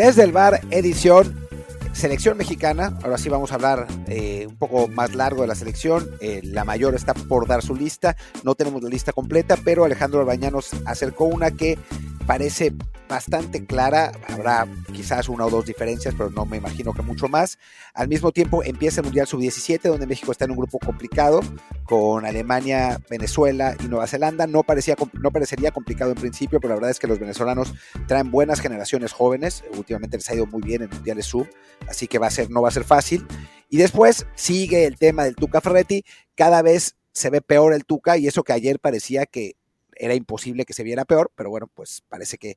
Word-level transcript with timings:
Desde 0.00 0.24
el 0.24 0.32
bar, 0.32 0.62
edición 0.70 1.46
selección 1.92 2.38
mexicana. 2.38 2.98
Ahora 3.02 3.18
sí 3.18 3.28
vamos 3.28 3.52
a 3.52 3.56
hablar 3.56 3.86
eh, 4.08 4.46
un 4.48 4.56
poco 4.56 4.88
más 4.88 5.14
largo 5.14 5.42
de 5.42 5.48
la 5.48 5.54
selección. 5.54 6.08
Eh, 6.22 6.40
la 6.42 6.64
mayor 6.64 6.94
está 6.94 7.12
por 7.12 7.46
dar 7.46 7.60
su 7.60 7.74
lista. 7.74 8.16
No 8.42 8.54
tenemos 8.54 8.82
la 8.82 8.88
lista 8.88 9.12
completa, 9.12 9.58
pero 9.62 9.84
Alejandro 9.84 10.20
Albañá 10.20 10.50
nos 10.50 10.70
acercó 10.86 11.26
una 11.26 11.50
que 11.50 11.78
parece 12.26 12.72
bastante 13.10 13.66
clara, 13.66 14.12
habrá 14.28 14.66
quizás 14.94 15.28
una 15.28 15.44
o 15.44 15.50
dos 15.50 15.66
diferencias, 15.66 16.14
pero 16.16 16.30
no 16.30 16.46
me 16.46 16.56
imagino 16.56 16.94
que 16.94 17.02
mucho 17.02 17.28
más. 17.28 17.58
Al 17.92 18.08
mismo 18.08 18.30
tiempo 18.30 18.62
empieza 18.62 19.00
el 19.00 19.06
Mundial 19.06 19.26
Sub-17, 19.26 19.82
donde 19.82 20.06
México 20.06 20.30
está 20.30 20.44
en 20.44 20.52
un 20.52 20.56
grupo 20.56 20.78
complicado, 20.78 21.40
con 21.84 22.24
Alemania, 22.24 23.00
Venezuela 23.10 23.76
y 23.84 23.88
Nueva 23.88 24.06
Zelanda. 24.06 24.46
No, 24.46 24.62
parecía, 24.62 24.94
no 25.14 25.32
parecería 25.32 25.72
complicado 25.72 26.12
en 26.12 26.18
principio, 26.18 26.60
pero 26.60 26.70
la 26.70 26.74
verdad 26.76 26.90
es 26.92 27.00
que 27.00 27.08
los 27.08 27.18
venezolanos 27.18 27.74
traen 28.06 28.30
buenas 28.30 28.60
generaciones 28.60 29.12
jóvenes, 29.12 29.64
últimamente 29.76 30.16
les 30.16 30.30
ha 30.30 30.34
ido 30.36 30.46
muy 30.46 30.62
bien 30.62 30.82
en 30.82 30.90
Mundiales 30.90 31.26
Sub, 31.26 31.48
así 31.88 32.06
que 32.06 32.18
va 32.18 32.28
a 32.28 32.30
ser, 32.30 32.48
no 32.48 32.62
va 32.62 32.68
a 32.68 32.72
ser 32.72 32.84
fácil. 32.84 33.26
Y 33.68 33.76
después 33.78 34.26
sigue 34.36 34.86
el 34.86 34.96
tema 34.96 35.24
del 35.24 35.34
Tuca 35.34 35.60
Ferretti, 35.60 36.04
cada 36.36 36.62
vez 36.62 36.96
se 37.12 37.28
ve 37.28 37.40
peor 37.40 37.74
el 37.74 37.84
Tuca 37.84 38.16
y 38.16 38.28
eso 38.28 38.44
que 38.44 38.52
ayer 38.52 38.78
parecía 38.78 39.26
que 39.26 39.56
era 39.96 40.14
imposible 40.14 40.64
que 40.64 40.72
se 40.72 40.84
viera 40.84 41.04
peor, 41.04 41.30
pero 41.34 41.50
bueno, 41.50 41.68
pues 41.74 42.02
parece 42.08 42.38
que 42.38 42.56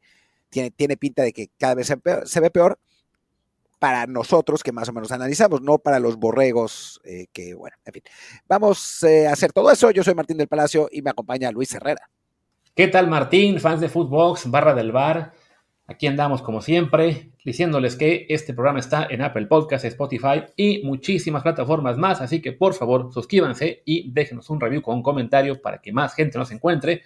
tiene, 0.54 0.72
tiene 0.72 0.96
pinta 0.96 1.24
de 1.24 1.34
que 1.34 1.50
cada 1.58 1.76
vez 1.76 1.88
se, 1.88 2.40
ve 2.40 2.52
peor 2.52 2.80
para 3.80 4.06
nosotros 4.06 4.64
que 4.64 4.72
más 4.72 4.88
o 4.88 4.94
menos 4.94 5.12
analizamos, 5.12 5.62
no 5.62 5.80
para 5.80 6.00
los 6.00 6.16
borregos 6.16 7.02
eh, 7.04 7.26
que, 7.34 7.54
bueno, 7.54 7.76
en 7.84 7.94
fin. 7.94 8.04
Vamos 8.48 9.04
eh, 9.04 9.28
a 9.28 9.34
hacer 9.34 9.52
todo 9.52 9.72
eso. 9.72 9.92
Yo 9.92 10.04
soy 10.04 10.14
Martín 10.14 10.38
del 10.38 10.48
Palacio 10.48 10.88
y 10.92 11.02
me 11.02 11.10
acompaña 11.10 11.52
Luis 11.52 11.74
Herrera. 11.74 12.10
¿Qué 12.76 12.88
tal 12.88 13.08
Martín, 13.08 13.60
fans 13.60 13.82
de 13.82 13.90
Footbox, 13.90 14.50
barra 14.50 14.74
del 14.74 14.92
bar? 14.92 15.34
Aquí 15.86 16.08
andamos 16.08 16.42
como 16.42 16.62
siempre, 16.62 17.34
diciéndoles 17.44 17.98
que 17.98 18.26
este 18.30 18.54
programa 18.54 18.80
está 18.80 19.08
en 19.10 19.22
Apple 19.22 19.48
Podcasts, 19.48 19.86
Spotify 19.86 20.44
y 20.56 20.82
muchísimas 20.86 21.44
plataformas 21.44 21.98
más, 21.98 22.22
así 22.22 22.42
que 22.42 22.54
por 22.54 22.74
favor 22.74 23.12
suscríbanse 23.12 23.82
y 23.86 24.10
déjenos 24.12 24.50
un 24.50 24.62
review 24.62 24.82
con 24.82 24.96
un 24.96 25.04
comentario 25.04 25.62
para 25.62 25.80
que 25.80 25.92
más 25.92 26.16
gente 26.16 26.38
nos 26.38 26.52
encuentre 26.52 27.02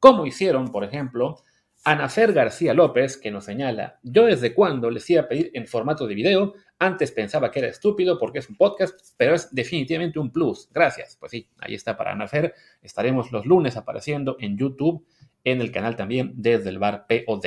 como 0.00 0.26
hicieron, 0.26 0.72
por 0.72 0.82
ejemplo, 0.82 1.38
Anafer 1.86 2.32
García 2.32 2.74
López, 2.74 3.16
que 3.16 3.30
nos 3.30 3.44
señala, 3.44 4.00
yo 4.02 4.26
desde 4.26 4.52
cuando 4.54 4.90
les 4.90 5.08
iba 5.08 5.22
a 5.22 5.28
pedir 5.28 5.52
en 5.54 5.68
formato 5.68 6.04
de 6.08 6.16
video, 6.16 6.54
antes 6.80 7.12
pensaba 7.12 7.52
que 7.52 7.60
era 7.60 7.68
estúpido 7.68 8.18
porque 8.18 8.40
es 8.40 8.50
un 8.50 8.56
podcast, 8.56 9.14
pero 9.16 9.36
es 9.36 9.54
definitivamente 9.54 10.18
un 10.18 10.32
plus. 10.32 10.68
Gracias. 10.72 11.16
Pues 11.16 11.30
sí, 11.30 11.48
ahí 11.60 11.74
está 11.76 11.96
para 11.96 12.10
Anafer. 12.10 12.54
Estaremos 12.82 13.30
los 13.30 13.46
lunes 13.46 13.76
apareciendo 13.76 14.36
en 14.40 14.58
YouTube, 14.58 15.06
en 15.44 15.60
el 15.60 15.70
canal 15.70 15.94
también 15.94 16.32
desde 16.34 16.70
el 16.70 16.80
bar 16.80 17.06
POD. 17.06 17.46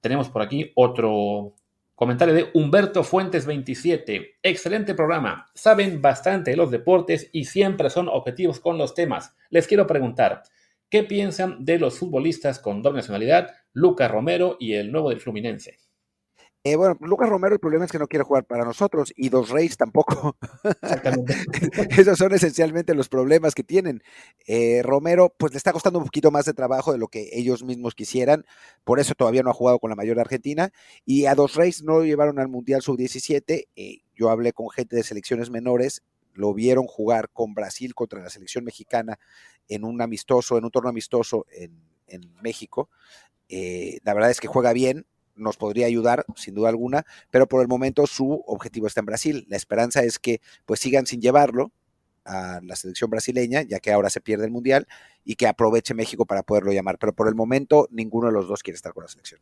Tenemos 0.00 0.30
por 0.30 0.40
aquí 0.40 0.72
otro 0.74 1.52
comentario 1.94 2.32
de 2.32 2.48
Humberto 2.54 3.04
Fuentes 3.04 3.44
27. 3.44 4.38
Excelente 4.42 4.94
programa. 4.94 5.50
Saben 5.54 6.00
bastante 6.00 6.52
de 6.52 6.56
los 6.56 6.70
deportes 6.70 7.28
y 7.30 7.44
siempre 7.44 7.90
son 7.90 8.08
objetivos 8.08 8.58
con 8.58 8.78
los 8.78 8.94
temas. 8.94 9.36
Les 9.50 9.66
quiero 9.66 9.86
preguntar, 9.86 10.44
¿Qué 10.88 11.02
piensan 11.02 11.64
de 11.64 11.80
los 11.80 11.98
futbolistas 11.98 12.60
con 12.60 12.80
doble 12.80 12.98
nacionalidad, 12.98 13.50
Lucas 13.76 14.10
Romero 14.10 14.56
y 14.58 14.72
el 14.72 14.90
nuevo 14.90 15.10
del 15.10 15.20
Fluminense? 15.20 15.78
Eh, 16.64 16.76
bueno, 16.76 16.96
Lucas 17.00 17.28
Romero 17.28 17.54
el 17.54 17.60
problema 17.60 17.84
es 17.84 17.92
que 17.92 17.98
no 17.98 18.08
quiere 18.08 18.24
jugar 18.24 18.44
para 18.44 18.64
nosotros 18.64 19.12
y 19.14 19.28
Dos 19.28 19.50
Reyes 19.50 19.76
tampoco. 19.76 20.36
Esos 21.90 22.18
son 22.18 22.32
esencialmente 22.32 22.94
los 22.94 23.10
problemas 23.10 23.54
que 23.54 23.62
tienen. 23.62 24.02
Eh, 24.46 24.80
Romero 24.82 25.32
pues 25.38 25.52
le 25.52 25.58
está 25.58 25.74
costando 25.74 25.98
un 25.98 26.06
poquito 26.06 26.30
más 26.30 26.46
de 26.46 26.54
trabajo 26.54 26.90
de 26.90 26.98
lo 26.98 27.08
que 27.08 27.28
ellos 27.32 27.62
mismos 27.62 27.94
quisieran, 27.94 28.46
por 28.82 28.98
eso 28.98 29.14
todavía 29.14 29.42
no 29.42 29.50
ha 29.50 29.54
jugado 29.54 29.78
con 29.78 29.90
la 29.90 29.96
mayor 29.96 30.18
Argentina 30.18 30.72
y 31.04 31.26
a 31.26 31.34
Dos 31.34 31.54
Reyes 31.54 31.82
no 31.82 31.98
lo 31.98 32.04
llevaron 32.04 32.38
al 32.38 32.48
Mundial 32.48 32.80
Sub-17. 32.80 33.68
Eh, 33.76 33.98
yo 34.14 34.30
hablé 34.30 34.54
con 34.54 34.70
gente 34.70 34.96
de 34.96 35.02
selecciones 35.02 35.50
menores 35.50 36.02
lo 36.36 36.54
vieron 36.54 36.86
jugar 36.86 37.30
con 37.30 37.54
Brasil 37.54 37.94
contra 37.94 38.22
la 38.22 38.30
selección 38.30 38.64
mexicana 38.64 39.18
en 39.68 39.84
un 39.84 40.00
amistoso, 40.00 40.56
en 40.58 40.64
un 40.64 40.70
torneo 40.70 40.90
amistoso 40.90 41.46
en, 41.50 41.96
México. 42.40 42.88
Eh, 43.48 43.98
la 44.04 44.14
verdad 44.14 44.30
es 44.30 44.40
que 44.40 44.48
juega 44.48 44.72
bien, 44.72 45.06
nos 45.34 45.56
podría 45.56 45.86
ayudar, 45.86 46.24
sin 46.34 46.54
duda 46.54 46.70
alguna, 46.70 47.04
pero 47.30 47.46
por 47.46 47.60
el 47.60 47.68
momento 47.68 48.06
su 48.06 48.42
objetivo 48.46 48.86
está 48.86 49.00
en 49.00 49.06
Brasil. 49.06 49.46
La 49.48 49.56
esperanza 49.56 50.02
es 50.02 50.18
que 50.18 50.40
pues 50.64 50.80
sigan 50.80 51.06
sin 51.06 51.20
llevarlo 51.20 51.72
a 52.24 52.60
la 52.62 52.74
selección 52.74 53.10
brasileña, 53.10 53.62
ya 53.62 53.78
que 53.78 53.92
ahora 53.92 54.10
se 54.10 54.20
pierde 54.20 54.46
el 54.46 54.50
Mundial, 54.50 54.88
y 55.24 55.36
que 55.36 55.46
aproveche 55.46 55.94
México 55.94 56.26
para 56.26 56.42
poderlo 56.42 56.72
llamar. 56.72 56.98
Pero 56.98 57.12
por 57.12 57.28
el 57.28 57.34
momento 57.34 57.88
ninguno 57.90 58.28
de 58.28 58.32
los 58.32 58.48
dos 58.48 58.62
quiere 58.62 58.76
estar 58.76 58.92
con 58.92 59.04
la 59.04 59.08
selección. 59.08 59.40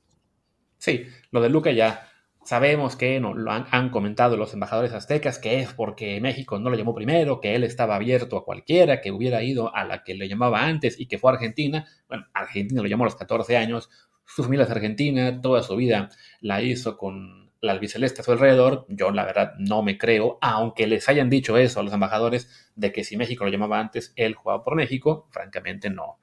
Sí, 0.79 1.07
lo 1.31 1.41
de 1.41 1.49
Luca 1.49 1.73
ya 1.73 2.11
Sabemos 2.45 2.95
que 2.95 3.19
no, 3.21 3.33
lo 3.33 3.51
han, 3.51 3.89
comentado 3.89 4.37
los 4.37 4.53
embajadores 4.53 4.93
aztecas, 4.93 5.39
que 5.39 5.61
es 5.61 5.73
porque 5.73 6.21
México 6.21 6.59
no 6.59 6.69
lo 6.69 6.77
llamó 6.77 6.95
primero, 6.95 7.41
que 7.41 7.55
él 7.55 7.65
estaba 7.65 7.97
abierto 7.97 8.37
a 8.37 8.45
cualquiera, 8.45 9.01
que 9.01 9.13
hubiera 9.13 9.43
ido 9.43 9.75
a 9.75 9.85
la 9.85 10.05
que 10.05 10.15
le 10.15 10.29
llamaba 10.29 10.63
antes 10.63 11.01
y 11.01 11.07
que 11.07 11.17
fue 11.17 11.33
Argentina. 11.33 11.87
Bueno, 12.07 12.27
Argentina 12.35 12.83
lo 12.83 12.89
llamó 12.89 13.05
a 13.05 13.07
los 13.07 13.17
14 13.17 13.57
años, 13.57 13.89
su 14.27 14.43
familia 14.43 14.65
es 14.65 14.71
argentina, 14.71 15.41
toda 15.41 15.63
su 15.63 15.75
vida 15.77 16.11
la 16.41 16.61
hizo 16.61 16.99
con 16.99 17.51
la 17.63 17.73
albiceleste 17.73 18.21
a 18.21 18.25
su 18.25 18.33
alrededor. 18.33 18.85
Yo, 18.89 19.11
la 19.11 19.25
verdad, 19.25 19.55
no 19.59 19.83
me 19.83 19.97
creo, 19.97 20.39
aunque 20.43 20.87
les 20.87 21.09
hayan 21.09 21.31
dicho 21.31 21.57
eso 21.57 21.81
a 21.81 21.83
los 21.83 21.95
embajadores, 21.95 22.73
de 22.75 22.93
que 22.93 23.05
si 23.05 23.17
México 23.17 23.45
lo 23.45 23.51
llamaba 23.51 23.81
antes, 23.81 24.13
él 24.17 24.35
jugaba 24.35 24.63
por 24.63 24.75
México. 24.75 25.29
Francamente, 25.31 25.89
no, 25.89 26.19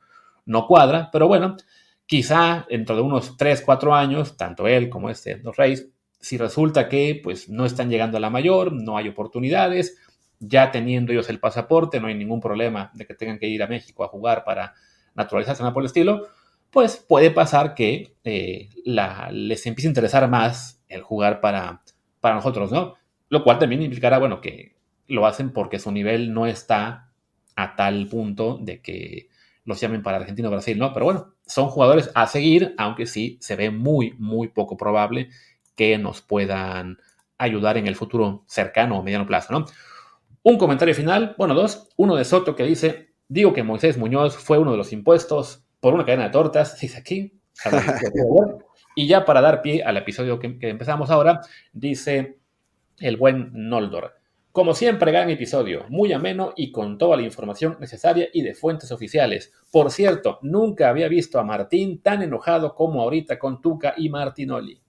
no 0.45 0.67
cuadra, 0.67 1.09
pero 1.11 1.27
bueno. 1.27 1.57
Quizá 2.05 2.67
dentro 2.69 2.95
de 2.95 3.01
unos 3.01 3.37
3, 3.37 3.61
4 3.61 3.95
años, 3.95 4.35
tanto 4.35 4.67
él 4.67 4.89
como 4.89 5.09
este 5.09 5.35
Dos 5.37 5.55
Reyes 5.55 5.89
si 6.21 6.37
resulta 6.37 6.87
que 6.87 7.19
pues 7.21 7.49
no 7.49 7.65
están 7.65 7.89
llegando 7.89 8.17
a 8.17 8.21
la 8.21 8.29
mayor, 8.29 8.71
no 8.71 8.97
hay 8.97 9.09
oportunidades, 9.09 9.97
ya 10.39 10.71
teniendo 10.71 11.11
ellos 11.11 11.29
el 11.29 11.39
pasaporte, 11.39 11.99
no 11.99 12.07
hay 12.07 12.15
ningún 12.15 12.39
problema 12.39 12.91
de 12.93 13.05
que 13.05 13.13
tengan 13.13 13.39
que 13.39 13.47
ir 13.47 13.61
a 13.61 13.67
México 13.67 14.03
a 14.03 14.07
jugar 14.07 14.43
para 14.43 14.73
naturalizarse, 15.15 15.61
nada 15.61 15.73
por 15.73 15.83
el 15.83 15.87
estilo, 15.87 16.27
pues 16.69 16.97
puede 16.97 17.31
pasar 17.31 17.75
que 17.75 18.15
eh, 18.23 18.69
les 18.85 19.65
empiece 19.65 19.87
a 19.87 19.91
interesar 19.91 20.29
más 20.29 20.81
el 20.87 21.01
jugar 21.01 21.41
para, 21.41 21.81
para 22.19 22.35
nosotros, 22.35 22.71
¿no? 22.71 22.95
Lo 23.29 23.43
cual 23.43 23.59
también 23.59 23.81
implicará, 23.81 24.19
bueno, 24.19 24.41
que 24.41 24.75
lo 25.07 25.25
hacen 25.25 25.51
porque 25.51 25.79
su 25.79 25.91
nivel 25.91 26.33
no 26.33 26.47
está 26.47 27.11
a 27.55 27.75
tal 27.75 28.07
punto 28.07 28.57
de 28.61 28.81
que 28.81 29.29
los 29.65 29.79
llamen 29.79 30.01
para 30.01 30.17
Argentina 30.17 30.47
o 30.47 30.51
Brasil, 30.51 30.77
¿no? 30.77 30.93
Pero 30.93 31.05
bueno, 31.05 31.33
son 31.45 31.67
jugadores 31.67 32.09
a 32.15 32.25
seguir, 32.27 32.73
aunque 32.77 33.05
sí 33.05 33.37
se 33.41 33.55
ve 33.55 33.69
muy, 33.69 34.15
muy 34.17 34.47
poco 34.47 34.77
probable 34.77 35.29
que 35.75 35.97
nos 35.97 36.21
puedan 36.21 36.97
ayudar 37.37 37.77
en 37.77 37.87
el 37.87 37.95
futuro 37.95 38.43
cercano 38.47 38.99
o 38.99 39.03
mediano 39.03 39.25
plazo, 39.25 39.53
¿no? 39.53 39.65
Un 40.43 40.57
comentario 40.57 40.95
final, 40.95 41.35
bueno, 41.37 41.53
dos. 41.53 41.89
Uno 41.97 42.15
de 42.15 42.25
Soto 42.25 42.55
que 42.55 42.63
dice, 42.63 43.13
digo 43.27 43.53
que 43.53 43.63
Moisés 43.63 43.97
Muñoz 43.97 44.35
fue 44.35 44.57
uno 44.57 44.71
de 44.71 44.77
los 44.77 44.91
impuestos 44.91 45.63
por 45.79 45.93
una 45.93 46.05
cadena 46.05 46.25
de 46.25 46.29
tortas, 46.31 46.79
dice 46.79 46.97
aquí. 46.97 47.39
y 48.95 49.07
ya 49.07 49.25
para 49.25 49.41
dar 49.41 49.61
pie 49.61 49.83
al 49.83 49.97
episodio 49.97 50.39
que, 50.39 50.57
empezamos 50.61 51.09
ahora, 51.09 51.41
dice 51.73 52.39
el 52.99 53.17
buen 53.17 53.51
Noldor. 53.53 54.15
Como 54.51 54.73
siempre, 54.73 55.11
gran 55.11 55.29
episodio, 55.29 55.85
muy 55.89 56.11
ameno 56.11 56.53
y 56.57 56.71
con 56.71 56.97
toda 56.97 57.15
la 57.15 57.23
información 57.23 57.77
necesaria 57.79 58.27
y 58.33 58.41
de 58.41 58.53
fuentes 58.53 58.91
oficiales. 58.91 59.53
Por 59.71 59.91
cierto, 59.91 60.39
nunca 60.41 60.89
había 60.89 61.07
visto 61.07 61.39
a 61.39 61.43
Martín 61.43 62.01
tan 62.01 62.21
enojado 62.21 62.75
como 62.75 63.01
ahorita 63.01 63.39
con 63.39 63.61
Tuca 63.61 63.93
y 63.95 64.09
Martinoli. 64.09 64.81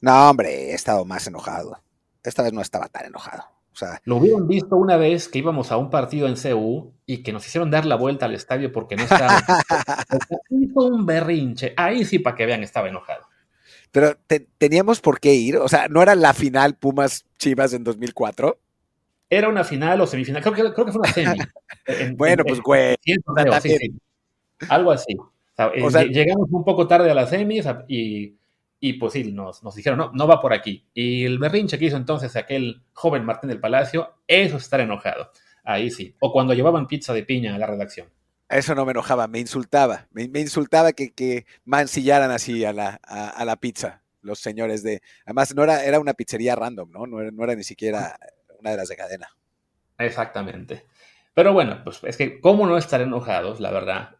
No, 0.00 0.30
hombre, 0.30 0.70
he 0.70 0.74
estado 0.74 1.04
más 1.04 1.26
enojado. 1.26 1.78
Esta 2.22 2.42
vez 2.42 2.52
no 2.52 2.60
estaba 2.60 2.88
tan 2.88 3.06
enojado. 3.06 3.44
O 3.72 3.76
sea, 3.78 4.00
lo 4.04 4.16
hubieran 4.16 4.48
visto 4.48 4.74
una 4.76 4.96
vez 4.96 5.28
que 5.28 5.38
íbamos 5.38 5.70
a 5.70 5.76
un 5.76 5.88
partido 5.88 6.26
en 6.26 6.34
CU 6.34 6.92
y 7.06 7.22
que 7.22 7.32
nos 7.32 7.46
hicieron 7.46 7.70
dar 7.70 7.86
la 7.86 7.94
vuelta 7.94 8.26
al 8.26 8.34
estadio 8.34 8.72
porque 8.72 8.96
no 8.96 9.04
estaba. 9.04 9.38
hizo 10.50 10.80
un 10.80 11.06
berrinche. 11.06 11.74
Ahí 11.76 12.04
sí, 12.04 12.18
para 12.18 12.34
que 12.34 12.46
vean, 12.46 12.64
estaba 12.64 12.88
enojado. 12.88 13.24
Pero 13.92 14.16
teníamos 14.58 15.00
por 15.00 15.20
qué 15.20 15.34
ir. 15.34 15.56
O 15.58 15.68
sea, 15.68 15.88
¿no 15.88 16.02
era 16.02 16.14
la 16.14 16.34
final 16.34 16.74
Pumas 16.74 17.24
Chivas 17.38 17.72
en 17.72 17.84
200004? 17.84 18.58
Era 19.30 19.48
una 19.48 19.62
final 19.62 20.00
o 20.00 20.06
semifinal. 20.06 20.42
Creo 20.42 20.54
que, 20.54 20.74
creo 20.74 20.86
que 20.86 20.92
fue 20.92 21.00
una 21.00 21.12
semi. 21.12 21.38
bueno, 22.16 22.44
pues, 22.44 22.60
güey. 22.60 22.96
Algo 24.68 24.90
así. 24.90 25.16
O 25.82 25.90
sea, 25.90 26.04
llegamos 26.04 26.48
un 26.50 26.64
poco 26.64 26.86
tarde 26.86 27.10
a 27.10 27.14
la 27.14 27.26
semis 27.26 27.66
y 27.88 28.37
y 28.80 28.94
pues 28.94 29.12
sí, 29.12 29.32
nos, 29.32 29.62
nos 29.62 29.74
dijeron, 29.74 29.98
no, 29.98 30.12
no 30.12 30.26
va 30.26 30.40
por 30.40 30.52
aquí. 30.52 30.86
Y 30.94 31.24
el 31.24 31.38
berrinche 31.38 31.78
que 31.78 31.86
hizo 31.86 31.96
entonces 31.96 32.36
aquel 32.36 32.82
joven 32.92 33.24
Martín 33.24 33.48
del 33.48 33.60
Palacio, 33.60 34.14
eso 34.26 34.56
es 34.56 34.62
estar 34.62 34.80
enojado. 34.80 35.30
Ahí 35.64 35.90
sí. 35.90 36.14
O 36.20 36.32
cuando 36.32 36.54
llevaban 36.54 36.86
pizza 36.86 37.12
de 37.12 37.24
piña 37.24 37.54
a 37.54 37.58
la 37.58 37.66
redacción. 37.66 38.08
Eso 38.48 38.74
no 38.74 38.86
me 38.86 38.92
enojaba, 38.92 39.26
me 39.28 39.40
insultaba. 39.40 40.08
Me, 40.12 40.22
insultaba 40.40 40.92
que, 40.92 41.12
que, 41.12 41.44
mancillaran 41.64 42.30
así 42.30 42.64
a 42.64 42.72
la, 42.72 43.00
a, 43.02 43.44
la 43.44 43.56
pizza 43.56 44.02
los 44.22 44.38
señores 44.38 44.82
de... 44.82 45.02
Además, 45.26 45.54
no 45.54 45.64
era, 45.64 45.84
era 45.84 46.00
una 46.00 46.14
pizzería 46.14 46.54
random, 46.54 46.90
¿no? 46.90 47.06
No 47.06 47.20
era, 47.20 47.30
no 47.30 47.44
era 47.44 47.54
ni 47.54 47.64
siquiera 47.64 48.18
una 48.58 48.70
de 48.70 48.76
las 48.76 48.88
de 48.88 48.96
cadena. 48.96 49.28
Exactamente. 49.98 50.86
Pero 51.34 51.52
bueno, 51.52 51.82
pues 51.84 52.00
es 52.04 52.16
que 52.16 52.40
cómo 52.40 52.66
no 52.66 52.78
estar 52.78 53.00
enojados, 53.00 53.60
la 53.60 53.70
verdad, 53.70 54.16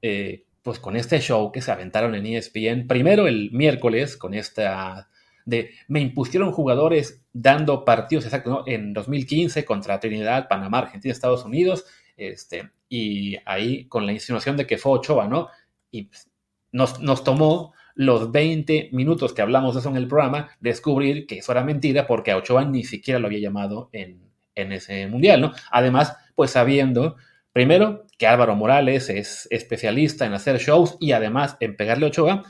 eh, 0.00 0.46
pues 0.62 0.78
con 0.78 0.96
este 0.96 1.20
show 1.20 1.50
que 1.52 1.60
se 1.60 1.72
aventaron 1.72 2.14
en 2.14 2.26
ESPN, 2.26 2.86
primero 2.86 3.26
el 3.26 3.50
miércoles 3.52 4.16
con 4.16 4.34
esta 4.34 5.08
de 5.44 5.70
me 5.88 6.00
impusieron 6.00 6.52
jugadores 6.52 7.20
dando 7.32 7.84
partidos 7.84 8.24
exacto 8.24 8.62
en 8.66 8.92
2015 8.92 9.64
contra 9.64 9.98
Trinidad, 9.98 10.48
Panamá, 10.48 10.78
Argentina, 10.78 11.12
Estados 11.12 11.44
Unidos, 11.44 11.84
este, 12.16 12.70
y 12.88 13.36
ahí 13.44 13.86
con 13.86 14.06
la 14.06 14.12
insinuación 14.12 14.56
de 14.56 14.66
que 14.66 14.78
fue 14.78 14.92
Ochoa, 14.92 15.26
¿no? 15.26 15.48
Y 15.90 16.04
pues, 16.04 16.30
nos, 16.70 17.00
nos 17.00 17.24
tomó 17.24 17.74
los 17.94 18.30
20 18.30 18.90
minutos 18.92 19.32
que 19.32 19.42
hablamos 19.42 19.74
de 19.74 19.80
eso 19.80 19.90
en 19.90 19.96
el 19.96 20.08
programa, 20.08 20.50
descubrir 20.60 21.26
que 21.26 21.38
eso 21.38 21.52
era 21.52 21.64
mentira 21.64 22.06
porque 22.06 22.30
a 22.30 22.36
Ochoa 22.36 22.64
ni 22.64 22.84
siquiera 22.84 23.18
lo 23.18 23.26
había 23.26 23.40
llamado 23.40 23.90
en, 23.92 24.20
en 24.54 24.72
ese 24.72 25.06
mundial, 25.06 25.40
¿no? 25.40 25.52
Además, 25.70 26.16
pues 26.34 26.52
sabiendo 26.52 27.16
Primero, 27.52 28.06
que 28.18 28.26
Álvaro 28.26 28.56
Morales 28.56 29.10
es 29.10 29.46
especialista 29.50 30.24
en 30.24 30.32
hacer 30.32 30.58
shows 30.58 30.96
y 31.00 31.12
además 31.12 31.56
en 31.60 31.76
pegarle 31.76 32.06
Ochoa. 32.06 32.44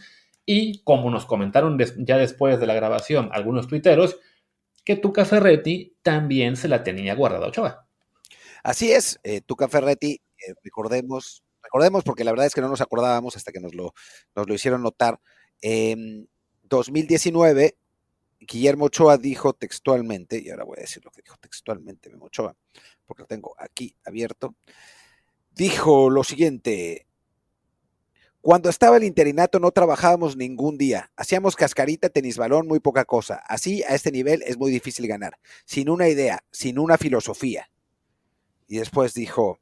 Y 0.46 0.82
como 0.84 1.10
nos 1.10 1.26
comentaron 1.26 1.78
ya 1.98 2.18
después 2.18 2.60
de 2.60 2.66
la 2.66 2.74
grabación 2.74 3.30
algunos 3.32 3.68
tuiteros, 3.68 4.18
que 4.84 4.96
Tuca 4.96 5.24
Ferretti 5.24 5.96
también 6.02 6.56
se 6.56 6.68
la 6.68 6.82
tenía 6.82 7.14
guardada 7.14 7.48
Ochoa. 7.48 7.86
Así 8.62 8.92
es, 8.92 9.18
eh, 9.24 9.40
Tuca 9.40 9.68
Ferretti, 9.68 10.20
eh, 10.38 10.54
recordemos, 10.62 11.42
recordemos 11.62 12.04
porque 12.04 12.24
la 12.24 12.32
verdad 12.32 12.46
es 12.46 12.54
que 12.54 12.60
no 12.60 12.68
nos 12.68 12.80
acordábamos 12.80 13.36
hasta 13.36 13.52
que 13.52 13.60
nos 13.60 13.74
lo, 13.74 13.94
nos 14.36 14.48
lo 14.48 14.54
hicieron 14.54 14.82
notar. 14.82 15.18
En 15.60 16.28
2019, 16.62 17.76
Guillermo 18.46 18.86
Ochoa 18.86 19.18
dijo 19.18 19.52
textualmente, 19.52 20.38
y 20.38 20.50
ahora 20.50 20.64
voy 20.64 20.78
a 20.78 20.82
decir 20.82 21.04
lo 21.04 21.10
que 21.10 21.22
dijo 21.22 21.36
textualmente 21.38 22.10
Ochoa, 22.20 22.56
porque 23.06 23.22
lo 23.22 23.26
tengo 23.26 23.54
aquí 23.58 23.94
abierto, 24.04 24.54
dijo 25.50 26.10
lo 26.10 26.24
siguiente, 26.24 27.06
cuando 28.40 28.68
estaba 28.68 28.96
el 28.96 29.04
interinato 29.04 29.60
no 29.60 29.70
trabajábamos 29.70 30.36
ningún 30.36 30.76
día, 30.76 31.12
hacíamos 31.16 31.54
cascarita, 31.54 32.08
tenis 32.08 32.36
balón, 32.36 32.66
muy 32.66 32.80
poca 32.80 33.04
cosa. 33.04 33.36
Así, 33.46 33.84
a 33.84 33.94
este 33.94 34.10
nivel 34.10 34.42
es 34.42 34.58
muy 34.58 34.72
difícil 34.72 35.06
ganar, 35.06 35.38
sin 35.64 35.88
una 35.88 36.08
idea, 36.08 36.42
sin 36.50 36.80
una 36.80 36.98
filosofía. 36.98 37.70
Y 38.66 38.78
después 38.78 39.14
dijo 39.14 39.60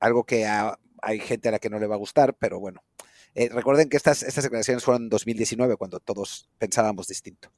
algo 0.00 0.24
que 0.24 0.46
hay 0.46 1.20
gente 1.20 1.48
a 1.48 1.52
la 1.52 1.58
que 1.58 1.70
no 1.70 1.78
le 1.78 1.86
va 1.86 1.94
a 1.94 1.98
gustar, 1.98 2.34
pero 2.34 2.60
bueno. 2.60 2.82
Eh, 3.34 3.48
recuerden 3.50 3.88
que 3.88 3.96
estas, 3.96 4.22
estas 4.22 4.44
declaraciones 4.44 4.84
fueron 4.84 5.04
en 5.04 5.08
2019, 5.08 5.76
cuando 5.76 6.00
todos 6.00 6.48
pensábamos 6.58 7.06
distinto. 7.06 7.50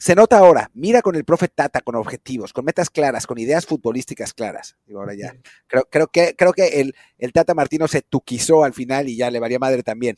Se 0.00 0.14
nota 0.14 0.38
ahora, 0.38 0.70
mira 0.72 1.02
con 1.02 1.14
el 1.14 1.26
profe 1.26 1.48
Tata, 1.48 1.82
con 1.82 1.94
objetivos, 1.94 2.54
con 2.54 2.64
metas 2.64 2.88
claras, 2.88 3.26
con 3.26 3.36
ideas 3.36 3.66
futbolísticas 3.66 4.32
claras. 4.32 4.76
Digo, 4.86 5.00
ahora 5.00 5.12
ya. 5.14 5.36
Creo, 5.66 5.84
creo 5.90 6.06
que, 6.06 6.34
creo 6.36 6.54
que 6.54 6.80
el, 6.80 6.94
el, 7.18 7.32
Tata 7.34 7.52
Martino 7.52 7.86
se 7.86 8.00
tuquizó 8.00 8.64
al 8.64 8.72
final 8.72 9.10
y 9.10 9.16
ya 9.16 9.30
le 9.30 9.40
varía 9.40 9.58
madre 9.58 9.82
también. 9.82 10.16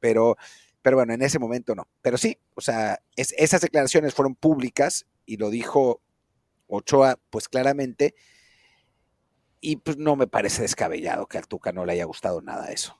Pero, 0.00 0.38
pero 0.80 0.96
bueno, 0.96 1.12
en 1.12 1.20
ese 1.20 1.38
momento 1.38 1.74
no. 1.74 1.86
Pero 2.00 2.16
sí, 2.16 2.38
o 2.54 2.62
sea, 2.62 3.00
esas 3.16 3.60
declaraciones 3.60 4.14
fueron 4.14 4.34
públicas 4.34 5.06
y 5.26 5.36
lo 5.36 5.50
dijo 5.50 6.00
Ochoa, 6.66 7.18
pues 7.28 7.50
claramente. 7.50 8.14
Y 9.60 9.76
pues 9.76 9.98
no 9.98 10.16
me 10.16 10.26
parece 10.26 10.62
descabellado 10.62 11.26
que 11.26 11.36
al 11.36 11.48
Tuca 11.48 11.72
no 11.72 11.84
le 11.84 11.92
haya 11.92 12.06
gustado 12.06 12.40
nada 12.40 12.72
eso. 12.72 12.98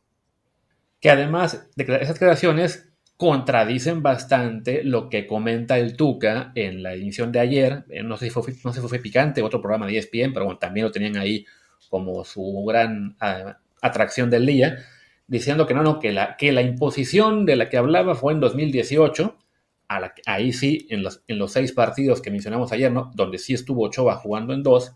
Que 1.00 1.11
además 1.11 1.69
de 1.77 1.85
esas 1.85 2.15
declaraciones 2.15 2.89
contradicen 3.19 4.00
bastante 4.00 4.85
lo 4.85 5.09
que 5.09 5.27
comenta 5.27 5.77
el 5.77 5.97
Tuca 5.97 6.53
en 6.55 6.85
la 6.85 6.95
edición 6.95 7.33
de 7.33 7.41
ayer. 7.41 7.85
Eh, 7.91 8.05
no 8.05 8.17
sé 8.17 8.27
si 8.27 8.31
fue, 8.31 8.45
no 8.65 8.73
sé 8.73 8.81
si 8.81 8.87
fue 8.87 9.00
Picante, 9.00 9.43
otro 9.43 9.61
programa 9.61 9.87
de 9.87 9.99
ESPN, 9.99 10.33
pero 10.33 10.45
bueno, 10.45 10.59
también 10.59 10.87
lo 10.87 10.93
tenían 10.93 11.17
ahí 11.17 11.45
como 11.91 12.25
su 12.25 12.65
gran 12.65 13.17
ah, 13.19 13.59
atracción 13.83 14.31
del 14.31 14.47
día, 14.47 14.79
diciendo 15.27 15.67
que 15.67 15.75
no, 15.75 15.83
no, 15.83 15.99
que 15.99 16.12
la, 16.12 16.37
que 16.37 16.53
la 16.53 16.62
imposición 16.62 17.45
de 17.45 17.56
la 17.56 17.69
que 17.69 17.77
hablaba 17.77 18.15
fue 18.15 18.33
en 18.33 18.41
2018. 18.41 19.37
A 19.89 20.00
la, 20.00 20.15
ahí 20.27 20.53
sí, 20.53 20.87
en 20.91 21.03
los, 21.03 21.25
en 21.27 21.39
los 21.39 21.50
seis 21.50 21.73
partidos 21.73 22.23
que 22.23 22.31
mencionamos 22.31 22.71
ayer, 22.71 22.93
¿no? 22.93 23.11
donde 23.15 23.39
sí 23.39 23.53
estuvo 23.55 23.87
Ochoa 23.87 24.17
jugando 24.17 24.53
en 24.53 24.62
dos, 24.62 24.93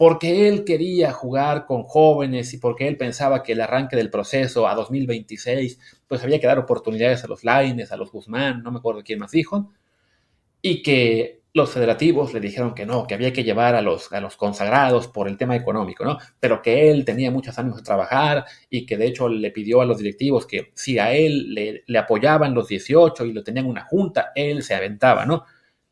porque 0.00 0.48
él 0.48 0.64
quería 0.64 1.12
jugar 1.12 1.66
con 1.66 1.82
jóvenes 1.82 2.54
y 2.54 2.56
porque 2.56 2.88
él 2.88 2.96
pensaba 2.96 3.42
que 3.42 3.52
el 3.52 3.60
arranque 3.60 3.96
del 3.96 4.08
proceso 4.08 4.66
a 4.66 4.74
2026, 4.74 5.78
pues 6.08 6.24
había 6.24 6.40
que 6.40 6.46
dar 6.46 6.58
oportunidades 6.58 7.22
a 7.22 7.26
los 7.26 7.44
Laines, 7.44 7.92
a 7.92 7.98
los 7.98 8.10
Guzmán, 8.10 8.62
no 8.62 8.72
me 8.72 8.78
acuerdo 8.78 9.02
quién 9.04 9.18
más 9.18 9.30
dijo, 9.30 9.70
y 10.62 10.80
que 10.82 11.42
los 11.52 11.70
federativos 11.70 12.32
le 12.32 12.40
dijeron 12.40 12.74
que 12.74 12.86
no, 12.86 13.06
que 13.06 13.12
había 13.12 13.34
que 13.34 13.44
llevar 13.44 13.74
a 13.74 13.82
los, 13.82 14.10
a 14.10 14.22
los 14.22 14.36
consagrados 14.36 15.06
por 15.06 15.28
el 15.28 15.36
tema 15.36 15.54
económico, 15.54 16.02
¿no? 16.02 16.16
Pero 16.40 16.62
que 16.62 16.90
él 16.90 17.04
tenía 17.04 17.30
muchos 17.30 17.58
ánimos 17.58 17.80
de 17.80 17.84
trabajar 17.84 18.46
y 18.70 18.86
que 18.86 18.96
de 18.96 19.06
hecho 19.06 19.28
le 19.28 19.50
pidió 19.50 19.82
a 19.82 19.84
los 19.84 19.98
directivos 19.98 20.46
que 20.46 20.72
si 20.74 20.98
a 20.98 21.12
él 21.12 21.52
le, 21.52 21.84
le 21.86 21.98
apoyaban 21.98 22.54
los 22.54 22.68
18 22.68 23.26
y 23.26 23.34
lo 23.34 23.44
tenían 23.44 23.66
una 23.66 23.84
junta, 23.84 24.32
él 24.34 24.62
se 24.62 24.74
aventaba, 24.74 25.26
¿no? 25.26 25.44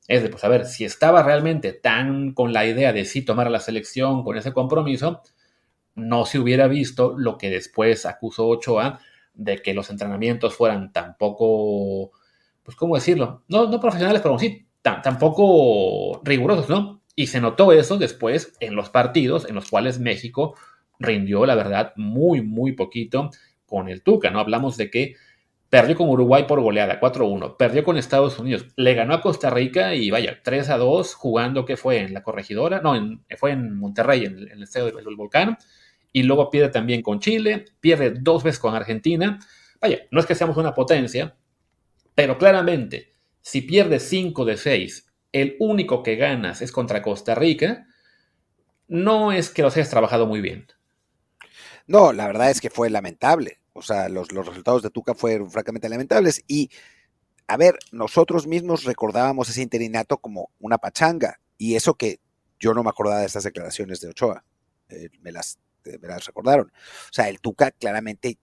Es 0.08 0.22
de, 0.22 0.30
pues, 0.30 0.42
a 0.42 0.48
ver, 0.48 0.64
si 0.66 0.84
estaba 0.84 1.22
realmente 1.22 1.72
tan 1.72 2.32
con 2.32 2.52
la 2.52 2.66
idea 2.66 2.92
de 2.92 3.04
sí 3.04 3.22
tomar 3.22 3.46
a 3.46 3.50
la 3.50 3.60
selección 3.60 4.24
con 4.24 4.36
ese 4.38 4.52
compromiso, 4.52 5.22
no 5.94 6.24
se 6.24 6.38
hubiera 6.38 6.66
visto 6.66 7.14
lo 7.16 7.38
que 7.38 7.50
después 7.50 8.06
acusó 8.06 8.48
Ochoa 8.48 9.00
de 9.34 9.58
que 9.58 9.74
los 9.74 9.90
entrenamientos 9.90 10.54
fueran 10.54 10.92
tampoco, 10.92 12.12
pues, 12.62 12.76
¿cómo 12.76 12.94
decirlo? 12.96 13.44
No, 13.48 13.68
no 13.68 13.80
profesionales, 13.80 14.22
pero 14.22 14.38
sí, 14.38 14.66
tampoco 14.82 16.22
rigurosos, 16.24 16.68
¿no? 16.70 17.02
Y 17.14 17.26
se 17.26 17.40
notó 17.40 17.72
eso 17.72 17.98
después 17.98 18.54
en 18.60 18.76
los 18.76 18.90
partidos 18.90 19.46
en 19.48 19.56
los 19.56 19.68
cuales 19.68 19.98
México 19.98 20.54
rindió, 20.98 21.44
la 21.46 21.54
verdad, 21.54 21.92
muy, 21.96 22.40
muy 22.42 22.72
poquito 22.72 23.30
con 23.66 23.88
el 23.88 24.02
Tuca, 24.02 24.30
¿no? 24.30 24.40
Hablamos 24.40 24.76
de 24.76 24.90
que 24.90 25.16
Perdió 25.70 25.96
con 25.96 26.08
Uruguay 26.08 26.44
por 26.48 26.60
goleada, 26.60 26.98
4-1. 26.98 27.56
Perdió 27.58 27.84
con 27.84 27.98
Estados 27.98 28.38
Unidos. 28.38 28.66
Le 28.76 28.94
ganó 28.94 29.12
a 29.14 29.20
Costa 29.20 29.50
Rica 29.50 29.94
y 29.94 30.10
vaya, 30.10 30.42
3-2 30.42 31.12
jugando 31.12 31.66
que 31.66 31.76
fue 31.76 31.98
en 31.98 32.14
la 32.14 32.22
corregidora. 32.22 32.80
No, 32.80 32.94
fue 33.36 33.50
en 33.50 33.78
Monterrey, 33.78 34.24
en 34.24 34.38
el, 34.50 34.62
estadio 34.62 34.90
del, 34.92 35.16
Volcán. 35.16 35.58
Y 36.10 36.22
luego 36.22 36.48
pierde 36.48 36.70
también 36.70 37.02
con 37.02 37.20
Chile. 37.20 37.66
Pierde 37.80 38.14
dos 38.18 38.42
veces 38.42 38.58
con 38.58 38.74
Argentina. 38.74 39.38
Vaya, 39.80 40.00
no 40.10 40.20
es 40.20 40.26
que 40.26 40.34
seamos 40.34 40.56
una 40.56 40.74
potencia, 40.74 41.36
pero 42.14 42.38
claramente, 42.38 43.12
si 43.42 43.60
pierdes 43.60 44.02
5 44.08 44.44
de 44.44 44.56
6, 44.56 45.06
el 45.32 45.56
único 45.60 46.02
que 46.02 46.16
ganas 46.16 46.62
es 46.62 46.72
contra 46.72 47.02
Costa 47.02 47.34
Rica, 47.34 47.86
no 48.88 49.32
es 49.32 49.50
que 49.50 49.62
los 49.62 49.76
hayas 49.76 49.90
trabajado 49.90 50.26
muy 50.26 50.40
bien. 50.40 50.66
No, 51.86 52.12
la 52.12 52.26
verdad 52.26 52.50
es 52.50 52.60
que 52.60 52.70
fue 52.70 52.90
lamentable. 52.90 53.60
O 53.78 53.82
sea, 53.82 54.08
los, 54.08 54.28
resultados 54.28 54.82
de 54.82 54.90
Tuca 54.90 55.14
fueron 55.14 55.50
francamente 55.50 55.88
lamentables. 55.88 56.42
Y, 56.46 56.70
a 57.46 57.56
ver, 57.56 57.78
nosotros 57.92 58.46
mismos 58.46 58.84
recordábamos 58.84 59.48
ese 59.48 59.62
interinato 59.62 60.18
como 60.18 60.50
una 60.58 60.78
pachanga. 60.78 61.40
Y 61.56 61.76
eso 61.76 61.94
que 61.94 62.20
yo 62.58 62.74
no 62.74 62.82
me 62.82 62.90
acordaba 62.90 63.20
de 63.20 63.26
estas 63.26 63.44
declaraciones 63.44 64.00
de 64.00 64.08
Ochoa. 64.08 64.44
Eh, 64.88 65.08
me, 65.20 65.32
las, 65.32 65.58
me 65.84 66.08
las 66.08 66.26
recordaron. 66.26 66.66
O 66.66 67.12
sea, 67.12 67.28
el 67.28 67.40
Tuca 67.40 67.70
claramente 67.70 68.38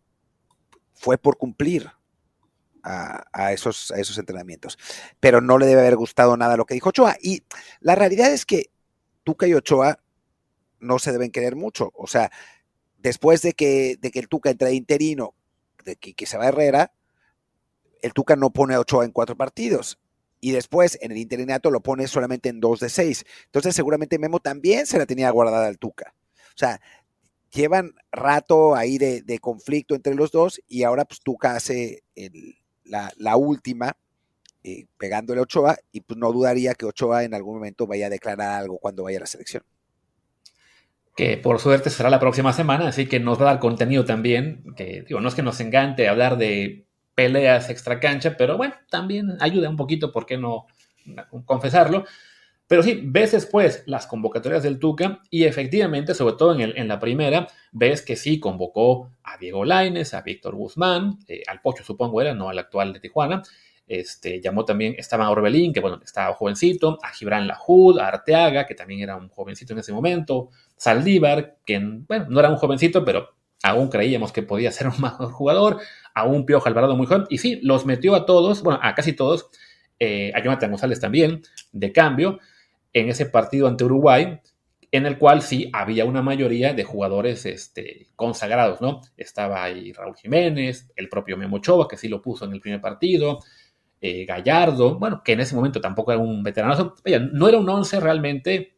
fue 0.94 1.18
por 1.18 1.38
cumplir 1.38 1.92
a, 2.86 3.52
esos, 3.52 3.92
a 3.92 4.00
esos 4.00 4.18
entrenamientos. 4.18 4.78
Pero 5.20 5.42
no 5.42 5.58
le 5.58 5.66
debe 5.66 5.82
haber 5.82 5.96
gustado 5.96 6.38
nada 6.38 6.56
lo 6.56 6.66
que 6.66 6.76
dijo 6.76 6.90
Ochoa. 6.90 7.18
Y 7.22 7.44
la 7.80 7.96
realidad 7.96 8.32
es 8.32 8.46
que 8.46 8.70
Tuca 9.24 9.48
y 9.48 9.54
Ochoa 9.54 10.00
no 10.80 11.00
se 11.00 11.12
deben 11.12 11.32
querer 11.32 11.56
mucho. 11.56 11.92
O 11.96 12.08
sea, 12.08 12.32
después 13.06 13.44
de 13.44 13.54
que, 13.54 13.98
de 14.02 14.10
que 14.10 14.18
el 14.18 14.28
Tuca 14.28 14.50
entra 14.50 14.68
de 14.68 14.74
interino, 14.74 15.36
de 15.86 15.96
que, 15.96 16.26
se 16.26 16.40
va 16.40 16.48
Herrera, 16.48 16.92
el 18.02 18.14
Tuca 18.14 18.36
no 18.36 18.50
pone 18.50 18.74
a 18.74 18.80
Ochoa 18.80 19.06
en 19.06 19.12
cuatro 19.12 19.38
partidos. 19.38 20.00
Y 20.42 20.52
después 20.52 20.98
en 21.02 21.12
el 21.12 21.20
interinato 21.20 21.70
lo 21.70 21.82
pone 21.82 22.08
solamente 22.08 22.50
en 22.50 22.60
dos 22.60 22.80
de 22.80 22.90
seis. 22.90 23.24
Entonces 23.46 23.76
seguramente 23.76 24.18
Memo 24.18 24.40
también 24.40 24.88
se 24.88 24.98
la 24.98 25.06
tenía 25.06 25.30
guardada 25.30 25.68
al 25.68 25.78
Tuca. 25.78 26.16
O 26.48 26.58
sea, 26.58 26.82
llevan 27.52 27.94
rato 28.12 28.76
ahí 28.76 28.98
de, 28.98 29.40
conflicto 29.40 29.94
entre 29.94 30.16
los 30.16 30.32
dos 30.32 30.60
y 30.68 30.82
ahora 30.82 31.06
pues 31.06 31.22
Tuca 31.22 31.56
hace 31.56 32.04
la, 32.86 33.38
última 33.38 33.96
eh, 34.64 34.88
pegándole 34.98 35.42
a 35.42 35.44
Ochoa 35.44 35.78
y 35.92 36.02
pues 36.02 36.18
no 36.18 36.32
dudaría 36.32 36.74
que 36.74 36.88
Ochoa 36.88 37.24
en 37.24 37.36
algún 37.36 37.58
momento 37.58 37.86
vaya 37.86 38.08
a 38.08 38.10
declarar 38.10 38.60
algo 38.62 38.80
cuando 38.80 39.04
vaya 39.04 39.20
a 39.20 39.22
la 39.22 39.28
selección 39.28 39.64
que 41.16 41.38
por 41.38 41.60
suerte 41.60 41.90
será 41.90 42.10
la 42.10 42.20
próxima 42.20 42.54
semana, 42.54 42.88
así 42.90 43.08
que 43.08 43.20
nos 43.20 43.40
va 43.40 43.44
a 43.44 43.54
dar 43.54 43.60
contenido 43.60 44.06
también, 44.06 44.64
que 44.76 45.04
digo, 45.08 45.22
no 45.22 45.30
es 45.30 45.36
que 45.36 45.44
nos 45.44 45.60
encante 45.60 46.08
hablar 46.08 46.38
de 46.38 46.88
peleas 47.16 47.70
extra 47.70 48.00
cancha, 48.00 48.36
pero 48.38 48.58
bueno, 48.58 48.76
también 48.90 49.38
ayuda 49.40 49.70
un 49.70 49.78
poquito, 49.78 50.12
¿por 50.12 50.26
qué 50.26 50.38
no 50.38 50.68
confesarlo? 51.46 52.06
Pero 52.68 52.82
sí, 52.82 53.00
ves 53.04 53.32
después 53.32 53.84
las 53.86 54.08
convocatorias 54.08 54.64
del 54.64 54.80
Tuca 54.80 55.22
y 55.30 55.44
efectivamente, 55.44 56.16
sobre 56.16 56.36
todo 56.36 56.60
en, 56.60 56.88
la 56.88 57.00
primera, 57.00 57.48
ves 57.72 58.02
que 58.02 58.16
sí 58.16 58.40
convocó 58.40 59.12
a 59.24 59.38
Diego 59.38 59.66
Laines, 59.66 60.16
a 60.16 60.22
Víctor 60.22 60.56
Guzmán, 60.56 61.20
eh, 61.28 61.44
al 61.48 61.62
Pocho 61.62 61.84
supongo 61.84 62.22
era, 62.22 62.34
no 62.34 62.50
al 62.50 62.58
actual 62.58 62.92
de 62.92 63.00
Tijuana, 63.00 63.44
este, 63.88 64.42
llamó 64.42 64.66
también, 64.66 64.96
estaba 64.98 65.30
Orbelín, 65.30 65.72
que 65.74 65.80
bueno, 65.80 66.00
estaba 66.04 66.34
jovencito, 66.34 66.98
a 67.04 67.10
Gibran 67.10 67.48
Lajud, 67.48 68.00
a 68.00 68.08
Arteaga, 68.08 68.66
que 68.66 68.76
también 68.76 69.02
era 69.02 69.16
un 69.16 69.30
jovencito 69.30 69.74
en 69.74 69.80
ese 69.80 69.94
momento, 69.94 70.50
Saldívar, 70.76 71.58
que 71.66 71.80
bueno, 71.80 72.26
no 72.30 72.40
era 72.40 72.50
un 72.50 72.58
jovencito, 72.58 73.06
pero 73.06 73.30
aún 73.64 73.90
creíamos 73.90 74.32
que 74.32 74.44
podía 74.44 74.72
ser 74.72 74.88
un 74.88 74.96
mejor 75.02 75.32
jugador, 75.32 75.80
a 76.14 76.26
un 76.26 76.46
Piojo 76.46 76.68
Alvarado 76.68 76.96
muy 76.96 77.08
joven, 77.08 77.26
y 77.30 77.38
sí, 77.38 77.60
los 77.62 77.86
metió 77.86 78.16
a 78.16 78.26
todos, 78.26 78.64
bueno, 78.64 78.80
a 78.82 78.96
casi 78.96 79.14
todos, 79.14 79.50
eh, 80.00 80.32
a 80.36 80.42
Jonathan 80.42 80.72
González 80.72 81.00
también, 81.00 81.42
de 81.72 81.92
cambio, 81.92 82.40
en 82.94 83.10
ese 83.10 83.26
partido 83.26 83.68
ante 83.68 83.84
Uruguay, 83.84 84.40
en 84.92 85.06
el 85.06 85.18
cual 85.18 85.42
sí 85.42 85.70
había 85.74 86.06
una 86.06 86.22
mayoría 86.22 86.74
de 86.74 86.86
jugadores 86.86 87.46
este, 87.46 88.08
consagrados, 88.16 88.80
¿no? 88.80 89.02
Estaba 89.18 89.64
ahí 89.64 89.92
Raúl 89.92 90.16
Jiménez, 90.16 90.90
el 90.96 91.10
propio 91.10 91.36
Memo 91.36 91.58
Ochoa, 91.58 91.88
que 91.88 91.98
sí 91.98 92.08
lo 92.08 92.22
puso 92.22 92.46
en 92.46 92.54
el 92.54 92.62
primer 92.62 92.80
partido, 92.80 93.40
eh, 94.08 94.24
Gallardo, 94.24 95.00
bueno, 95.00 95.24
que 95.24 95.34
en 95.34 95.40
ese 95.40 95.56
momento 95.56 95.82
tampoco 95.82 96.12
era 96.12 96.22
un 96.22 96.44
veterano, 96.44 96.94
no 97.34 97.48
era 97.48 97.58
un 97.58 97.68
once 97.68 98.00
realmente 98.00 98.76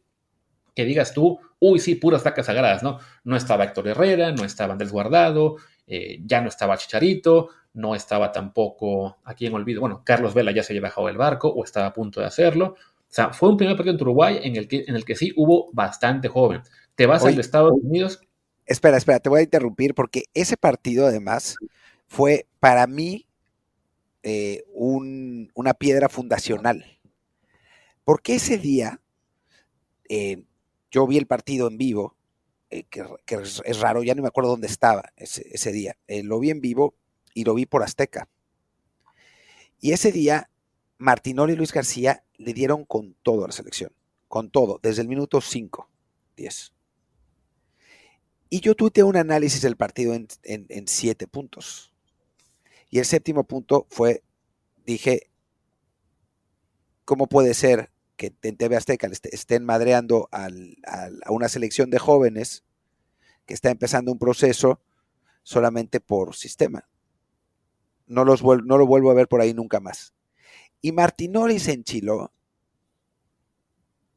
que 0.74 0.86
digas 0.86 1.12
tú, 1.12 1.38
uy, 1.58 1.80
sí, 1.80 1.96
puras 1.96 2.24
vacas 2.24 2.46
sagradas, 2.46 2.82
¿no? 2.82 2.98
No 3.24 3.36
estaba 3.36 3.64
Héctor 3.64 3.88
Herrera, 3.88 4.32
no 4.32 4.44
estaba 4.44 4.72
Andrés 4.72 4.90
Guardado, 4.90 5.56
eh, 5.86 6.20
ya 6.24 6.40
no 6.40 6.48
estaba 6.48 6.78
Chicharito, 6.78 7.50
no 7.74 7.94
estaba 7.94 8.32
tampoco, 8.32 9.18
aquí 9.24 9.44
en 9.44 9.52
olvido, 9.52 9.82
bueno, 9.82 10.00
Carlos 10.02 10.32
Vela 10.32 10.50
ya 10.50 10.62
se 10.62 10.72
había 10.72 10.88
bajado 10.88 11.08
del 11.08 11.18
barco 11.18 11.48
o 11.48 11.62
estaba 11.62 11.88
a 11.88 11.92
punto 11.92 12.20
de 12.20 12.26
hacerlo. 12.26 12.76
O 12.78 13.10
sea, 13.10 13.34
fue 13.34 13.50
un 13.50 13.58
primer 13.58 13.76
partido 13.76 13.96
en 13.96 14.02
Uruguay 14.02 14.40
en 14.42 14.56
el 14.56 14.66
que, 14.66 14.84
en 14.86 14.96
el 14.96 15.04
que 15.04 15.14
sí 15.14 15.30
hubo 15.36 15.68
bastante 15.72 16.28
joven. 16.28 16.62
Te 16.94 17.04
vas 17.04 17.22
al 17.22 17.38
Estados 17.38 17.72
Unidos. 17.82 18.20
Espera, 18.64 18.96
espera, 18.96 19.20
te 19.20 19.28
voy 19.28 19.40
a 19.40 19.42
interrumpir 19.44 19.94
porque 19.94 20.24
ese 20.32 20.56
partido 20.56 21.06
además 21.06 21.56
fue 22.06 22.46
para 22.60 22.86
mí 22.86 23.27
eh, 24.22 24.64
una 24.74 25.74
piedra 25.74 26.08
fundacional. 26.08 26.98
Porque 28.04 28.34
ese 28.34 28.58
día 28.58 29.00
eh, 30.08 30.44
yo 30.90 31.06
vi 31.06 31.18
el 31.18 31.26
partido 31.26 31.68
en 31.68 31.78
vivo, 31.78 32.16
eh, 32.70 32.84
que, 32.84 33.04
es, 33.36 33.80
raro, 33.80 34.02
ya 34.02 34.14
no 34.14 34.22
me 34.22 34.28
acuerdo 34.28 34.50
dónde 34.50 34.66
estaba 34.66 35.12
ese, 35.16 35.72
día. 35.72 35.96
lo 36.08 36.40
vi 36.40 36.50
en 36.50 36.60
vivo 36.60 36.94
y 37.34 37.44
lo 37.44 37.54
vi 37.54 37.66
por 37.66 37.82
Azteca. 37.82 38.28
Y 39.80 39.92
ese 39.92 40.10
día, 40.10 40.50
Martinoli 40.96 41.52
y 41.52 41.56
Luis 41.56 41.72
García 41.72 42.24
le 42.36 42.52
dieron 42.52 42.84
con 42.84 43.14
todo 43.22 43.44
a 43.44 43.48
la 43.48 43.52
selección, 43.52 43.92
con 44.26 44.50
todo, 44.50 44.80
desde 44.82 45.02
el 45.02 45.08
minuto 45.08 45.40
5, 45.40 45.88
10. 46.36 46.72
Y 48.50 48.60
yo 48.60 48.74
tuve 48.74 49.02
un 49.04 49.16
análisis 49.16 49.62
del 49.62 49.76
partido 49.76 50.14
en, 50.14 50.26
en 50.42 50.88
siete 50.88 51.28
puntos. 51.28 51.92
Y 52.90 52.98
el 52.98 53.04
séptimo 53.04 53.44
punto 53.44 53.86
fue, 53.90 54.22
dije, 54.84 55.30
¿cómo 57.04 57.26
puede 57.26 57.54
ser 57.54 57.90
que 58.16 58.34
en 58.42 58.56
TV 58.56 58.76
Azteca 58.76 59.08
estén 59.30 59.64
madreando 59.64 60.28
a 60.32 60.48
una 61.30 61.48
selección 61.48 61.90
de 61.90 61.98
jóvenes 61.98 62.64
que 63.46 63.54
está 63.54 63.70
empezando 63.70 64.10
un 64.10 64.18
proceso 64.18 64.80
solamente 65.42 66.00
por 66.00 66.34
sistema? 66.34 66.88
No, 68.06 68.24
los 68.24 68.42
no 68.42 68.78
lo 68.78 68.86
vuelvo 68.86 69.10
a 69.10 69.14
ver 69.14 69.28
por 69.28 69.42
ahí 69.42 69.52
nunca 69.52 69.80
más. 69.80 70.14
Y 70.80 70.92
Martinoli 70.92 71.58
se 71.58 71.72
enchiló 71.72 72.32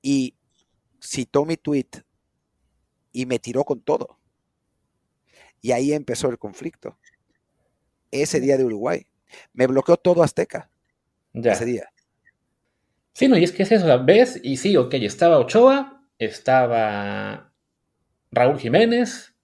y 0.02 0.36
citó 1.02 1.44
mi 1.46 1.58
tweet 1.58 1.90
y 3.12 3.26
me 3.26 3.40
tiró 3.40 3.66
con 3.66 3.82
todo. 3.82 4.18
Y 5.60 5.74
ahí 5.74 5.92
empezó 5.92 6.30
el 6.30 6.40
conflicto 6.40 6.98
ese 8.12 8.40
día 8.40 8.58
de 8.58 8.66
Uruguay. 8.66 9.06
Me 9.54 9.68
bloqueó 9.68 9.98
todo 9.98 10.24
Azteca 10.24 10.70
ese 11.34 11.66
día. 11.66 11.90
Sí, 13.14 13.28
no, 13.28 13.38
y 13.38 13.44
es 13.44 13.52
que 13.52 13.64
es 13.64 13.72
eso, 13.72 14.04
ves, 14.04 14.40
y 14.42 14.58
sí, 14.58 14.78
ok, 14.78 14.94
estaba 14.96 15.38
Ochoa, 15.38 16.02
estaba 16.18 17.52
Raúl 18.32 18.60
Jiménez, 18.60 19.36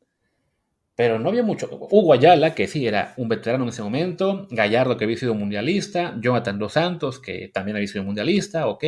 pero 0.96 1.20
no 1.20 1.30
había 1.30 1.44
mucho. 1.44 1.70
Hugo 1.92 2.14
Ayala, 2.14 2.56
que 2.56 2.68
sí 2.68 2.88
era 2.88 3.14
un 3.18 3.28
veterano 3.28 3.66
en 3.66 3.70
ese 3.70 3.84
momento, 3.84 4.48
Gallardo, 4.50 4.98
que 4.98 5.04
había 5.04 5.18
sido 5.18 5.36
mundialista, 5.36 6.16
Jonathan 6.20 6.58
Dos 6.58 6.74
Santos, 6.74 7.20
que 7.20 7.50
también 7.54 7.76
había 7.76 7.88
sido 7.88 8.04
mundialista, 8.04 8.68
ok. 8.68 8.86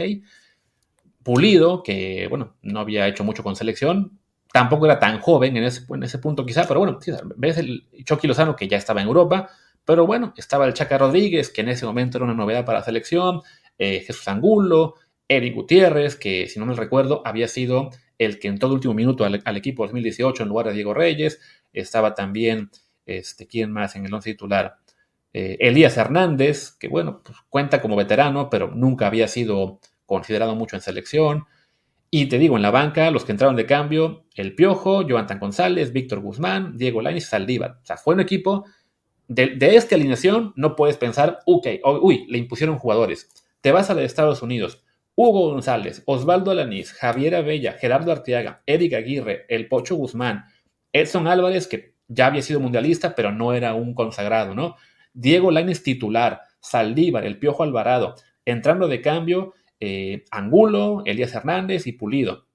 Pulido, 1.23 1.83
que 1.83 2.27
bueno, 2.29 2.55
no 2.61 2.79
había 2.79 3.07
hecho 3.07 3.23
mucho 3.23 3.43
con 3.43 3.55
selección, 3.55 4.17
tampoco 4.51 4.85
era 4.85 4.97
tan 4.97 5.19
joven 5.19 5.57
en 5.57 5.65
ese, 5.65 5.81
en 5.93 6.03
ese 6.03 6.17
punto 6.17 6.45
quizá, 6.45 6.65
pero 6.67 6.79
bueno, 6.79 6.97
ves 7.35 7.57
el 7.57 7.87
Chucky 8.05 8.27
Lozano, 8.27 8.55
que 8.55 8.67
ya 8.67 8.77
estaba 8.77 9.01
en 9.01 9.07
Europa, 9.07 9.49
pero 9.85 10.05
bueno, 10.05 10.33
estaba 10.37 10.65
el 10.65 10.73
Chaca 10.73 10.97
Rodríguez, 10.97 11.49
que 11.49 11.61
en 11.61 11.69
ese 11.69 11.85
momento 11.85 12.17
era 12.17 12.25
una 12.25 12.33
novedad 12.33 12.65
para 12.65 12.79
la 12.79 12.85
selección, 12.85 13.41
eh, 13.77 14.01
Jesús 14.05 14.27
Angulo, 14.27 14.95
Eric 15.27 15.55
Gutiérrez, 15.55 16.15
que 16.15 16.47
si 16.47 16.59
no 16.59 16.65
me 16.65 16.73
recuerdo 16.73 17.21
había 17.25 17.47
sido 17.47 17.91
el 18.17 18.39
que 18.39 18.49
en 18.49 18.59
todo 18.59 18.73
último 18.73 18.93
minuto 18.93 19.23
al, 19.23 19.57
equipo 19.57 19.83
2018 19.83 20.43
en 20.43 20.49
lugar 20.49 20.67
de 20.67 20.73
Diego 20.73 20.93
Reyes, 20.93 21.39
estaba 21.71 22.15
también, 22.15 22.69
este, 23.05 23.47
¿quién 23.47 23.71
más 23.71 23.95
en 23.95 24.05
el 24.05 24.13
once 24.13 24.31
titular? 24.31 24.77
Eh, 25.31 25.57
Elías 25.61 25.95
Hernández, 25.97 26.71
que 26.71 26.87
bueno, 26.87 27.21
pues 27.23 27.37
cuenta 27.47 27.81
como 27.81 27.95
veterano, 27.95 28.49
pero 28.49 28.71
nunca 28.75 29.07
había 29.07 29.27
sido 29.27 29.79
considerado 30.05 30.55
mucho 30.55 30.75
en 30.75 30.81
selección. 30.81 31.45
Y 32.11 32.25
te 32.25 32.39
digo, 32.39 32.55
en 32.55 32.63
la 32.63 32.71
banca, 32.71 33.11
los 33.11 33.23
que 33.23 33.31
entraron 33.31 33.55
de 33.55 33.67
cambio, 33.67 34.25
El 34.33 34.55
Piojo, 34.55 35.07
Joantan 35.07 35.39
González, 35.39 35.93
Víctor 35.93 36.19
Guzmán, 36.21 36.75
Diego 36.75 37.01
Lainez, 37.01 37.25
Saldívar. 37.25 37.77
O 37.83 37.85
sea, 37.85 37.97
fue 37.97 38.15
un 38.15 38.19
equipo 38.19 38.65
de, 39.29 39.75
esta 39.75 39.95
alineación 39.95 40.53
no 40.55 40.75
puedes 40.75 40.97
pensar, 40.97 41.39
ok, 41.45 41.67
uy, 42.01 42.25
le 42.27 42.39
impusieron 42.39 42.79
jugadores. 42.79 43.29
Te 43.61 43.71
vas 43.71 43.89
a 43.89 43.93
los 43.93 44.03
Estados 44.03 44.41
Unidos. 44.41 44.83
Hugo 45.15 45.51
González, 45.51 46.01
Osvaldo 46.05 46.49
Alanís, 46.49 46.93
Javier 46.93 47.35
Abella, 47.35 47.73
Gerardo 47.73 48.11
Arteaga, 48.11 48.63
Eric 48.65 48.93
Aguirre, 48.93 49.45
El 49.47 49.67
Pocho 49.67 49.95
Guzmán, 49.95 50.45
Edson 50.93 51.27
Álvarez, 51.27 51.67
que 51.67 51.93
ya 52.07 52.25
había 52.25 52.41
sido 52.41 52.59
mundialista, 52.59 53.13
pero 53.15 53.31
no 53.31 53.53
era 53.53 53.75
un 53.75 53.93
consagrado, 53.93 54.55
¿no? 54.55 54.75
Diego 55.13 55.51
Lainez 55.51 55.83
titular, 55.83 56.41
Saldívar, 56.59 57.25
El 57.25 57.37
Piojo 57.37 57.63
Alvarado, 57.63 58.15
entrando 58.45 58.87
de 58.87 59.01
cambio, 59.01 59.53
eh, 59.79 60.25
Angulo, 60.31 61.03
Elías 61.05 61.35
Hernández 61.35 61.85
y 61.85 61.91
Pulido. 61.91 62.47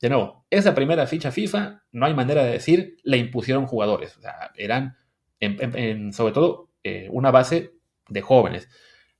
De 0.00 0.08
nuevo, 0.08 0.44
esa 0.50 0.74
primera 0.74 1.06
ficha 1.06 1.32
FIFA, 1.32 1.82
no 1.90 2.06
hay 2.06 2.14
manera 2.14 2.44
de 2.44 2.52
decir, 2.52 2.98
le 3.02 3.16
impusieron 3.16 3.66
jugadores. 3.66 4.16
O 4.18 4.20
sea, 4.20 4.52
eran 4.56 4.96
sobre 6.12 6.32
todo 6.32 6.70
eh, 6.82 7.08
una 7.10 7.30
base 7.30 7.72
de 8.08 8.22
jóvenes. 8.22 8.68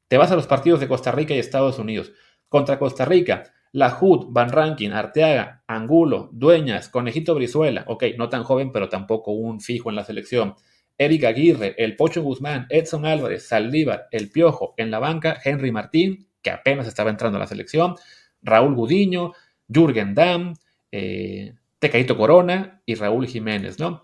Te 0.09 0.19
vas 0.19 0.31
a 0.31 0.37
los 0.37 0.47
partidos 0.47 0.81
de 0.81 0.89
Costa 0.89 1.13
Rica 1.13 1.35
y 1.35 1.39
Estados 1.39 1.79
Unidos. 1.79 2.13
Contra 2.49 2.79
Costa 2.79 3.05
Rica, 3.05 3.53
La 3.73 3.99
Van 4.29 4.51
Rankin, 4.51 4.93
Arteaga, 4.93 5.65
Angulo, 5.67 6.31
Dueñas, 6.33 6.89
Conejito 6.89 7.35
Brizuela, 7.35 7.85
ok, 7.89 8.05
no 8.17 8.29
tan 8.29 8.45
joven, 8.45 8.71
pero 8.73 8.89
tampoco 8.89 9.33
un 9.33 9.61
fijo 9.61 9.91
en 9.91 9.97
la 9.97 10.05
selección. 10.05 10.55
Eric 10.99 11.25
Aguirre, 11.25 11.75
El 11.77 11.97
Pocho 11.97 12.23
Guzmán, 12.23 12.67
Edson 12.71 13.05
Álvarez, 13.05 13.49
Saldívar, 13.49 14.07
El 14.13 14.31
Piojo, 14.31 14.75
en 14.77 14.91
la 14.91 14.99
banca, 14.99 15.39
Henry 15.45 15.73
Martín, 15.73 16.29
que 16.41 16.51
apenas 16.51 16.87
estaba 16.87 17.11
entrando 17.11 17.37
a 17.37 17.41
la 17.41 17.47
selección, 17.47 17.97
Raúl 18.43 18.75
Gudiño, 18.75 19.33
Jürgen 19.69 20.15
Damm, 20.15 20.55
eh, 20.93 21.55
Tecaito 21.79 22.17
Corona 22.17 22.81
y 22.87 22.95
Raúl 22.95 23.27
Jiménez, 23.27 23.79
¿no? 23.79 24.03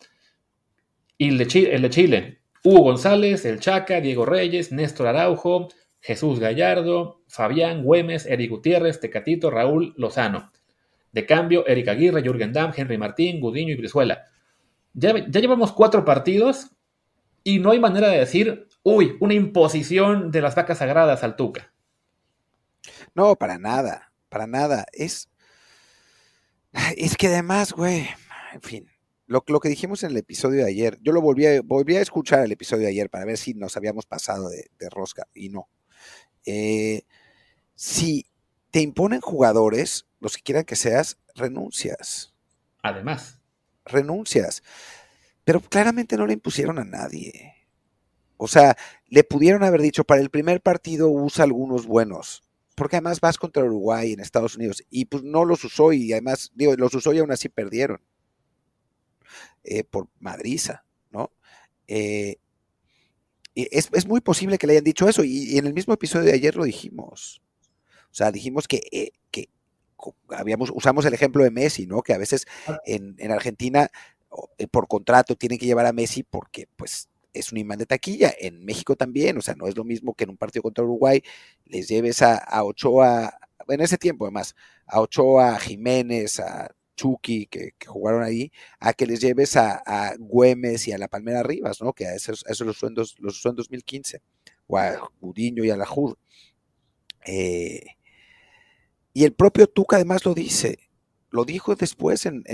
Y 1.23 1.29
el 1.29 1.39
de, 1.39 1.47
Chile, 1.89 2.43
Hugo 2.65 2.83
González, 2.83 3.45
El 3.45 3.61
Chaca, 3.61 4.01
Diego 4.01 4.27
Reyes, 4.27 4.73
Néstor 4.73 5.07
Araujo, 5.07 5.69
Jesús 6.01 6.41
Gallardo, 6.41 7.23
Fabián 7.29 7.85
Güemes, 7.85 8.27
Eric 8.27 8.51
Gutiérrez, 8.51 8.99
Tecatito, 8.99 9.49
Raúl 9.49 9.95
Lozano. 9.97 10.51
De 11.13 11.25
cambio, 11.25 11.65
Eric 11.69 11.87
Aguirre, 11.87 12.23
Jürgen 12.23 12.53
Damm, 12.53 12.73
Henry 12.77 12.99
Martín, 12.99 13.39
Gudiño 13.39 13.73
y 13.73 13.77
Brizuela. 13.77 14.25
Ya, 14.95 15.15
ya, 15.17 15.41
llevamos 15.41 15.71
cuatro 15.71 16.05
partidos 16.05 16.73
y 17.45 17.61
no 17.61 17.71
hay 17.71 17.79
manera 17.79 18.09
de 18.09 18.19
decir, 18.19 18.67
uy, 18.83 19.17
una 19.21 19.35
imposición 19.35 20.33
de 20.33 20.41
las 20.41 20.57
vacas 20.57 20.79
sagradas 20.79 21.23
al 21.23 21.37
Tuca. 21.37 21.73
No, 23.15 23.37
para 23.37 23.59
nada, 23.59 24.13
para 24.29 24.49
nada. 24.49 24.87
Es, 24.93 25.31
es 26.97 27.17
que 27.17 27.29
además, 27.29 27.71
güey, 27.71 28.09
en 28.55 28.63
fin, 28.63 28.92
lo, 29.27 29.43
que 29.43 29.69
dijimos 29.69 30.03
en 30.03 30.11
el 30.11 30.17
episodio 30.19 30.65
de 30.65 30.71
ayer, 30.71 30.99
yo 31.03 31.13
lo 31.13 31.21
volví 31.21 31.47
a, 31.47 31.63
volví 31.63 31.97
a 31.97 32.03
escuchar 32.03 32.45
el 32.45 32.53
episodio 32.53 32.83
de 32.83 32.91
ayer 32.91 33.09
para 33.09 33.25
ver 33.25 33.39
si 33.39 33.55
nos 33.55 33.77
habíamos 33.77 34.07
pasado 34.07 34.49
de, 34.49 34.69
rosca 34.91 35.27
y 35.35 35.49
no. 35.49 35.69
Eh, 36.45 37.03
si 37.75 38.27
te 38.71 38.81
imponen 38.81 39.21
jugadores, 39.21 40.07
los 40.21 40.37
que 40.37 40.43
quieran 40.43 40.65
que 40.65 40.77
seas, 40.77 41.19
renuncias. 41.35 42.35
Además. 42.83 43.41
Renuncias. 43.85 44.63
Pero 45.45 45.61
claramente 45.61 46.17
no 46.17 46.27
le 46.27 46.35
impusieron 46.35 46.79
a 46.79 46.85
nadie. 46.85 47.55
O 48.37 48.49
sea, 48.49 48.77
le 49.07 49.25
pudieron 49.25 49.63
haber 49.63 49.81
dicho, 49.81 50.05
para 50.05 50.21
el 50.21 50.31
primer 50.31 50.61
partido 50.61 51.09
usa 51.09 51.45
algunos 51.45 51.87
buenos. 51.87 52.43
Porque 52.75 52.97
además 52.97 53.21
vas 53.21 53.39
contra 53.39 53.65
Uruguay 53.65 54.13
en 54.13 54.21
Estados 54.21 54.57
Unidos. 54.57 54.83
Y 54.91 55.05
pues 55.05 55.23
no 55.23 55.45
los 55.45 55.65
usó 55.65 55.93
y 55.93 56.13
además, 56.13 56.51
digo, 56.55 56.75
los 56.77 56.95
usó 56.95 57.13
y 57.13 57.19
aún 57.19 57.31
así 57.31 57.49
perdieron. 57.49 58.01
Eh, 59.65 59.85
por 59.85 60.09
madriza, 60.19 60.85
¿no? 61.11 61.31
Eh, 61.87 62.37
es, 63.55 64.07
muy 64.07 64.21
posible 64.21 64.59
que 64.59 64.67
le 64.67 64.73
hayan 64.73 64.85
dicho 64.85 65.09
eso, 65.09 65.23
y, 65.23 65.57
en 65.57 65.67
el 65.67 65.75
mismo 65.75 65.95
episodio 65.95 66.27
de 66.27 66.33
ayer 66.33 66.57
lo 66.57 66.65
dijimos. 66.65 67.43
O 68.11 68.15
sea, 68.15 68.33
dijimos 68.33 68.67
que, 68.67 68.81
eh, 68.91 69.13
habíamos, 70.31 70.73
usamos 70.75 71.05
el 71.05 71.15
ejemplo 71.15 71.45
de 71.45 71.53
Messi, 71.53 71.87
¿no? 71.87 72.03
Que 72.03 72.13
a 72.13 72.19
veces 72.19 72.47
ah. 72.67 72.81
en, 72.87 73.31
Argentina 73.31 73.89
por 74.73 74.89
contrato 74.89 75.37
tienen 75.37 75.59
que 75.59 75.67
llevar 75.67 75.87
a 75.87 75.93
Messi 75.93 76.25
porque 76.25 76.67
pues 76.75 77.09
es 77.33 77.53
un 77.53 77.59
imán 77.59 77.79
de 77.79 77.87
taquilla. 77.87 78.33
En 78.37 78.65
México 78.65 78.97
también, 78.97 79.39
o 79.39 79.43
sea, 79.43 79.55
no 79.55 79.69
es 79.69 79.77
lo 79.77 79.85
mismo 79.85 80.15
que 80.15 80.25
en 80.25 80.31
un 80.31 80.37
partido 80.37 80.63
contra 80.63 80.83
Uruguay 80.83 81.23
les 81.67 81.87
lleves 81.89 82.21
a, 82.23 82.65
Ochoa, 82.65 83.39
en 83.69 83.81
ese 83.81 83.99
tiempo 83.99 84.25
además, 84.25 84.57
a 84.87 85.01
Ochoa, 85.01 85.55
a 85.55 85.61
Jiménez, 85.61 86.41
a 86.41 86.75
Chucky, 86.97 87.47
que, 87.47 87.75
jugaron 87.87 88.23
ahí, 88.23 88.53
a 88.79 88.93
que 88.93 89.07
les 89.07 89.21
lleves 89.21 89.57
a, 89.57 90.15
Güemes 90.19 90.89
y 90.89 90.93
a 90.93 90.99
la 90.99 91.09
Palmera 91.09 91.43
Rivas, 91.43 91.81
¿no? 91.81 91.93
Que 91.93 92.07
a 92.07 92.15
esos, 92.15 92.45
los 92.61 92.77
sueldos 92.77 93.17
los 93.19 93.39
usó 93.39 93.51
en 93.51 93.57
2015, 93.57 94.21
o 94.67 94.79
a 94.79 95.11
Gudiño 95.21 95.65
y 95.65 95.71
a 95.71 95.77
la 95.77 95.87
Jud. 95.87 96.15
Eh, 97.27 97.85
y 99.15 99.25
el 99.25 99.33
propio 99.33 99.67
Tuca 99.67 99.97
además 99.97 100.25
lo 100.25 100.35
dice, 100.35 100.79
lo 101.31 101.45
dijo 101.45 101.75
después 101.75 102.27
en, 102.27 102.45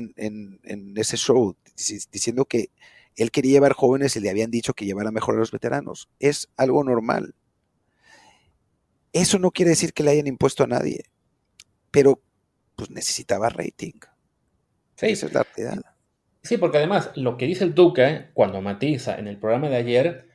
ese 0.97 1.17
show, 1.17 1.57
diciendo 2.11 2.45
que 2.45 2.71
él 3.17 3.31
quería 3.33 3.53
llevar 3.53 3.73
jóvenes 3.73 4.17
y 4.17 4.21
le 4.21 4.31
habían 4.31 4.51
dicho 4.51 4.75
que 4.75 4.87
llevara 4.87 5.11
mejor 5.11 5.35
a 5.35 5.39
los 5.39 5.51
veteranos. 5.51 6.09
Es 6.21 6.49
algo 6.57 6.85
normal. 6.85 7.35
Eso 9.13 9.39
no 9.41 9.51
quiere 9.51 9.71
decir 9.71 9.93
que 9.93 10.05
le 10.05 10.13
hayan 10.13 10.29
impuesto 10.29 10.63
a 10.63 10.69
nadie, 10.69 11.05
pero 11.91 12.23
pues 12.77 12.91
necesitaba 12.91 13.49
rating. 13.49 13.99
Sí. 14.99 15.07
Esa 15.07 15.27
es 15.27 15.33
la 15.33 15.47
realidad. 15.55 15.83
Sí, 16.43 16.57
porque 16.57 16.79
además 16.79 17.11
lo 17.15 17.37
que 17.37 17.47
dice 17.47 17.63
el 17.63 17.75
Tuca 17.75 18.31
cuando 18.35 18.61
matiza 18.61 19.17
en 19.17 19.29
el 19.29 19.39
programa 19.39 19.69
de 19.69 19.77
ayer, 19.77 20.29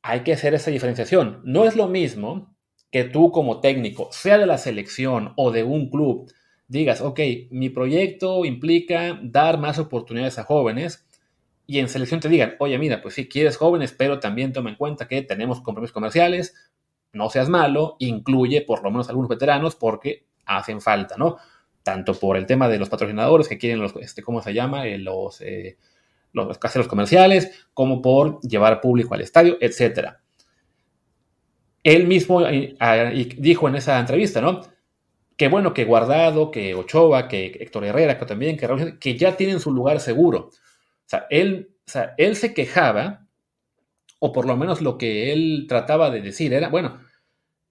hay 0.00 0.20
que 0.20 0.32
hacer 0.32 0.54
esa 0.54 0.70
diferenciación. 0.70 1.42
No 1.44 1.64
es 1.64 1.76
lo 1.76 1.86
mismo 1.86 2.56
que 2.90 3.04
tú 3.04 3.30
como 3.30 3.60
técnico, 3.60 4.08
sea 4.10 4.38
de 4.38 4.46
la 4.46 4.58
selección 4.58 5.34
o 5.36 5.50
de 5.50 5.64
un 5.64 5.90
club, 5.90 6.32
digas, 6.66 7.02
ok, 7.02 7.20
mi 7.50 7.68
proyecto 7.68 8.44
implica 8.44 9.18
dar 9.22 9.58
más 9.58 9.78
oportunidades 9.78 10.38
a 10.38 10.44
jóvenes 10.44 11.06
y 11.66 11.78
en 11.78 11.88
selección 11.88 12.20
te 12.20 12.28
digan, 12.28 12.54
oye, 12.58 12.78
mira, 12.78 13.02
pues 13.02 13.14
sí, 13.14 13.28
quieres 13.28 13.56
jóvenes, 13.56 13.92
pero 13.92 14.18
también 14.18 14.52
toma 14.52 14.70
en 14.70 14.76
cuenta 14.76 15.06
que 15.08 15.22
tenemos 15.22 15.60
compromisos 15.60 15.92
comerciales, 15.92 16.54
no 17.12 17.28
seas 17.28 17.48
malo, 17.48 17.96
incluye 17.98 18.62
por 18.62 18.82
lo 18.82 18.90
menos 18.90 19.08
algunos 19.08 19.28
veteranos 19.28 19.76
porque 19.76 20.26
hacen 20.46 20.80
falta, 20.80 21.16
¿no? 21.16 21.36
Tanto 21.82 22.14
por 22.14 22.36
el 22.36 22.46
tema 22.46 22.68
de 22.68 22.78
los 22.78 22.88
patrocinadores 22.88 23.48
que 23.48 23.58
quieren 23.58 23.80
los, 23.80 23.94
este, 23.96 24.22
¿cómo 24.22 24.42
se 24.42 24.52
llama? 24.52 24.86
Eh, 24.86 24.98
los, 24.98 25.40
eh, 25.40 25.78
los 26.32 26.58
caseros 26.58 26.88
comerciales, 26.88 27.66
como 27.74 28.02
por 28.02 28.40
llevar 28.42 28.80
público 28.80 29.14
al 29.14 29.22
estadio, 29.22 29.56
etcétera. 29.60 30.20
Él 31.82 32.06
mismo 32.06 32.46
eh, 32.46 32.76
dijo 33.38 33.68
en 33.68 33.76
esa 33.76 33.98
entrevista, 33.98 34.40
¿no? 34.40 34.60
que 35.40 35.48
bueno, 35.48 35.72
que 35.72 35.86
Guardado, 35.86 36.50
que 36.50 36.74
Ochoa, 36.74 37.26
que 37.26 37.46
Héctor 37.46 37.86
Herrera, 37.86 38.18
que 38.18 38.26
también, 38.26 38.58
que 38.58 38.98
que 38.98 39.16
ya 39.16 39.38
tienen 39.38 39.58
su 39.58 39.72
lugar 39.72 39.98
seguro. 39.98 40.50
O 40.50 41.06
sea, 41.06 41.26
él, 41.30 41.70
él 42.18 42.36
se 42.36 42.52
quejaba, 42.52 43.26
o 44.18 44.32
por 44.32 44.44
lo 44.44 44.58
menos 44.58 44.82
lo 44.82 44.98
que 44.98 45.32
él 45.32 45.64
trataba 45.66 46.10
de 46.10 46.20
decir 46.20 46.52
era, 46.52 46.68
bueno, 46.68 47.00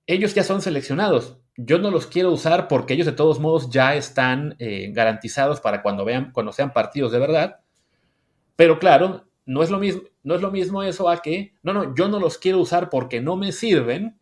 ellos 0.08 0.34
ya 0.34 0.44
son 0.44 0.64
seleccionados, 0.64 1.38
yo 1.62 1.78
no 1.78 1.92
los 1.92 2.08
quiero 2.08 2.32
usar 2.32 2.68
porque 2.68 2.94
ellos 2.94 3.06
de 3.06 3.12
todos 3.12 3.40
modos 3.40 3.70
ya 3.70 3.96
están 3.96 4.56
eh, 4.60 4.92
garantizados 4.94 5.60
para 5.60 5.82
cuando 5.82 6.06
vean, 6.06 6.32
cuando 6.32 6.54
sean 6.54 6.72
partidos 6.72 7.12
de 7.12 7.20
verdad. 7.20 7.60
Pero 8.56 8.80
claro, 8.80 9.28
no 9.46 9.62
es 9.62 9.70
lo 9.70 9.80
mismo, 9.80 10.04
no 10.24 10.36
es 10.36 10.42
lo 10.42 10.52
mismo 10.52 10.84
eso 10.84 11.10
a 11.10 11.22
que, 11.22 11.54
no, 11.62 11.74
no, 11.74 11.96
yo 11.96 12.08
no 12.08 12.20
los 12.20 12.38
quiero 12.38 12.60
usar 12.60 12.90
porque 12.90 13.20
no 13.20 13.36
me 13.36 13.52
sirven, 13.52 14.18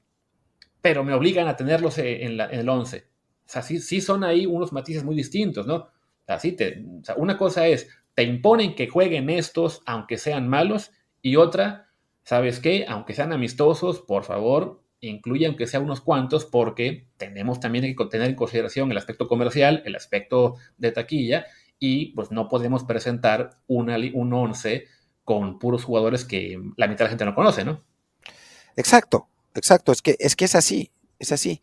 pero 0.82 1.04
me 1.04 1.14
obligan 1.14 1.48
a 1.48 1.56
tenerlos 1.56 2.00
en, 2.00 2.40
en 2.40 2.60
el 2.60 2.70
11. 2.70 3.06
O 3.46 3.50
sea, 3.50 3.62
sí, 3.62 4.02
son 4.02 4.24
ahí 4.24 4.46
unos 4.46 4.74
matices 4.74 5.04
muy 5.04 5.16
distintos, 5.16 5.68
¿no? 5.68 5.88
Así 6.26 6.54
te, 6.54 6.84
una 7.18 7.38
cosa 7.38 7.68
es, 7.68 7.88
te 8.14 8.24
imponen 8.24 8.74
que 8.74 8.88
jueguen 8.88 9.30
estos 9.30 9.84
aunque 9.86 10.18
sean 10.18 10.48
malos, 10.48 10.92
y 11.22 11.36
otra, 11.36 11.90
¿sabes 12.24 12.60
qué? 12.60 12.86
Aunque 12.88 13.14
sean 13.14 13.32
amistosos, 13.32 14.02
por 14.02 14.24
favor, 14.24 14.82
incluye 15.02 15.46
aunque 15.46 15.68
sea 15.68 15.80
unos 15.80 16.02
cuantos, 16.02 16.46
porque 16.46 17.08
tenemos 17.18 17.60
también 17.60 17.96
que 17.96 18.06
tener 18.06 18.30
en 18.30 18.36
consideración 18.36 18.92
el 18.92 18.98
aspecto 18.98 19.28
comercial, 19.28 19.84
el 19.86 19.96
aspecto 19.96 20.56
de 20.78 20.92
taquilla, 20.92 21.46
y 21.80 22.14
pues 22.14 22.32
no 22.32 22.48
podemos 22.48 22.84
presentar 22.84 23.60
una, 23.68 23.98
un 24.14 24.34
11 24.34 24.86
con 25.24 25.60
puros 25.60 25.84
jugadores 25.84 26.26
que 26.26 26.60
la 26.78 26.88
mitad 26.88 27.00
de 27.00 27.04
la 27.06 27.10
gente 27.10 27.26
no 27.26 27.36
conoce, 27.36 27.64
¿no? 27.66 27.84
Exacto, 28.76 29.28
exacto, 29.54 29.92
es 29.92 30.02
que 30.02 30.16
es, 30.20 30.36
que 30.36 30.46
es 30.46 30.56
así, 30.56 30.92
es 31.20 31.32
así. 31.32 31.62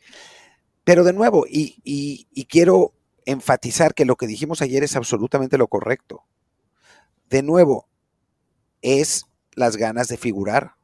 Pero 0.85 1.03
de 1.03 1.12
nuevo, 1.12 1.47
y, 1.49 2.27
quiero 2.49 2.92
enfatizar 3.25 3.94
que 3.94 4.05
lo 4.05 4.16
que 4.16 4.27
dijimos 4.27 4.61
ayer 4.61 4.85
es 4.85 4.97
absolutamente 4.97 5.57
lo 5.57 5.68
correcto. 5.68 6.25
De 7.31 7.42
nuevo, 7.42 7.88
es 8.83 9.25
las 9.55 9.79
ganas 9.79 10.09
de 10.09 10.18
figurar, 10.18 10.75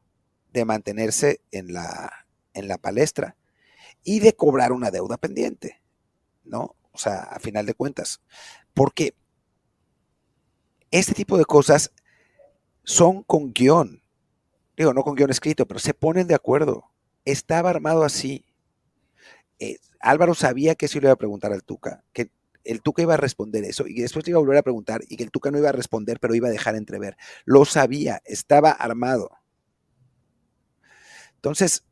de 0.52 0.64
mantenerse 0.64 1.42
en 1.52 1.74
la, 1.74 2.19
en 2.54 2.68
la 2.68 2.78
palestra 2.78 3.36
y 4.02 4.20
de 4.20 4.34
cobrar 4.34 4.72
una 4.72 4.90
deuda 4.90 5.16
pendiente, 5.16 5.82
¿no? 6.44 6.76
O 6.92 6.98
sea, 6.98 7.20
a 7.20 7.38
final 7.38 7.66
de 7.66 7.74
cuentas. 7.74 8.20
Porque 8.74 9.14
este 10.90 11.14
tipo 11.14 11.38
de 11.38 11.44
cosas 11.44 11.92
son 12.84 13.22
con 13.22 13.52
guion. 13.52 14.02
Digo, 14.76 14.94
no 14.94 15.02
con 15.02 15.14
guion 15.14 15.30
escrito, 15.30 15.66
pero 15.66 15.78
se 15.78 15.94
ponen 15.94 16.26
de 16.26 16.34
acuerdo. 16.34 16.90
Estaba 17.24 17.70
armado 17.70 18.04
así. 18.04 18.44
Eh, 19.58 19.76
Álvaro 20.00 20.34
sabía 20.34 20.74
que 20.74 20.86
eso 20.86 20.98
le 20.98 21.06
iba 21.06 21.12
a 21.12 21.16
preguntar 21.16 21.52
al 21.52 21.62
Tuca, 21.62 22.02
que 22.12 22.30
el 22.64 22.82
Tuca 22.82 23.02
iba 23.02 23.14
a 23.14 23.18
responder 23.18 23.64
eso 23.64 23.86
y 23.86 24.00
después 24.00 24.26
le 24.26 24.30
iba 24.30 24.38
a 24.38 24.40
volver 24.40 24.58
a 24.58 24.62
preguntar 24.62 25.02
y 25.08 25.16
que 25.16 25.24
el 25.24 25.30
Tuca 25.30 25.50
no 25.50 25.58
iba 25.58 25.68
a 25.68 25.72
responder, 25.72 26.18
pero 26.18 26.34
iba 26.34 26.48
a 26.48 26.52
dejar 26.52 26.74
entrever. 26.76 27.16
Lo 27.44 27.64
sabía, 27.64 28.22
estaba 28.24 28.70
armado. 28.70 29.30
Entonces, 31.34 31.84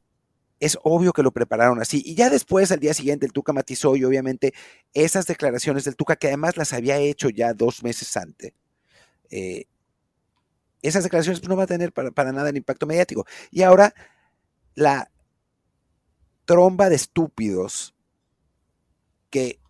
es 0.60 0.78
obvio 0.82 1.12
que 1.12 1.22
lo 1.22 1.32
prepararon 1.32 1.80
así. 1.80 2.02
Y 2.04 2.14
ya 2.14 2.30
después, 2.30 2.72
al 2.72 2.80
día 2.80 2.94
siguiente, 2.94 3.26
el 3.26 3.32
Tuca 3.32 3.52
matizó 3.52 3.96
y 3.96 4.04
obviamente 4.04 4.54
esas 4.94 5.26
declaraciones 5.26 5.84
del 5.84 5.96
Tuca, 5.96 6.16
que 6.16 6.28
además 6.28 6.56
las 6.56 6.72
había 6.72 6.98
hecho 6.98 7.28
ya 7.30 7.54
dos 7.54 7.82
meses 7.82 8.16
antes, 8.16 8.52
eh, 9.30 9.66
esas 10.82 11.04
declaraciones 11.04 11.40
pues, 11.40 11.48
no 11.48 11.56
van 11.56 11.64
a 11.64 11.66
tener 11.66 11.92
para, 11.92 12.10
para 12.10 12.32
nada 12.32 12.50
el 12.50 12.56
impacto 12.56 12.86
mediático. 12.86 13.26
Y 13.50 13.62
ahora 13.62 13.94
la 14.74 15.10
tromba 16.44 16.88
de 16.88 16.96
estúpidos 16.96 17.94
que 19.30 19.60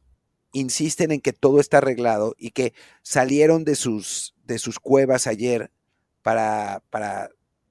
insisten 0.53 1.11
en 1.13 1.21
que 1.21 1.33
todo 1.33 1.61
está 1.61 1.79
arreglado 1.79 2.35
y 2.39 2.51
que 2.51 2.73
salieron 3.03 3.65
de 3.65 3.75
sus, 3.75 4.35
de 4.45 4.59
sus 4.59 4.79
cuevas 4.79 5.27
ayer 5.27 5.71
para, 6.23 6.83
para 6.91 7.31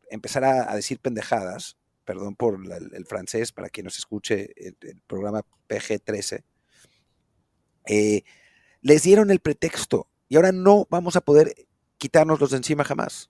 empezar 0.09 0.43
a, 0.43 0.75
decir 0.75 0.99
pendejadas, 0.99 1.77
perdón 2.07 2.37
por 2.37 2.57
el, 2.93 3.05
francés, 3.05 3.51
para 3.51 3.69
quien 3.69 3.83
nos 3.83 3.97
escuche 3.97 4.53
el, 4.55 5.01
programa 5.07 5.43
PG-13, 5.67 6.41
eh, 7.85 8.23
les 8.81 9.03
dieron 9.03 9.29
el 9.29 9.41
pretexto 9.41 10.07
y 10.29 10.37
ahora 10.37 10.53
no 10.53 10.87
vamos 10.89 11.17
a 11.17 11.21
poder 11.21 11.67
quitárnoslos 11.97 12.51
de 12.51 12.57
encima 12.57 12.85
jamás. 12.85 13.29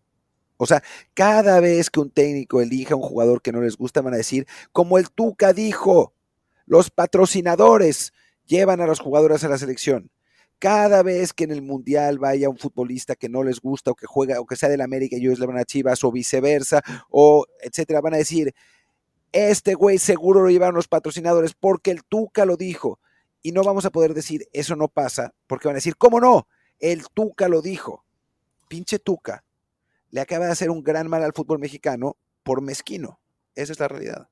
O 0.58 0.68
sea, 0.68 0.84
cada 1.16 1.60
vez 1.60 1.90
que 1.90 2.00
un 2.00 2.12
técnico 2.12 2.62
elija 2.62 2.94
a 2.94 2.98
un 2.98 3.04
jugador 3.04 3.42
que 3.42 3.52
no 3.52 3.62
les 3.62 3.78
gusta, 3.78 4.02
van 4.02 4.14
a 4.14 4.18
decir, 4.18 4.46
como 4.72 5.00
el 5.00 5.10
Tuca 5.10 5.54
dijo, 5.54 6.14
los 6.68 6.92
patrocinadores 6.92 8.14
llevan 8.46 8.80
a 8.80 8.86
los 8.86 9.00
jugadores 9.00 9.44
a 9.44 9.50
la 9.50 9.58
selección. 9.58 10.12
Cada 10.60 11.04
vez 11.04 11.34
que 11.34 11.44
en 11.44 11.52
el 11.52 11.62
Mundial 11.62 12.18
vaya 12.18 12.50
un 12.50 12.58
futbolista 12.58 13.16
que 13.16 13.30
no 13.30 13.44
les 13.44 13.60
gusta 13.60 13.92
o 13.92 13.96
que 13.96 14.08
juega 14.08 14.40
o 14.40 14.46
que 14.46 14.56
sea 14.56 14.70
del 14.70 14.82
América 14.82 15.16
y 15.16 15.22
ellos 15.22 15.40
le 15.40 15.46
van 15.46 15.58
a 15.58 15.66
Chivas 15.66 16.04
o 16.04 16.12
viceversa 16.12 16.82
o 17.10 17.46
etcétera, 17.62 18.02
van 18.02 18.16
a 18.16 18.18
decir, 18.18 18.54
este 19.32 19.76
güey 19.76 19.98
seguro 20.00 20.42
lo 20.42 20.50
llevan 20.50 20.74
los 20.74 20.88
patrocinadores 20.88 21.54
porque 21.54 21.92
el 21.92 22.04
Tuca 22.04 22.46
lo 22.46 22.58
dijo. 22.58 23.00
Y 23.44 23.52
no 23.52 23.64
vamos 23.64 23.86
a 23.86 23.92
poder 23.92 24.14
decir, 24.14 24.48
eso 24.52 24.76
no 24.76 24.88
pasa, 24.88 25.34
porque 25.46 25.68
van 25.68 25.76
a 25.76 25.78
decir, 25.78 25.96
¿cómo 25.96 26.20
no? 26.20 26.48
El 26.80 27.04
Tuca 27.14 27.48
lo 27.48 27.62
dijo. 27.62 28.04
Pinche 28.68 29.00
Tuca 29.00 29.44
le 30.10 30.22
acaba 30.22 30.46
de 30.46 30.52
hacer 30.52 30.70
un 30.70 30.84
gran 30.84 31.08
mal 31.08 31.24
al 31.24 31.34
fútbol 31.34 31.60
mexicano 31.60 32.18
por 32.44 32.62
mezquino. 32.62 33.20
Esa 33.56 33.74
es 33.74 33.80
la 33.80 33.88
realidad. 33.88 34.30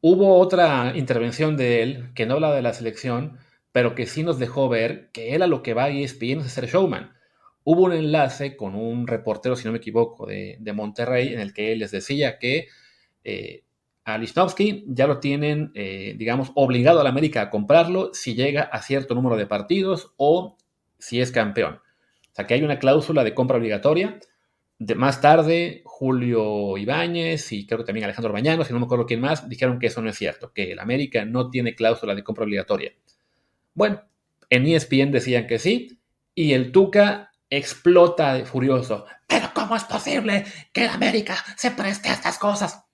Hubo 0.00 0.38
otra 0.38 0.96
intervención 0.96 1.56
de 1.56 1.82
él 1.82 2.12
que 2.14 2.26
no 2.26 2.34
habla 2.34 2.52
de 2.52 2.62
la 2.62 2.74
selección, 2.74 3.38
pero 3.74 3.96
que 3.96 4.06
sí 4.06 4.22
nos 4.22 4.38
dejó 4.38 4.68
ver 4.68 5.10
que 5.10 5.34
él 5.34 5.42
a 5.42 5.48
lo 5.48 5.64
que 5.64 5.74
va 5.74 5.86
a 5.86 5.88
ESPN 5.88 6.42
es 6.42 6.52
ser 6.52 6.68
showman. 6.68 7.12
Hubo 7.64 7.82
un 7.82 7.92
enlace 7.92 8.56
con 8.56 8.76
un 8.76 9.08
reportero, 9.08 9.56
si 9.56 9.64
no 9.64 9.72
me 9.72 9.78
equivoco, 9.78 10.26
de, 10.26 10.72
Monterrey, 10.72 11.34
en 11.34 11.40
el 11.40 11.52
que 11.52 11.72
él 11.72 11.80
les 11.80 11.90
decía 11.90 12.38
que 12.38 12.68
eh, 13.24 13.64
a 14.04 14.16
Lichnowsky 14.16 14.84
ya 14.86 15.08
lo 15.08 15.18
tienen, 15.18 15.72
eh, 15.74 16.14
digamos, 16.16 16.52
obligado 16.54 17.00
a 17.00 17.02
la 17.02 17.10
América 17.10 17.42
a 17.42 17.50
comprarlo 17.50 18.14
si 18.14 18.36
llega 18.36 18.62
a 18.62 18.80
cierto 18.80 19.16
número 19.16 19.36
de 19.36 19.48
partidos 19.48 20.14
o 20.18 20.56
si 21.00 21.20
es 21.20 21.32
campeón. 21.32 21.80
O 22.30 22.34
sea, 22.34 22.46
que 22.46 22.54
hay 22.54 22.62
una 22.62 22.78
cláusula 22.78 23.24
de 23.24 23.34
compra 23.34 23.56
obligatoria. 23.56 24.20
De, 24.78 24.94
más 24.94 25.20
tarde, 25.20 25.82
Julio 25.84 26.78
Ibáñez 26.78 27.50
y 27.50 27.66
creo 27.66 27.80
que 27.80 27.86
también 27.86 28.04
Alejandro 28.04 28.32
Bañano, 28.32 28.62
si 28.62 28.72
no 28.72 28.78
me 28.78 28.84
acuerdo 28.84 29.06
quién 29.06 29.20
más, 29.20 29.48
dijeron 29.48 29.80
que 29.80 29.88
eso 29.88 30.00
no 30.00 30.10
es 30.10 30.16
cierto, 30.16 30.52
que 30.52 30.70
el 30.70 30.78
América 30.78 31.24
no 31.24 31.50
tiene 31.50 31.74
cláusula 31.74 32.14
de 32.14 32.22
compra 32.22 32.44
obligatoria. 32.44 32.92
Bueno, 33.74 34.02
en 34.50 34.66
ESPN 34.66 35.10
decían 35.10 35.46
que 35.46 35.58
sí, 35.58 36.00
y 36.34 36.52
el 36.52 36.72
Tuca 36.72 37.32
explota 37.50 38.44
furioso. 38.44 39.06
Pero 39.28 39.50
¿cómo 39.54 39.76
es 39.76 39.84
posible 39.84 40.44
que 40.72 40.86
América 40.86 41.36
se 41.56 41.70
preste 41.70 42.08
a 42.08 42.14
estas 42.14 42.38
cosas? 42.38 42.84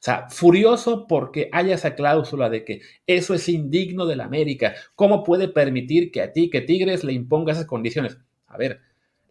O 0.00 0.02
sea, 0.02 0.28
furioso 0.30 1.06
porque 1.06 1.50
haya 1.52 1.74
esa 1.74 1.94
cláusula 1.94 2.48
de 2.48 2.64
que 2.64 2.80
eso 3.06 3.34
es 3.34 3.48
indigno 3.50 4.06
de 4.06 4.16
la 4.16 4.24
América. 4.24 4.74
¿Cómo 4.94 5.22
puede 5.22 5.48
permitir 5.48 6.10
que 6.10 6.22
a 6.22 6.32
ti, 6.32 6.48
que 6.48 6.62
Tigres, 6.62 7.04
le 7.04 7.12
imponga 7.12 7.52
esas 7.52 7.66
condiciones? 7.66 8.16
A 8.46 8.56
ver, 8.56 8.80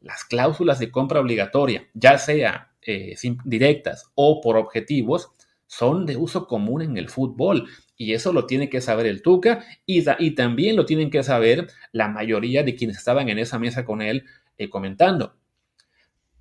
las 0.01 0.23
cláusulas 0.23 0.77
de 0.77 0.91
compra 0.91 1.21
obligatoria, 1.21 1.87
ya 1.95 2.19
sea 2.19 2.71
eh, 2.83 3.15
directas 3.45 4.11
o 4.13 4.41
por 4.41 4.57
objetivos, 4.57 5.31
son 5.69 6.07
de 6.07 6.17
uso 6.17 6.47
común 6.47 6.81
en 6.81 6.97
el 6.97 7.09
fútbol. 7.09 7.69
Y 7.95 8.13
eso 8.13 8.33
lo 8.33 8.47
tiene 8.47 8.69
que 8.69 8.81
saber 8.81 9.05
el 9.05 9.21
Tuca 9.21 9.63
y, 9.85 10.03
y 10.17 10.31
también 10.31 10.75
lo 10.75 10.85
tienen 10.85 11.11
que 11.11 11.21
saber 11.21 11.67
la 11.91 12.07
mayoría 12.07 12.63
de 12.63 12.75
quienes 12.75 12.97
estaban 12.97 13.29
en 13.29 13.37
esa 13.37 13.59
mesa 13.59 13.85
con 13.85 14.01
él 14.01 14.25
eh, 14.57 14.67
comentando. 14.67 15.35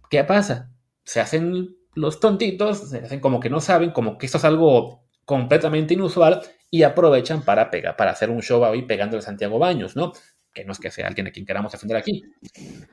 ¿Qué 0.08 0.24
pasa? 0.24 0.70
Se 1.04 1.20
hacen 1.20 1.76
los 1.94 2.20
tontitos, 2.20 2.88
se 2.88 2.98
hacen 2.98 3.20
como 3.20 3.38
que 3.38 3.50
no 3.50 3.60
saben, 3.60 3.90
como 3.90 4.16
que 4.16 4.26
esto 4.26 4.38
es 4.38 4.44
algo 4.44 5.04
completamente 5.26 5.92
inusual 5.92 6.40
y 6.70 6.84
aprovechan 6.84 7.42
para 7.42 7.70
pegar, 7.70 7.96
para 7.96 8.12
hacer 8.12 8.30
un 8.30 8.40
show 8.40 8.64
ahí 8.64 8.82
pegando 8.82 9.18
a 9.18 9.22
Santiago 9.22 9.58
Baños, 9.58 9.94
¿no? 9.94 10.12
Que 10.54 10.64
no 10.64 10.72
es 10.72 10.78
que 10.78 10.90
sea 10.90 11.06
alguien 11.06 11.26
a 11.26 11.32
quien 11.32 11.44
queramos 11.44 11.72
defender 11.72 11.98
aquí. 11.98 12.22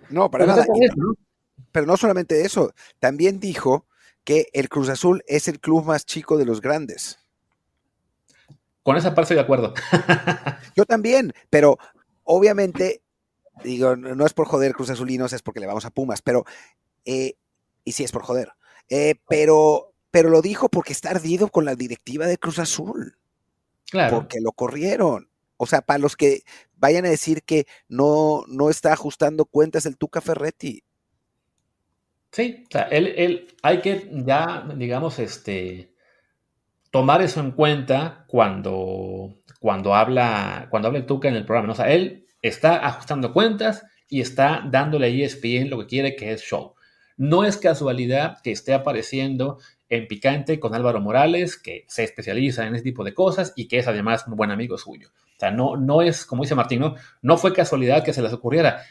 No, 0.10 0.30
para 0.30 0.46
nada. 0.46 0.66
Pero 1.72 1.86
no 1.86 1.96
solamente 1.96 2.42
eso, 2.42 2.74
también 3.00 3.40
dijo 3.40 3.86
que 4.26 4.50
el 4.52 4.68
Cruz 4.68 4.90
Azul 4.90 5.24
es 5.28 5.48
el 5.48 5.62
club 5.62 5.86
más 5.86 6.06
chico 6.06 6.38
de 6.38 6.46
los 6.46 6.60
grandes. 6.60 7.20
Con 8.84 8.98
esa 8.98 9.10
parte 9.10 9.22
estoy 9.22 9.36
de 9.38 9.44
acuerdo. 9.44 9.74
Yo 10.76 10.86
también, 10.86 11.34
pero 11.50 11.78
obviamente, 12.24 13.02
digo, 13.64 13.96
no 13.96 14.26
es 14.26 14.34
por 14.34 14.48
joder 14.48 14.74
Cruz 14.74 14.90
Azulinos, 14.90 15.32
es 15.32 15.42
porque 15.42 15.60
le 15.60 15.68
vamos 15.68 15.86
a 15.86 15.92
Pumas, 15.92 16.22
pero, 16.22 16.44
eh, 17.06 17.36
y 17.84 17.94
sí 17.94 18.04
es 18.04 18.12
por 18.12 18.24
joder, 18.24 18.52
eh, 18.90 19.16
pero, 19.30 19.94
pero 20.12 20.30
lo 20.30 20.42
dijo 20.42 20.70
porque 20.70 20.94
está 20.94 21.12
ardido 21.12 21.50
con 21.50 21.66
la 21.66 21.76
directiva 21.76 22.28
de 22.28 22.38
Cruz 22.38 22.60
Azul. 22.60 23.18
Claro. 23.90 24.18
Porque 24.18 24.40
lo 24.42 24.52
corrieron. 24.52 25.30
O 25.58 25.68
sea, 25.68 25.82
para 25.82 26.00
los 26.00 26.16
que 26.16 26.44
vayan 26.76 27.06
a 27.06 27.10
decir 27.10 27.44
que 27.44 27.66
no, 27.88 28.44
no 28.48 28.70
está 28.70 28.94
ajustando 28.94 29.46
cuentas 29.46 29.86
el 29.86 29.98
Tuca 29.98 30.22
Ferretti. 30.22 30.84
Sí, 32.36 32.66
o 32.68 32.68
sea, 32.70 32.82
él, 32.92 33.14
él, 33.16 33.48
hay 33.62 33.80
que 33.80 34.10
ya, 34.12 34.68
digamos, 34.76 35.20
este, 35.20 35.94
tomar 36.92 37.22
eso 37.22 37.40
en 37.40 37.52
cuenta 37.52 38.26
cuando, 38.28 39.38
cuando, 39.62 39.96
habla, 39.96 40.68
cuando 40.70 40.90
habla 40.90 41.00
el 41.00 41.06
Tuca 41.06 41.30
en 41.30 41.38
el 41.38 41.46
programa. 41.46 41.72
O 41.72 41.76
sea, 41.78 41.90
él 41.94 42.28
está 42.42 42.86
ajustando 42.86 43.32
cuentas 43.32 43.86
y 44.10 44.20
está 44.20 44.68
dándole 44.70 45.08
a 45.08 45.10
ESPN 45.10 45.70
lo 45.70 45.80
que 45.80 45.86
quiere, 45.86 46.18
que 46.18 46.34
es 46.34 46.42
show. 46.42 46.76
No 47.16 47.46
es 47.46 47.56
casualidad 47.56 48.40
que 48.44 48.52
esté 48.52 48.74
apareciendo 48.74 49.60
en 49.88 50.06
Picante 50.06 50.60
con 50.60 50.76
Álvaro 50.76 51.00
Morales, 51.00 51.56
que 51.56 51.86
se 51.88 52.04
especializa 52.04 52.68
en 52.68 52.76
ese 52.76 52.84
tipo 52.84 53.06
de 53.06 53.14
cosas 53.14 53.54
y 53.56 53.70
que 53.70 53.78
es 53.78 53.88
además 53.88 54.26
un 54.28 54.36
buen 54.36 54.52
amigo 54.52 54.78
suyo. 54.78 55.08
O 55.38 55.40
sea, 55.40 55.52
no, 55.52 55.78
no 55.78 56.02
es, 56.02 56.26
como 56.26 56.44
dice 56.44 56.56
Martín, 56.56 56.84
no, 57.22 57.38
fue 57.38 57.54
casualidad 57.54 58.04
que 58.04 58.12
se 58.12 58.22
les 58.22 58.34
ocurriera. 58.34 58.82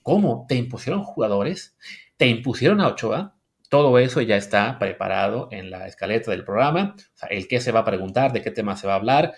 ¿Cómo? 0.00 0.46
¿Te 0.48 0.54
impusieron 0.54 1.02
jugadores? 1.02 1.76
¿Te 2.16 2.26
impusieron 2.26 2.80
a 2.80 2.88
Ochoa? 2.88 3.36
Todo 3.68 3.98
eso 3.98 4.20
ya 4.20 4.36
está 4.36 4.78
preparado 4.78 5.48
en 5.50 5.70
la 5.70 5.86
escaleta 5.86 6.30
del 6.30 6.44
programa. 6.44 6.94
O 6.96 7.16
sea, 7.16 7.28
el 7.28 7.48
qué 7.48 7.60
se 7.60 7.72
va 7.72 7.80
a 7.80 7.84
preguntar, 7.84 8.32
de 8.32 8.42
qué 8.42 8.50
tema 8.50 8.76
se 8.76 8.86
va 8.86 8.94
a 8.94 8.96
hablar. 8.96 9.34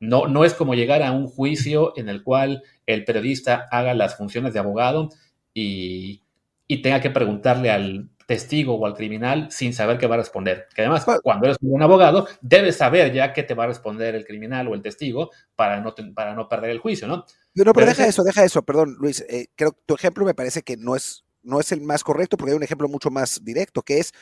No, 0.00 0.28
no 0.28 0.44
es 0.44 0.54
como 0.54 0.74
llegar 0.74 1.02
a 1.02 1.12
un 1.12 1.26
juicio 1.26 1.92
en 1.96 2.08
el 2.08 2.22
cual 2.22 2.62
el 2.86 3.04
periodista 3.04 3.66
haga 3.70 3.94
las 3.94 4.16
funciones 4.16 4.52
de 4.52 4.60
abogado 4.60 5.08
y 5.52 6.22
y 6.70 6.82
tenga 6.82 7.00
que 7.00 7.10
preguntarle 7.10 7.68
al 7.68 8.10
testigo 8.26 8.76
o 8.76 8.86
al 8.86 8.94
criminal 8.94 9.50
sin 9.50 9.74
saber 9.74 9.98
qué 9.98 10.06
va 10.06 10.14
a 10.14 10.18
responder. 10.18 10.68
Que 10.72 10.82
además, 10.82 11.04
cuando 11.20 11.46
eres 11.46 11.56
un 11.60 11.82
abogado, 11.82 12.28
debes 12.40 12.76
saber 12.76 13.12
ya 13.12 13.32
qué 13.32 13.42
te 13.42 13.54
va 13.54 13.64
a 13.64 13.66
responder 13.66 14.14
el 14.14 14.24
criminal 14.24 14.68
o 14.68 14.74
el 14.74 14.80
testigo 14.80 15.32
para 15.56 15.80
no, 15.80 15.92
para 16.14 16.36
no 16.36 16.48
perder 16.48 16.70
el 16.70 16.78
juicio, 16.78 17.08
¿no? 17.08 17.24
No, 17.54 17.72
pero, 17.72 17.86
deja 17.88 18.06
eso, 18.06 18.22
deja 18.22 18.44
eso, 18.44 18.62
perdón, 18.62 18.94
Luis. 19.00 19.20
Eh, 19.28 19.48
creo 19.56 19.72
que 19.72 19.80
tu 19.84 19.96
ejemplo 19.96 20.24
me 20.24 20.32
parece 20.32 20.62
que 20.62 20.76
no 20.76 20.94
es, 20.94 21.24
no 21.42 21.60
es 21.60 21.72
el 21.72 21.80
más 21.80 22.04
correcto 22.04 22.36
porque 22.36 22.52
hay 22.52 22.56
un 22.56 22.62
ejemplo 22.62 22.88
mucho 22.88 23.10
más 23.10 23.44
directo, 23.44 23.82
que 23.82 23.98
es, 23.98 24.12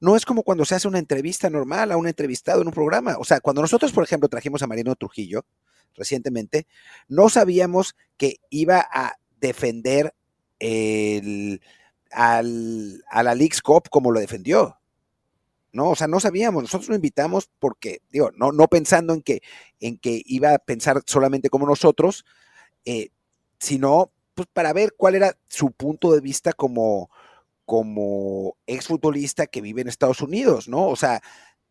no 0.00 0.16
es 0.16 0.24
como 0.24 0.42
cuando 0.42 0.64
se 0.64 0.74
hace 0.74 0.88
una 0.88 0.98
entrevista 0.98 1.50
normal 1.50 1.92
a 1.92 1.96
un 1.96 2.08
entrevistado 2.08 2.60
en 2.62 2.68
un 2.68 2.72
programa. 2.72 3.16
O 3.18 3.24
sea, 3.24 3.40
cuando 3.40 3.62
nosotros, 3.62 3.92
por 3.92 4.04
ejemplo, 4.04 4.28
trajimos 4.28 4.62
a 4.62 4.66
Marino 4.66 4.94
Trujillo 4.96 5.44
recientemente, 5.94 6.66
no 7.08 7.28
sabíamos 7.28 7.94
que 8.16 8.36
iba 8.50 8.86
a 8.90 9.16
defender 9.40 10.14
al, 12.10 13.04
a 13.10 13.22
la 13.22 13.34
League's 13.34 13.62
Cup 13.62 13.88
como 13.90 14.10
lo 14.10 14.20
defendió. 14.20 14.78
¿no? 15.72 15.90
O 15.90 15.96
sea, 15.96 16.06
no 16.06 16.20
sabíamos, 16.20 16.62
nosotros 16.62 16.90
lo 16.90 16.96
invitamos 16.96 17.50
porque, 17.58 18.02
digo, 18.10 18.30
no, 18.36 18.52
no 18.52 18.68
pensando 18.68 19.14
en 19.14 19.22
que, 19.22 19.42
en 19.80 19.96
que 19.96 20.22
iba 20.26 20.54
a 20.54 20.58
pensar 20.58 21.02
solamente 21.06 21.48
como 21.48 21.66
nosotros, 21.66 22.24
eh, 22.84 23.08
sino 23.58 24.12
pues 24.34 24.48
para 24.52 24.72
ver 24.72 24.94
cuál 24.96 25.14
era 25.14 25.36
su 25.48 25.72
punto 25.72 26.12
de 26.12 26.20
vista 26.20 26.52
como, 26.52 27.10
como 27.64 28.56
exfutbolista 28.66 29.46
que 29.46 29.60
vive 29.60 29.82
en 29.82 29.88
Estados 29.88 30.20
Unidos, 30.20 30.68
¿no? 30.68 30.88
O 30.88 30.96
sea, 30.96 31.22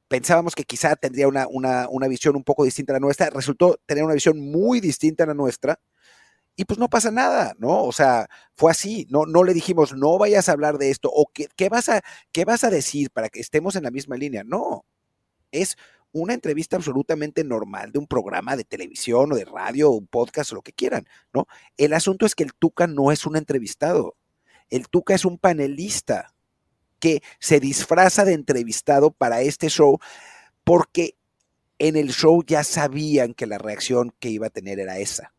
pensábamos 0.07 0.55
que 0.55 0.63
quizá 0.65 0.95
tendría 0.95 1.27
una, 1.27 1.47
una, 1.47 1.87
una 1.89 2.07
visión 2.07 2.35
un 2.35 2.43
poco 2.43 2.65
distinta 2.65 2.93
a 2.93 2.95
la 2.95 2.99
nuestra, 2.99 3.29
resultó 3.29 3.79
tener 3.85 4.03
una 4.03 4.13
visión 4.13 4.39
muy 4.39 4.79
distinta 4.79 5.23
a 5.23 5.27
la 5.27 5.33
nuestra, 5.33 5.79
y 6.55 6.65
pues 6.65 6.77
no 6.79 6.89
pasa 6.89 7.11
nada, 7.11 7.55
¿no? 7.59 7.83
O 7.83 7.91
sea, 7.91 8.27
fue 8.55 8.71
así, 8.71 9.07
no, 9.09 9.25
no 9.25 9.43
le 9.43 9.53
dijimos, 9.53 9.93
no 9.93 10.17
vayas 10.17 10.49
a 10.49 10.51
hablar 10.51 10.77
de 10.77 10.91
esto, 10.91 11.09
o 11.11 11.27
qué, 11.33 11.47
qué, 11.55 11.69
vas 11.69 11.89
a, 11.89 12.01
qué 12.31 12.45
vas 12.45 12.63
a 12.63 12.69
decir 12.69 13.09
para 13.11 13.29
que 13.29 13.39
estemos 13.39 13.75
en 13.75 13.83
la 13.83 13.91
misma 13.91 14.17
línea. 14.17 14.43
No, 14.43 14.85
es 15.51 15.77
una 16.11 16.33
entrevista 16.33 16.75
absolutamente 16.75 17.43
normal 17.43 17.91
de 17.91 17.99
un 17.99 18.07
programa 18.07 18.55
de 18.55 18.63
televisión 18.63 19.31
o 19.31 19.35
de 19.35 19.45
radio 19.45 19.89
o 19.89 19.97
un 19.97 20.07
podcast 20.07 20.51
o 20.51 20.55
lo 20.55 20.61
que 20.61 20.73
quieran, 20.73 21.07
¿no? 21.33 21.47
El 21.77 21.93
asunto 21.93 22.25
es 22.25 22.35
que 22.35 22.43
el 22.43 22.53
Tuca 22.53 22.87
no 22.87 23.11
es 23.11 23.25
un 23.25 23.37
entrevistado, 23.37 24.15
el 24.69 24.87
Tuca 24.89 25.13
es 25.13 25.25
un 25.25 25.37
panelista 25.37 26.33
que 26.99 27.21
se 27.39 27.59
disfraza 27.59 28.25
de 28.25 28.33
entrevistado 28.33 29.11
para 29.11 29.41
este 29.41 29.69
show 29.69 29.99
porque 30.63 31.15
en 31.79 31.95
el 31.95 32.11
show 32.11 32.43
ya 32.45 32.63
sabían 32.63 33.33
que 33.33 33.47
la 33.47 33.57
reacción 33.57 34.13
que 34.19 34.29
iba 34.29 34.47
a 34.47 34.51
tener 34.51 34.79
era 34.79 34.99
esa 34.99 35.33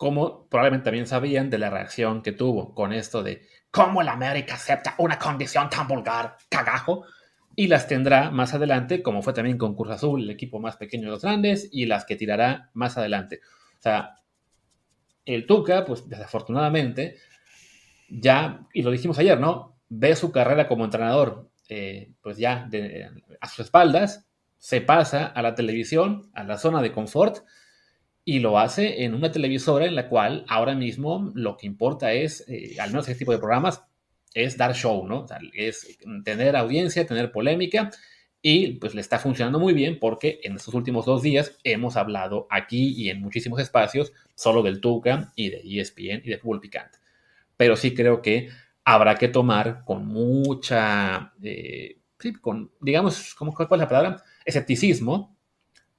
como 0.00 0.46
probablemente 0.48 0.84
también 0.86 1.06
sabían 1.06 1.50
de 1.50 1.58
la 1.58 1.68
reacción 1.68 2.22
que 2.22 2.32
tuvo 2.32 2.74
con 2.74 2.94
esto 2.94 3.22
de 3.22 3.46
cómo 3.70 4.02
la 4.02 4.12
América 4.12 4.54
acepta 4.54 4.94
una 4.96 5.18
condición 5.18 5.68
tan 5.68 5.86
vulgar, 5.86 6.38
cagajo, 6.48 7.04
y 7.56 7.66
las 7.68 7.88
tendrá 7.88 8.30
más 8.30 8.54
adelante, 8.54 9.02
como 9.02 9.22
fue 9.22 9.32
también 9.32 9.58
con 9.58 9.74
Cruz 9.74 9.90
Azul, 9.90 10.22
el 10.22 10.30
equipo 10.30 10.60
más 10.60 10.76
pequeño 10.76 11.04
de 11.04 11.10
los 11.10 11.22
grandes, 11.22 11.68
y 11.72 11.86
las 11.86 12.04
que 12.04 12.16
tirará 12.16 12.70
más 12.74 12.96
adelante. 12.96 13.40
O 13.78 13.82
sea, 13.82 14.16
el 15.24 15.46
Tuca, 15.46 15.84
pues 15.84 16.08
desafortunadamente, 16.08 17.16
ya, 18.08 18.66
y 18.72 18.82
lo 18.82 18.90
dijimos 18.90 19.18
ayer, 19.18 19.38
¿no? 19.38 19.78
Ve 19.88 20.14
su 20.16 20.32
carrera 20.32 20.68
como 20.68 20.84
entrenador, 20.84 21.50
eh, 21.68 22.12
pues 22.22 22.38
ya 22.38 22.68
a 23.40 23.48
sus 23.48 23.66
espaldas, 23.66 24.28
se 24.58 24.80
pasa 24.80 25.26
a 25.26 25.42
la 25.42 25.54
televisión, 25.54 26.30
a 26.34 26.44
la 26.44 26.58
zona 26.58 26.82
de 26.82 26.92
confort, 26.92 27.44
y 28.24 28.40
lo 28.40 28.58
hace 28.58 29.04
en 29.04 29.14
una 29.14 29.32
televisora 29.32 29.86
en 29.86 29.94
la 29.94 30.08
cual 30.08 30.44
ahora 30.48 30.74
mismo 30.74 31.32
lo 31.34 31.56
que 31.56 31.66
importa 31.66 32.12
es, 32.12 32.44
eh, 32.48 32.76
al 32.78 32.90
menos 32.90 33.08
este 33.08 33.20
tipo 33.20 33.32
de 33.32 33.38
programas, 33.38 33.84
es 34.34 34.56
dar 34.56 34.74
show, 34.74 35.06
¿no? 35.06 35.26
es 35.54 35.98
tener 36.24 36.56
audiencia, 36.56 37.06
tener 37.06 37.32
polémica 37.32 37.90
y 38.42 38.74
pues 38.74 38.94
le 38.94 39.00
está 39.00 39.18
funcionando 39.18 39.58
muy 39.58 39.74
bien 39.74 39.98
porque 39.98 40.40
en 40.42 40.56
estos 40.56 40.74
últimos 40.74 41.04
dos 41.04 41.22
días 41.22 41.58
hemos 41.64 41.96
hablado 41.96 42.46
aquí 42.50 42.94
y 42.96 43.10
en 43.10 43.20
muchísimos 43.20 43.60
espacios 43.60 44.12
solo 44.34 44.62
del 44.62 44.80
Tuca 44.80 45.32
y 45.36 45.50
de 45.50 45.62
ESPN 45.64 46.22
y 46.24 46.30
de 46.30 46.38
Fútbol 46.38 46.60
Picante. 46.60 46.98
Pero 47.56 47.76
sí 47.76 47.94
creo 47.94 48.22
que 48.22 48.48
habrá 48.84 49.16
que 49.16 49.28
tomar 49.28 49.84
con 49.84 50.06
mucha, 50.06 51.34
eh, 51.42 51.98
con, 52.40 52.70
digamos, 52.80 53.34
¿cómo, 53.34 53.52
¿cuál 53.52 53.68
es 53.70 53.78
la 53.78 53.88
palabra? 53.88 54.24
Escepticismo 54.44 55.36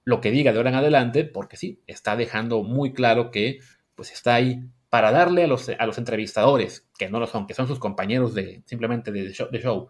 lo 0.04 0.20
que 0.20 0.32
diga 0.32 0.52
de 0.52 0.58
ahora 0.58 0.72
en 0.72 0.78
adelante, 0.78 1.26
porque 1.26 1.58
sí, 1.58 1.84
está 1.86 2.16
dejando 2.16 2.64
muy 2.64 2.94
claro 2.94 3.30
que 3.30 3.60
pues 3.94 4.12
está 4.12 4.36
ahí 4.36 4.64
para 4.92 5.14
darle 5.14 5.46
a 5.46 5.48
los, 5.48 5.70
a 5.70 5.86
los 5.86 5.98
entrevistadores, 5.98 6.86
que 7.00 7.10
no 7.10 7.22
lo 7.22 7.26
son, 7.26 7.48
que 7.48 7.54
son 7.54 7.66
sus 7.66 7.80
compañeros 7.80 8.34
de 8.34 8.62
simplemente 8.66 9.10
de 9.14 9.32
show, 9.32 9.48
de 9.50 9.62
show, 9.62 9.88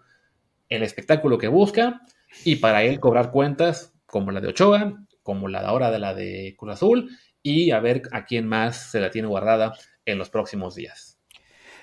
el 0.69 0.83
espectáculo 0.83 1.39
que 1.39 1.47
busca 1.47 2.01
y 2.45 2.57
para 2.57 2.83
él 2.83 2.99
cobrar 2.99 3.31
cuentas 3.31 3.95
como 4.05 4.29
la 4.29 4.41
de 4.41 4.49
Ochoa, 4.49 5.03
como 5.23 5.47
la 5.47 5.61
de 5.61 5.65
ahora 5.65 5.89
de 5.89 5.97
la 5.97 6.13
de 6.13 6.55
Cruz 6.55 6.73
Azul 6.73 7.09
y 7.41 7.71
a 7.71 7.79
ver 7.79 8.03
a 8.11 8.25
quién 8.25 8.47
más 8.47 8.91
se 8.91 8.99
la 8.99 9.09
tiene 9.09 9.27
guardada 9.27 9.73
en 10.05 10.19
los 10.19 10.29
próximos 10.29 10.75
días. 10.75 11.17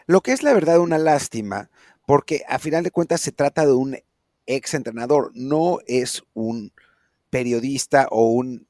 Lo 0.07 0.21
que 0.21 0.31
es 0.31 0.45
la 0.45 0.55
verdad 0.55 0.79
una 0.79 0.99
lástima, 0.99 1.71
porque 2.07 2.45
a 2.49 2.61
final 2.61 2.85
de 2.85 2.93
cuentas 2.93 3.21
se 3.21 3.33
trata 3.33 3.67
de 3.67 3.73
un 3.73 3.99
ex 4.47 4.75
entrenador, 4.75 5.33
no 5.35 5.79
es 5.89 6.23
un 6.35 6.73
periodista 7.31 8.07
o 8.13 8.29
un, 8.29 8.68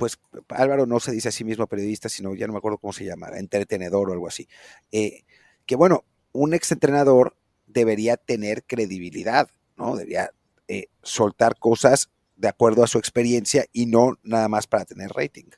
pues 0.00 0.18
Álvaro 0.48 0.86
no 0.86 0.98
se 0.98 1.12
dice 1.12 1.28
a 1.28 1.30
sí 1.30 1.44
mismo 1.44 1.66
periodista, 1.66 2.08
sino 2.08 2.34
ya 2.34 2.46
no 2.46 2.54
me 2.54 2.58
acuerdo 2.58 2.78
cómo 2.78 2.94
se 2.94 3.04
llama, 3.04 3.28
entretenedor 3.36 4.08
o 4.08 4.14
algo 4.14 4.28
así. 4.28 4.48
Eh, 4.90 5.24
que 5.66 5.76
bueno, 5.76 6.04
un 6.32 6.54
exentrenador 6.54 7.36
debería 7.66 8.16
tener 8.16 8.64
credibilidad, 8.64 9.50
¿no? 9.76 9.96
Debería 9.96 10.30
eh, 10.68 10.86
soltar 11.02 11.58
cosas 11.58 12.08
de 12.36 12.48
acuerdo 12.48 12.82
a 12.82 12.86
su 12.86 12.96
experiencia 12.96 13.66
y 13.74 13.84
no 13.84 14.18
nada 14.22 14.48
más 14.48 14.66
para 14.66 14.86
tener 14.86 15.10
rating. 15.10 15.50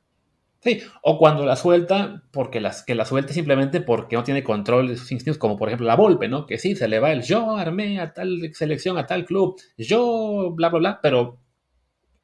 Sí, 0.58 0.80
o 1.02 1.18
cuando 1.18 1.46
la 1.46 1.54
suelta, 1.54 2.24
porque 2.32 2.60
las, 2.60 2.82
que 2.82 2.96
la 2.96 3.04
suelte 3.04 3.32
simplemente 3.32 3.80
porque 3.80 4.16
no 4.16 4.24
tiene 4.24 4.42
control 4.42 4.88
de 4.88 4.96
sus 4.96 5.12
instintos, 5.12 5.38
como 5.38 5.56
por 5.56 5.68
ejemplo 5.68 5.86
la 5.86 5.94
Volpe, 5.94 6.26
¿no? 6.26 6.46
Que 6.46 6.58
sí, 6.58 6.74
se 6.74 6.88
le 6.88 6.98
va 6.98 7.12
el 7.12 7.22
yo 7.22 7.56
armé 7.56 8.00
a 8.00 8.12
tal 8.12 8.50
selección, 8.54 8.98
a 8.98 9.06
tal 9.06 9.24
club, 9.24 9.60
yo 9.78 10.50
bla, 10.52 10.68
bla, 10.68 10.78
bla, 10.80 11.00
pero 11.00 11.38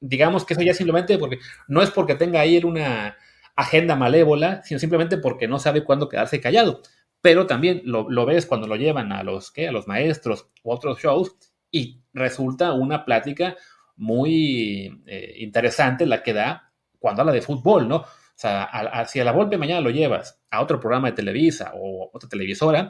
digamos 0.01 0.45
que 0.45 0.55
eso 0.55 0.63
ya 0.63 0.75
simplemente 0.75 1.19
porque 1.19 1.39
no 1.67 1.83
es 1.83 1.91
porque 1.91 2.15
tenga 2.15 2.41
ahí 2.41 2.59
una 2.65 3.17
agenda 3.57 3.97
malévola, 3.97 4.63
sino 4.63 4.79
simplemente 4.79 5.19
porque 5.19 5.49
no 5.49 5.59
sabe 5.59 5.85
cuándo 5.85 6.09
quedarse 6.09 6.41
callado. 6.41 6.83
Pero 7.21 7.47
también 7.47 7.83
lo, 7.85 8.27
ves 8.27 8.47
cuando 8.47 8.69
lo 8.69 8.77
llevan 8.77 9.13
a 9.13 9.25
los, 9.25 9.51
¿qué? 9.51 9.69
a 9.69 9.73
los 9.73 9.89
maestros 9.89 10.49
u 10.63 10.71
otros 10.71 11.01
shows 11.01 11.37
y 11.71 12.01
resulta 12.13 12.73
una 12.73 13.05
plática 13.05 13.57
muy 13.97 15.03
eh, 15.07 15.35
interesante 15.39 16.07
la 16.07 16.23
que 16.23 16.33
da 16.33 16.73
cuando 17.01 17.23
habla 17.23 17.33
de 17.33 17.43
fútbol, 17.43 17.89
¿no? 17.89 17.97
O 17.97 18.41
sea, 18.41 18.63
hacia 18.63 19.25
la 19.25 19.33
golpe 19.33 19.59
mañana 19.59 19.81
lo 19.81 19.91
llevas 19.91 20.41
a 20.51 20.63
otro 20.63 20.79
programa 20.79 21.09
de 21.09 21.17
Televisa 21.17 21.73
o 21.75 22.09
otra 22.13 22.29
televisora, 22.29 22.89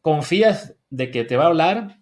confías 0.00 0.76
de 0.90 1.12
que 1.12 1.22
te 1.24 1.36
va 1.36 1.44
a 1.44 1.48
hablar 1.48 2.00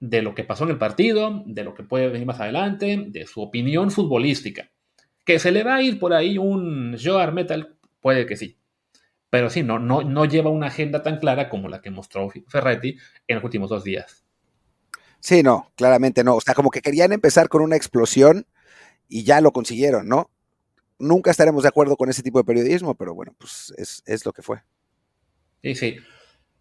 de 0.00 0.22
lo 0.22 0.34
que 0.34 0.44
pasó 0.44 0.64
en 0.64 0.70
el 0.70 0.78
partido, 0.78 1.42
de 1.46 1.64
lo 1.64 1.74
que 1.74 1.82
puede 1.82 2.08
venir 2.08 2.26
más 2.26 2.40
adelante, 2.40 3.04
de 3.08 3.26
su 3.26 3.40
opinión 3.40 3.90
futbolística. 3.90 4.70
Que 5.24 5.38
se 5.38 5.52
le 5.52 5.62
va 5.62 5.76
a 5.76 5.82
ir 5.82 5.98
por 5.98 6.12
ahí 6.12 6.38
un 6.38 6.96
Joar 7.02 7.32
Metal, 7.32 7.76
puede 8.00 8.26
que 8.26 8.36
sí. 8.36 8.58
Pero 9.28 9.50
sí, 9.50 9.62
no, 9.62 9.78
no, 9.78 10.02
no 10.02 10.24
lleva 10.24 10.50
una 10.50 10.66
agenda 10.66 11.02
tan 11.02 11.18
clara 11.18 11.48
como 11.48 11.68
la 11.68 11.80
que 11.80 11.90
mostró 11.90 12.28
Ferretti 12.48 12.96
en 13.28 13.36
los 13.36 13.44
últimos 13.44 13.70
dos 13.70 13.84
días. 13.84 14.24
Sí, 15.20 15.42
no, 15.42 15.70
claramente 15.76 16.24
no. 16.24 16.36
O 16.36 16.40
sea, 16.40 16.54
como 16.54 16.70
que 16.70 16.80
querían 16.80 17.12
empezar 17.12 17.48
con 17.48 17.62
una 17.62 17.76
explosión 17.76 18.46
y 19.08 19.22
ya 19.22 19.40
lo 19.40 19.52
consiguieron, 19.52 20.08
¿no? 20.08 20.30
nunca 21.00 21.30
estaremos 21.30 21.62
de 21.62 21.68
acuerdo 21.68 21.96
con 21.96 22.08
ese 22.08 22.22
tipo 22.22 22.38
de 22.38 22.44
periodismo, 22.44 22.94
pero 22.94 23.14
bueno, 23.14 23.34
pues 23.36 23.74
es, 24.06 24.24
lo 24.24 24.32
que 24.32 24.42
fue. 24.42 24.62
Sí, 25.62 25.74
sí. 25.74 25.96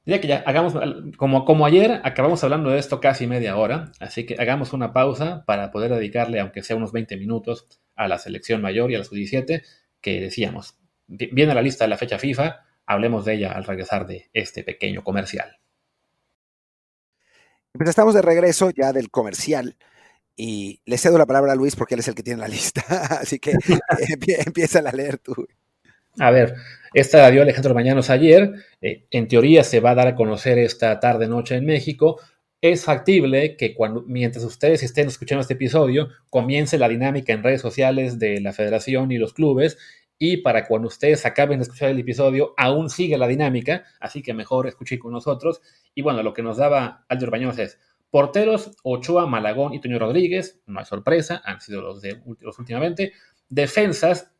Ya 0.06 0.22
que 0.22 0.28
ya 0.28 0.44
hagamos, 0.46 0.74
como, 1.18 1.46
como 1.46 1.66
ayer, 1.66 2.02
acabamos 2.04 2.44
hablando 2.44 2.70
de 2.70 2.80
esto 2.80 3.00
casi 3.00 3.28
media 3.28 3.58
hora, 3.58 3.92
así 4.00 4.26
que 4.26 4.36
hagamos 4.40 4.74
una 4.74 4.94
pausa 4.94 5.44
para 5.46 5.72
poder 5.72 5.94
dedicarle, 5.94 6.40
aunque 6.40 6.64
sea 6.64 6.76
unos 6.76 6.92
20 6.92 7.18
minutos, 7.18 7.68
a 7.96 8.08
la 8.08 8.18
selección 8.18 8.62
mayor 8.62 8.92
y 8.92 8.96
a 8.96 9.00
la 9.00 9.04
sub-17, 9.04 9.62
que 10.02 10.22
decíamos, 10.22 10.80
viene 11.08 11.54
la 11.54 11.62
lista 11.62 11.84
de 11.84 11.90
la 11.90 11.98
fecha 11.98 12.18
FIFA, 12.18 12.62
hablemos 12.86 13.26
de 13.26 13.36
ella 13.36 13.52
al 13.52 13.66
regresar 13.66 14.08
de 14.08 14.30
este 14.34 14.64
pequeño 14.64 15.04
comercial. 15.04 15.60
Pues 17.72 17.90
estamos 17.90 18.14
de 18.14 18.22
regreso 18.22 18.72
ya 18.72 18.94
del 18.94 19.12
comercial. 19.12 19.78
Y 20.36 20.82
le 20.86 20.98
cedo 20.98 21.18
la 21.18 21.26
palabra 21.26 21.52
a 21.52 21.56
Luis 21.56 21.76
porque 21.76 21.96
él 21.96 22.00
es 22.00 22.08
el 22.08 22.16
que 22.16 22.24
tiene 22.24 22.40
la 22.40 22.48
lista. 22.48 22.82
Así 23.22 23.40
que 23.40 23.54
empieza 24.46 24.80
a 24.80 24.92
leer 24.92 25.18
tú. 25.18 25.36
A 26.20 26.32
ver, 26.32 26.56
esta 26.94 27.20
la 27.20 27.32
dio 27.32 27.42
Alejandro 27.42 27.74
Mañanos 27.74 28.10
ayer. 28.10 28.54
Eh, 28.82 29.06
en 29.12 29.28
teoría 29.28 29.64
se 29.64 29.80
va 29.80 29.92
a 29.92 29.96
dar 29.96 30.08
a 30.08 30.16
conocer 30.16 30.58
esta 30.60 31.00
tarde-noche 31.00 31.56
en 31.56 31.66
México. 31.66 32.20
Es 32.62 32.84
factible 32.84 33.56
que 33.56 33.76
mientras 34.06 34.44
ustedes 34.44 34.84
estén 34.84 35.08
escuchando 35.08 35.42
este 35.42 35.54
episodio, 35.54 36.10
comience 36.30 36.78
la 36.78 36.90
dinámica 36.90 37.32
en 37.32 37.42
redes 37.42 37.62
sociales 37.62 38.20
de 38.20 38.42
la 38.42 38.52
federación 38.52 39.12
y 39.12 39.18
los 39.18 39.34
clubes. 39.34 39.78
Y 40.18 40.38
para 40.38 40.68
cuando 40.68 40.90
ustedes 40.90 41.26
acaben 41.26 41.60
de 41.60 41.64
escuchar 41.64 41.90
el 41.90 42.00
episodio, 42.00 42.54
aún 42.58 42.90
sigue 42.90 43.18
la 43.18 43.28
dinámica. 43.28 43.86
Así 44.02 44.22
que 44.22 44.34
mejor 44.34 44.68
escuchen 44.68 45.00
con 45.00 45.14
nosotros. 45.14 45.62
Y 45.96 46.02
bueno, 46.02 46.22
lo 46.22 46.34
que 46.34 46.44
nos 46.44 46.58
daba 46.58 47.06
Aldo 47.08 47.32
Bañanos 47.32 47.58
es 47.60 47.80
Porteros, 48.12 48.72
Ochoa, 48.84 49.28
Malagón 49.28 49.74
y 49.74 49.80
Toño 49.80 50.00
Rodríguez, 50.00 50.62
no 50.66 50.80
hay 50.80 50.86
sorpresa, 50.86 51.42
han 51.46 51.62
sido 51.62 51.82
los, 51.82 52.02
de, 52.02 52.22
los 52.40 52.58
últimamente. 52.58 53.14
Defensas, 53.50 54.34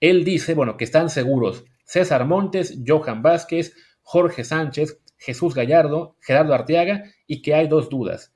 él 0.00 0.24
dice, 0.24 0.54
bueno, 0.54 0.76
que 0.76 0.84
están 0.84 1.10
seguros. 1.10 1.64
César 1.84 2.26
Montes, 2.26 2.78
Johan 2.86 3.22
Vázquez, 3.22 3.74
Jorge 4.02 4.44
Sánchez, 4.44 5.00
Jesús 5.18 5.54
Gallardo, 5.54 6.16
Gerardo 6.20 6.54
Arteaga 6.54 7.04
y 7.26 7.42
que 7.42 7.54
hay 7.54 7.68
dos 7.68 7.90
dudas. 7.90 8.34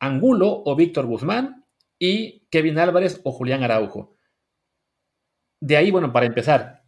Angulo 0.00 0.62
o 0.64 0.74
Víctor 0.74 1.06
Guzmán 1.06 1.64
y 1.98 2.46
Kevin 2.50 2.78
Álvarez 2.78 3.20
o 3.22 3.30
Julián 3.30 3.62
Araujo. 3.62 4.16
De 5.60 5.76
ahí, 5.76 5.92
bueno, 5.92 6.12
para 6.12 6.26
empezar, 6.26 6.82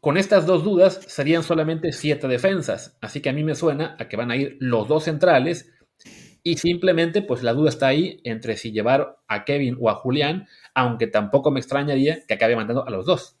con 0.00 0.18
estas 0.18 0.44
dos 0.44 0.62
dudas 0.62 1.00
serían 1.06 1.42
solamente 1.42 1.92
siete 1.92 2.28
defensas, 2.28 2.98
así 3.00 3.22
que 3.22 3.30
a 3.30 3.32
mí 3.32 3.42
me 3.42 3.54
suena 3.54 3.96
a 3.98 4.08
que 4.08 4.16
van 4.18 4.30
a 4.30 4.36
ir 4.36 4.58
los 4.60 4.86
dos 4.86 5.04
centrales 5.04 5.72
y 6.42 6.58
simplemente, 6.58 7.22
pues 7.22 7.42
la 7.42 7.52
duda 7.52 7.70
está 7.70 7.88
ahí 7.88 8.20
entre 8.24 8.56
si 8.56 8.70
llevar 8.70 9.18
a 9.26 9.44
Kevin 9.44 9.76
o 9.80 9.90
a 9.90 9.94
Julián, 9.94 10.46
aunque 10.74 11.06
tampoco 11.06 11.50
me 11.50 11.60
extrañaría 11.60 12.24
que 12.26 12.34
acabe 12.34 12.54
mandando 12.54 12.86
a 12.86 12.90
los 12.90 13.06
dos. 13.06 13.37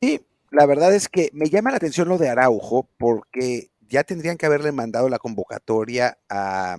Sí, 0.00 0.20
la 0.50 0.66
verdad 0.66 0.94
es 0.94 1.08
que 1.08 1.30
me 1.32 1.48
llama 1.50 1.70
la 1.70 1.76
atención 1.76 2.08
lo 2.08 2.18
de 2.18 2.28
Araujo, 2.28 2.88
porque 2.98 3.70
ya 3.88 4.04
tendrían 4.04 4.36
que 4.36 4.46
haberle 4.46 4.72
mandado 4.72 5.08
la 5.08 5.18
convocatoria 5.18 6.18
a, 6.28 6.76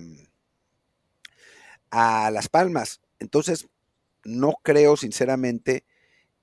a 1.90 2.30
Las 2.30 2.48
Palmas. 2.48 3.00
Entonces, 3.18 3.68
no 4.24 4.54
creo 4.62 4.96
sinceramente 4.96 5.84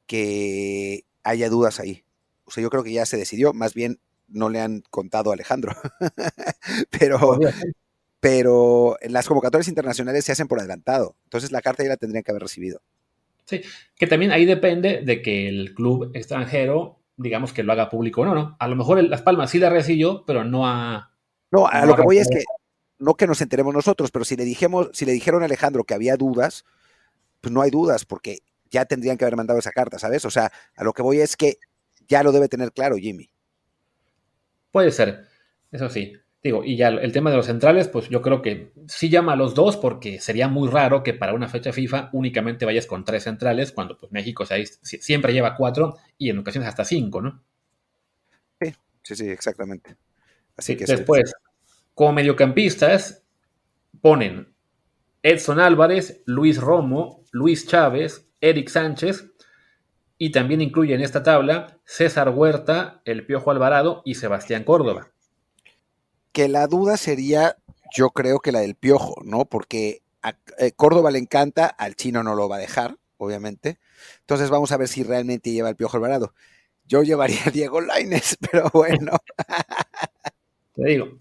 que 0.07 1.05
haya 1.23 1.49
dudas 1.49 1.81
ahí. 1.81 2.05
O 2.45 2.51
sea, 2.51 2.63
yo 2.63 2.69
creo 2.69 2.83
que 2.83 2.93
ya 2.93 3.07
se 3.07 3.17
decidió, 3.17 3.53
más 3.53 3.75
bien 3.75 3.99
no 4.27 4.49
le 4.49 4.61
han 4.61 4.83
contado 4.91 5.31
a 5.31 5.35
Alejandro. 5.35 5.73
Pero, 6.91 7.39
pero 8.19 8.97
las 9.03 9.27
convocatorias 9.27 9.67
internacionales 9.69 10.25
se 10.25 10.31
hacen 10.33 10.47
por 10.47 10.59
adelantado. 10.59 11.15
Entonces 11.25 11.51
la 11.51 11.61
carta 11.61 11.83
ya 11.83 11.89
la 11.89 11.97
tendrían 11.97 12.23
que 12.23 12.31
haber 12.31 12.43
recibido. 12.43 12.81
Sí, 13.47 13.61
que 13.95 14.07
también 14.07 14.31
ahí 14.31 14.45
depende 14.45 15.01
de 15.03 15.21
que 15.21 15.47
el 15.47 15.73
club 15.73 16.11
extranjero, 16.13 16.99
digamos 17.15 17.53
que 17.53 17.63
lo 17.63 17.71
haga 17.71 17.89
público 17.89 18.21
o 18.21 18.25
no, 18.25 18.35
¿no? 18.35 18.57
A 18.59 18.67
lo 18.67 18.75
mejor 18.75 19.01
Las 19.05 19.21
Palmas 19.21 19.51
sí 19.51 19.57
la 19.57 19.69
recibió, 19.69 20.25
pero 20.25 20.43
no 20.43 20.67
a... 20.67 21.13
No, 21.49 21.65
a 21.65 21.85
lo 21.85 21.95
que 21.95 22.01
voy 22.01 22.17
es 22.17 22.27
que, 22.27 22.43
no 22.99 23.15
que 23.15 23.25
nos 23.25 23.41
enteremos 23.41 23.73
nosotros, 23.73 24.11
pero 24.11 24.25
si 24.25 24.35
le, 24.35 24.43
dijimos, 24.43 24.89
si 24.91 25.05
le 25.05 25.13
dijeron 25.13 25.43
a 25.43 25.45
Alejandro 25.45 25.85
que 25.85 25.93
había 25.93 26.17
dudas, 26.17 26.65
pues 27.39 27.53
no 27.53 27.61
hay 27.61 27.71
dudas, 27.71 28.03
porque 28.03 28.39
ya 28.69 28.83
tendrían 28.83 29.17
que 29.17 29.23
haber 29.23 29.37
mandado 29.37 29.59
esa 29.59 29.71
carta, 29.71 29.97
¿sabes? 29.97 30.25
O 30.25 30.29
sea, 30.29 30.51
a 30.75 30.83
lo 30.83 30.91
que 30.91 31.01
voy 31.01 31.21
es 31.21 31.37
que 31.37 31.57
ya 32.05 32.23
lo 32.23 32.33
debe 32.33 32.49
tener 32.49 32.73
claro 32.73 32.97
Jimmy. 32.97 33.29
Puede 34.71 34.91
ser, 34.91 35.25
eso 35.71 35.89
sí. 35.89 36.17
Digo, 36.43 36.63
y 36.63 36.77
ya 36.77 36.89
el 36.89 37.11
tema 37.11 37.31
de 37.31 37.37
los 37.37 37.47
centrales, 37.47 37.87
pues 37.87 38.09
yo 38.09 38.21
creo 38.21 38.41
que 38.41 38.71
sí 38.87 39.09
llama 39.09 39.33
a 39.33 39.35
los 39.35 39.55
dos 39.55 39.75
porque 39.75 40.19
sería 40.19 40.47
muy 40.47 40.69
raro 40.69 41.01
que 41.01 41.13
para 41.13 41.33
una 41.33 41.47
fecha 41.47 41.73
FIFA 41.73 42.09
únicamente 42.13 42.65
vayas 42.65 42.85
con 42.85 43.03
tres 43.03 43.23
centrales 43.23 43.71
cuando 43.71 43.97
pues, 43.97 44.11
México 44.11 44.45
siempre 44.45 45.33
lleva 45.33 45.55
cuatro 45.55 45.97
y 46.17 46.29
en 46.29 46.37
ocasiones 46.37 46.69
hasta 46.69 46.85
cinco, 46.85 47.21
¿no? 47.21 47.43
Sí, 48.61 48.71
sí, 49.01 49.15
sí, 49.15 49.29
exactamente. 49.29 49.97
Así 50.55 50.77
que 50.77 50.85
después, 50.85 51.33
como 51.95 52.13
mediocampistas, 52.13 53.23
ponen 53.99 54.53
Edson 55.23 55.59
Álvarez, 55.59 56.21
Luis 56.27 56.61
Romo, 56.61 57.23
Luis 57.31 57.67
Chávez, 57.67 58.29
Eric 58.41 58.69
Sánchez 58.69 59.31
y 60.19 60.31
también 60.31 60.61
incluye 60.61 60.93
en 60.93 61.01
esta 61.01 61.23
tabla 61.23 61.79
César 61.83 62.29
Huerta, 62.29 63.01
El 63.05 63.25
Piojo 63.25 63.49
Alvarado 63.49 64.03
y 64.05 64.15
Sebastián 64.15 64.63
Córdoba 64.63 65.11
que 66.37 66.47
la 66.47 66.67
duda 66.67 66.97
sería, 66.97 67.57
yo 67.91 68.11
creo 68.11 68.41
que 68.41 68.51
la 68.51 68.59
del 68.59 68.75
piojo, 68.75 69.23
¿no? 69.25 69.45
Porque 69.45 70.03
a 70.21 70.37
eh, 70.59 70.71
Córdoba 70.71 71.09
le 71.09 71.17
encanta, 71.17 71.65
al 71.65 71.95
chino 71.95 72.21
no 72.21 72.35
lo 72.35 72.47
va 72.47 72.57
a 72.57 72.59
dejar, 72.59 72.95
obviamente. 73.17 73.79
Entonces 74.19 74.51
vamos 74.51 74.71
a 74.71 74.77
ver 74.77 74.87
si 74.87 75.01
realmente 75.01 75.51
lleva 75.51 75.69
el 75.69 75.75
piojo 75.75 75.97
Alvarado. 75.97 76.35
Yo 76.85 77.01
llevaría 77.01 77.39
a 77.47 77.49
Diego 77.49 77.81
Laines, 77.81 78.37
pero 78.51 78.69
bueno. 78.71 79.13
Te 80.75 80.87
digo. 80.87 81.17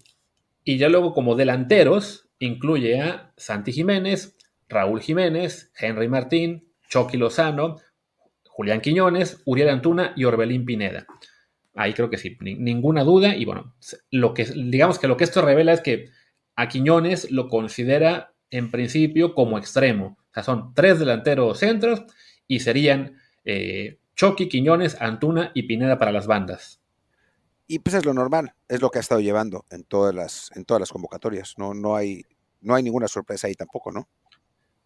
Y 0.63 0.77
ya 0.77 0.87
luego 0.87 1.15
como 1.15 1.33
delanteros 1.33 2.29
incluye 2.37 3.01
a 3.01 3.33
Santi 3.37 3.71
Jiménez, 3.71 4.35
Raúl 4.69 5.01
Jiménez, 5.01 5.71
Henry 5.79 6.09
Martín, 6.09 6.71
Chucky 6.89 7.17
Lozano, 7.17 7.77
Julián 8.49 8.81
Quiñones, 8.81 9.41
Uriel 9.45 9.69
Antuna 9.69 10.13
y 10.15 10.25
Orbelín 10.25 10.63
Pineda. 10.63 11.07
Ahí 11.77 11.93
creo 11.93 12.09
que 12.09 12.17
sí, 12.17 12.35
ninguna 12.41 13.03
duda. 13.03 13.35
Y 13.35 13.45
bueno, 13.45 13.75
lo 14.09 14.33
que, 14.33 14.45
digamos 14.45 14.97
que 14.97 15.07
lo 15.07 15.15
que 15.15 15.23
esto 15.23 15.43
revela 15.43 15.73
es 15.73 15.81
que 15.81 16.09
a 16.55 16.67
Quiñones 16.67 17.29
lo 17.31 17.47
considera 17.49 18.33
en 18.49 18.71
principio 18.71 19.35
como 19.35 19.59
extremo. 19.59 20.17
O 20.19 20.33
sea, 20.33 20.41
son 20.41 20.73
tres 20.73 20.97
delanteros 20.97 21.59
centros 21.59 22.03
y 22.47 22.61
serían 22.61 23.17
eh, 23.45 23.99
Quiñones, 24.15 24.99
Antuna 24.99 25.51
y 25.53 25.63
Pineda 25.63 25.99
para 25.99 26.11
las 26.11 26.25
bandas. 26.25 26.81
Y 27.67 27.79
pues 27.79 27.95
es 27.95 28.05
lo 28.05 28.13
normal, 28.13 28.53
es 28.67 28.81
lo 28.81 28.89
que 28.89 28.97
ha 28.97 29.01
estado 29.01 29.21
llevando 29.21 29.65
en 29.69 29.83
todas 29.83 30.15
las, 30.15 30.49
en 30.55 30.65
todas 30.65 30.79
las 30.79 30.89
convocatorias. 30.89 31.53
No, 31.57 31.75
no, 31.75 31.95
hay, 31.95 32.23
no 32.61 32.73
hay 32.73 32.81
ninguna 32.81 33.07
sorpresa 33.07 33.47
ahí 33.47 33.53
tampoco, 33.53 33.91
¿no? 33.91 34.07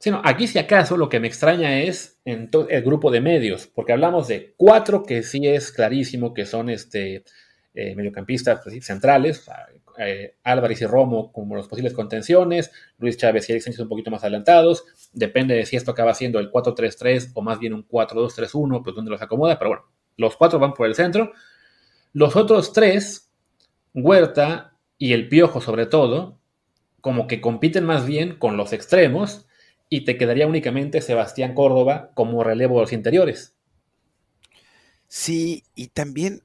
Sino 0.01 0.19
aquí 0.25 0.47
si 0.47 0.57
acaso 0.57 0.97
lo 0.97 1.09
que 1.09 1.19
me 1.19 1.27
extraña 1.27 1.79
es 1.83 2.19
el 2.25 2.49
grupo 2.81 3.11
de 3.11 3.21
medios, 3.21 3.67
porque 3.67 3.93
hablamos 3.93 4.27
de 4.27 4.55
cuatro 4.57 5.03
que 5.03 5.21
sí 5.21 5.47
es 5.47 5.71
clarísimo 5.71 6.33
que 6.33 6.47
son 6.47 6.71
este, 6.71 7.23
eh, 7.75 7.93
mediocampistas 7.93 8.61
pues 8.63 8.83
centrales, 8.83 9.47
eh, 9.99 10.37
Álvarez 10.43 10.81
y 10.81 10.87
Romo 10.87 11.31
como 11.31 11.55
los 11.55 11.67
posibles 11.67 11.93
contenciones, 11.93 12.71
Luis 12.97 13.15
Chávez 13.15 13.47
y 13.47 13.51
Eric 13.51 13.63
Sánchez 13.63 13.81
un 13.81 13.89
poquito 13.89 14.09
más 14.09 14.23
adelantados, 14.23 14.85
depende 15.13 15.53
de 15.53 15.67
si 15.67 15.75
esto 15.75 15.91
acaba 15.91 16.15
siendo 16.15 16.39
el 16.39 16.51
4-3-3 16.51 17.33
o 17.35 17.43
más 17.43 17.59
bien 17.59 17.75
un 17.75 17.87
4-2-3-1, 17.87 18.81
pues 18.83 18.95
donde 18.95 19.11
los 19.11 19.21
acomoda, 19.21 19.59
pero 19.59 19.69
bueno, 19.69 19.83
los 20.17 20.35
cuatro 20.35 20.57
van 20.57 20.73
por 20.73 20.87
el 20.87 20.95
centro. 20.95 21.31
Los 22.11 22.35
otros 22.35 22.73
tres, 22.73 23.29
Huerta 23.93 24.73
y 24.97 25.13
el 25.13 25.29
Piojo 25.29 25.61
sobre 25.61 25.85
todo, 25.85 26.39
como 27.01 27.27
que 27.27 27.39
compiten 27.39 27.85
más 27.85 28.07
bien 28.07 28.39
con 28.39 28.57
los 28.57 28.73
extremos 28.73 29.45
y 29.93 30.05
te 30.05 30.17
quedaría 30.17 30.47
únicamente 30.47 31.01
Sebastián 31.01 31.53
Córdoba 31.53 32.11
como 32.15 32.45
relevo 32.45 32.75
de 32.75 32.81
los 32.81 32.93
interiores. 32.93 33.57
Sí, 35.09 35.65
y 35.75 35.89
también 35.89 36.41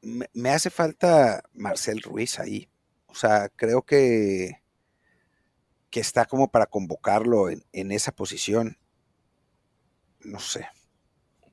me, 0.00 0.50
hace 0.50 0.70
falta 0.70 1.42
Marcel 1.54 2.00
Ruiz 2.00 2.38
ahí. 2.38 2.68
O 3.06 3.16
sea, 3.16 3.48
creo 3.56 3.82
que, 3.82 4.62
que 5.90 5.98
está 5.98 6.24
como 6.24 6.52
para 6.52 6.66
convocarlo 6.66 7.50
en, 7.50 7.90
esa 7.90 8.12
posición. 8.12 8.78
No 10.20 10.38
sé. 10.38 10.68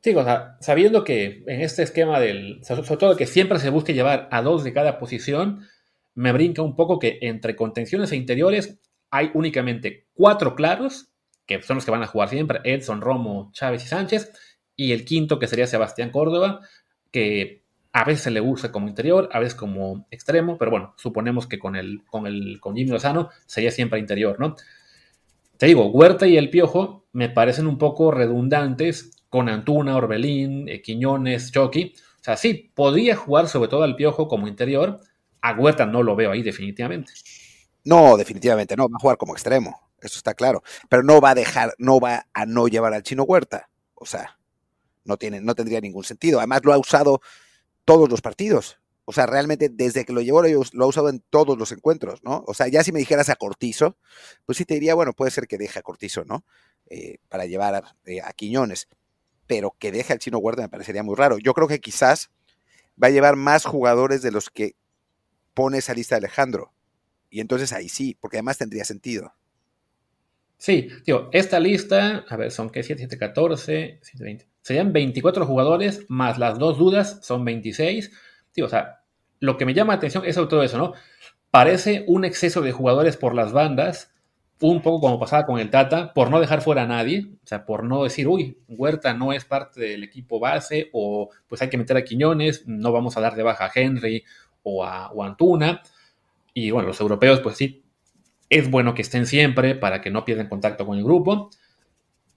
Sí, 0.03 0.13
o 0.13 0.23
sea, 0.23 0.57
sabiendo 0.61 1.03
que 1.03 1.43
en 1.47 1.61
este 1.61 1.81
esquema 1.81 2.19
del, 2.19 2.63
sobre 2.63 2.97
todo 2.97 3.17
que 3.17 3.25
siempre 3.25 3.57
se 3.57 3.71
busque 3.71 3.95
llevar 3.95 4.29
a 4.31 4.43
dos 4.43 4.63
de 4.63 4.73
cada 4.73 4.99
posición, 4.99 5.67
me 6.13 6.31
brinca 6.33 6.61
un 6.61 6.75
poco 6.75 6.99
que 6.99 7.17
entre 7.23 7.55
contenciones 7.55 8.11
e 8.11 8.15
interiores 8.15 8.79
hay 9.11 9.31
únicamente 9.33 10.07
cuatro 10.13 10.55
claros, 10.55 11.09
que 11.45 11.61
son 11.61 11.77
los 11.77 11.85
que 11.85 11.91
van 11.91 12.03
a 12.03 12.07
jugar 12.07 12.29
siempre, 12.29 12.59
Edson, 12.63 13.01
Romo, 13.01 13.51
Chávez 13.53 13.83
y 13.83 13.87
Sánchez, 13.87 14.31
y 14.75 14.91
el 14.91 15.05
quinto 15.05 15.39
que 15.39 15.47
sería 15.47 15.67
Sebastián 15.67 16.11
Córdoba, 16.11 16.61
que 17.11 17.63
a 17.91 18.03
veces 18.03 18.23
se 18.23 18.31
le 18.31 18.41
usa 18.41 18.71
como 18.71 18.87
interior, 18.87 19.29
a 19.31 19.39
veces 19.39 19.55
como 19.55 20.07
extremo, 20.11 20.57
pero 20.57 20.71
bueno, 20.71 20.93
suponemos 20.97 21.47
que 21.47 21.57
con 21.57 21.75
el, 21.75 22.03
con 22.05 22.27
el 22.27 22.59
con 22.59 22.75
Jimmy 22.75 22.91
Lozano 22.91 23.29
sería 23.45 23.71
siempre 23.71 23.99
interior, 23.99 24.39
¿no? 24.39 24.55
Te 25.57 25.65
digo, 25.65 25.87
Huerta 25.87 26.27
y 26.27 26.37
el 26.37 26.49
Piojo 26.49 27.05
me 27.11 27.29
parecen 27.29 27.67
un 27.67 27.77
poco 27.77 28.11
redundantes 28.11 29.11
con 29.27 29.49
Antuna, 29.49 29.97
Orbelín, 29.97 30.69
eh, 30.69 30.81
Quiñones, 30.81 31.51
Chucky. 31.51 31.93
O 31.97 32.23
sea, 32.23 32.37
sí, 32.37 32.71
podría 32.73 33.15
jugar 33.15 33.47
sobre 33.47 33.69
todo 33.69 33.83
al 33.83 33.95
Piojo 33.95 34.27
como 34.27 34.47
interior. 34.47 35.01
A 35.41 35.53
Huerta 35.53 35.85
no 35.85 36.03
lo 36.03 36.15
veo 36.15 36.31
ahí 36.31 36.43
definitivamente. 36.43 37.11
No, 37.83 38.17
definitivamente 38.17 38.75
no, 38.75 38.89
va 38.89 38.97
a 38.97 39.01
jugar 39.01 39.17
como 39.17 39.33
extremo, 39.33 39.89
eso 40.01 40.17
está 40.17 40.33
claro. 40.33 40.63
Pero 40.89 41.03
no 41.03 41.21
va 41.21 41.31
a 41.31 41.35
dejar, 41.35 41.73
no 41.77 41.99
va 41.99 42.27
a 42.33 42.45
no 42.45 42.67
llevar 42.67 42.93
al 42.93 43.03
chino 43.03 43.23
Huerta. 43.23 43.69
O 43.95 44.05
sea, 44.05 44.37
no, 45.03 45.17
tiene, 45.17 45.41
no 45.41 45.55
tendría 45.55 45.81
ningún 45.81 46.03
sentido. 46.03 46.39
Además 46.39 46.61
lo 46.63 46.73
ha 46.73 46.77
usado 46.77 47.21
todos 47.85 48.09
los 48.09 48.21
partidos. 48.21 48.79
O 49.05 49.11
sea, 49.11 49.25
realmente 49.25 49.69
desde 49.69 50.05
que 50.05 50.13
lo 50.13 50.21
llevó 50.21 50.43
lo 50.43 50.85
ha 50.85 50.87
usado 50.87 51.09
en 51.09 51.23
todos 51.31 51.57
los 51.57 51.71
encuentros, 51.71 52.23
¿no? 52.23 52.43
O 52.45 52.53
sea, 52.53 52.67
ya 52.67 52.83
si 52.83 52.91
me 52.91 52.99
dijeras 52.99 53.29
a 53.29 53.35
Cortizo, 53.35 53.97
pues 54.45 54.59
sí 54.59 54.65
te 54.65 54.75
diría, 54.75 54.93
bueno, 54.93 55.13
puede 55.13 55.31
ser 55.31 55.47
que 55.47 55.57
deje 55.57 55.79
a 55.79 55.81
Cortizo, 55.81 56.25
¿no? 56.25 56.45
Eh, 56.91 57.17
para 57.27 57.47
llevar 57.47 57.73
a, 57.73 57.95
eh, 58.05 58.21
a, 58.21 58.31
Quiñones. 58.33 58.87
Pero 59.47 59.75
que 59.79 59.91
deje 59.91 60.13
al 60.13 60.19
chino 60.19 60.37
Huerta 60.37 60.61
me 60.61 60.69
parecería 60.69 61.01
muy 61.01 61.15
raro. 61.15 61.39
Yo 61.39 61.55
creo 61.55 61.67
que 61.67 61.79
quizás 61.79 62.29
va 63.01 63.07
a 63.07 63.09
llevar 63.09 63.35
más 63.35 63.65
jugadores 63.65 64.21
de 64.21 64.31
los 64.31 64.51
que 64.51 64.75
pone 65.55 65.79
esa 65.79 65.95
lista 65.95 66.13
de 66.13 66.19
Alejandro. 66.19 66.71
Y 67.29 67.41
entonces 67.41 67.73
ahí 67.73 67.89
sí, 67.89 68.17
porque 68.19 68.37
además 68.37 68.57
tendría 68.57 68.85
sentido. 68.85 69.33
Sí, 70.57 70.89
tío, 71.05 71.29
esta 71.31 71.59
lista, 71.59 72.25
a 72.27 72.35
ver, 72.35 72.51
son 72.51 72.69
que 72.69 72.83
7, 72.83 72.99
7, 72.99 73.17
14, 73.17 73.99
7, 74.01 74.23
20. 74.23 74.47
Serían 74.61 74.91
24 74.91 75.45
jugadores, 75.45 76.05
más 76.09 76.37
las 76.37 76.59
dos 76.59 76.77
dudas, 76.77 77.19
son 77.23 77.45
26. 77.45 78.11
Tío, 78.51 78.65
o 78.65 78.69
sea, 78.69 79.03
lo 79.39 79.57
que 79.57 79.65
me 79.65 79.73
llama 79.73 79.93
la 79.93 79.97
atención 79.97 80.25
es 80.25 80.35
todo 80.35 80.61
eso, 80.63 80.77
¿no? 80.77 80.93
Parece 81.49 82.03
un 82.07 82.25
exceso 82.25 82.61
de 82.61 82.73
jugadores 82.73 83.15
por 83.15 83.33
las 83.35 83.53
bandas, 83.53 84.13
un 84.61 84.81
poco 84.81 84.99
como 84.99 85.19
pasaba 85.19 85.45
con 85.45 85.59
el 85.59 85.69
Tata, 85.69 86.13
por 86.13 86.29
no 86.29 86.41
dejar 86.41 86.61
fuera 86.61 86.83
a 86.83 86.87
nadie, 86.87 87.27
o 87.41 87.47
sea, 87.47 87.65
por 87.65 87.85
no 87.85 88.03
decir, 88.03 88.27
uy, 88.27 88.57
Huerta 88.67 89.13
no 89.13 89.31
es 89.31 89.45
parte 89.45 89.79
del 89.79 90.03
equipo 90.03 90.39
base, 90.39 90.89
o 90.91 91.29
pues 91.47 91.61
hay 91.61 91.69
que 91.69 91.77
meter 91.77 91.95
a 91.95 92.03
Quiñones, 92.03 92.67
no 92.67 92.91
vamos 92.91 93.15
a 93.15 93.21
dar 93.21 93.35
de 93.35 93.43
baja 93.43 93.65
a 93.65 93.71
Henry 93.73 94.25
o 94.63 94.83
a, 94.83 95.11
o 95.11 95.23
a 95.23 95.27
Antuna. 95.27 95.81
Y 96.53 96.71
bueno, 96.71 96.87
los 96.87 96.99
europeos, 96.99 97.39
pues 97.39 97.57
sí, 97.57 97.83
es 98.49 98.69
bueno 98.69 98.93
que 98.93 99.01
estén 99.01 99.25
siempre 99.25 99.75
para 99.75 100.01
que 100.01 100.09
no 100.09 100.25
pierdan 100.25 100.49
contacto 100.49 100.85
con 100.85 100.97
el 100.97 101.03
grupo. 101.03 101.49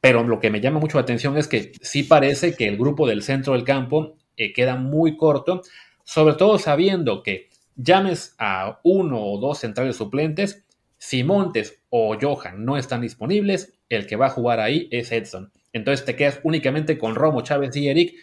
Pero 0.00 0.24
lo 0.24 0.40
que 0.40 0.50
me 0.50 0.60
llama 0.60 0.80
mucho 0.80 0.98
la 0.98 1.02
atención 1.02 1.36
es 1.38 1.46
que 1.46 1.72
sí 1.80 2.02
parece 2.02 2.56
que 2.56 2.66
el 2.66 2.76
grupo 2.76 3.06
del 3.06 3.22
centro 3.22 3.52
del 3.52 3.64
campo 3.64 4.16
eh, 4.36 4.52
queda 4.52 4.76
muy 4.76 5.16
corto, 5.16 5.62
sobre 6.04 6.34
todo 6.34 6.58
sabiendo 6.58 7.22
que 7.22 7.50
llames 7.76 8.34
a 8.38 8.80
uno 8.82 9.22
o 9.22 9.38
dos 9.38 9.58
centrales 9.58 9.96
suplentes, 9.96 10.64
si 10.98 11.24
Montes 11.24 11.82
o 11.90 12.16
Johan 12.20 12.64
no 12.64 12.76
están 12.76 13.00
disponibles, 13.00 13.74
el 13.88 14.06
que 14.06 14.16
va 14.16 14.26
a 14.26 14.30
jugar 14.30 14.60
ahí 14.60 14.88
es 14.90 15.12
Edson. 15.12 15.52
Entonces 15.72 16.04
te 16.04 16.16
quedas 16.16 16.40
únicamente 16.42 16.98
con 16.98 17.14
Romo, 17.14 17.42
Chávez 17.42 17.74
y 17.76 17.88
Eric 17.88 18.14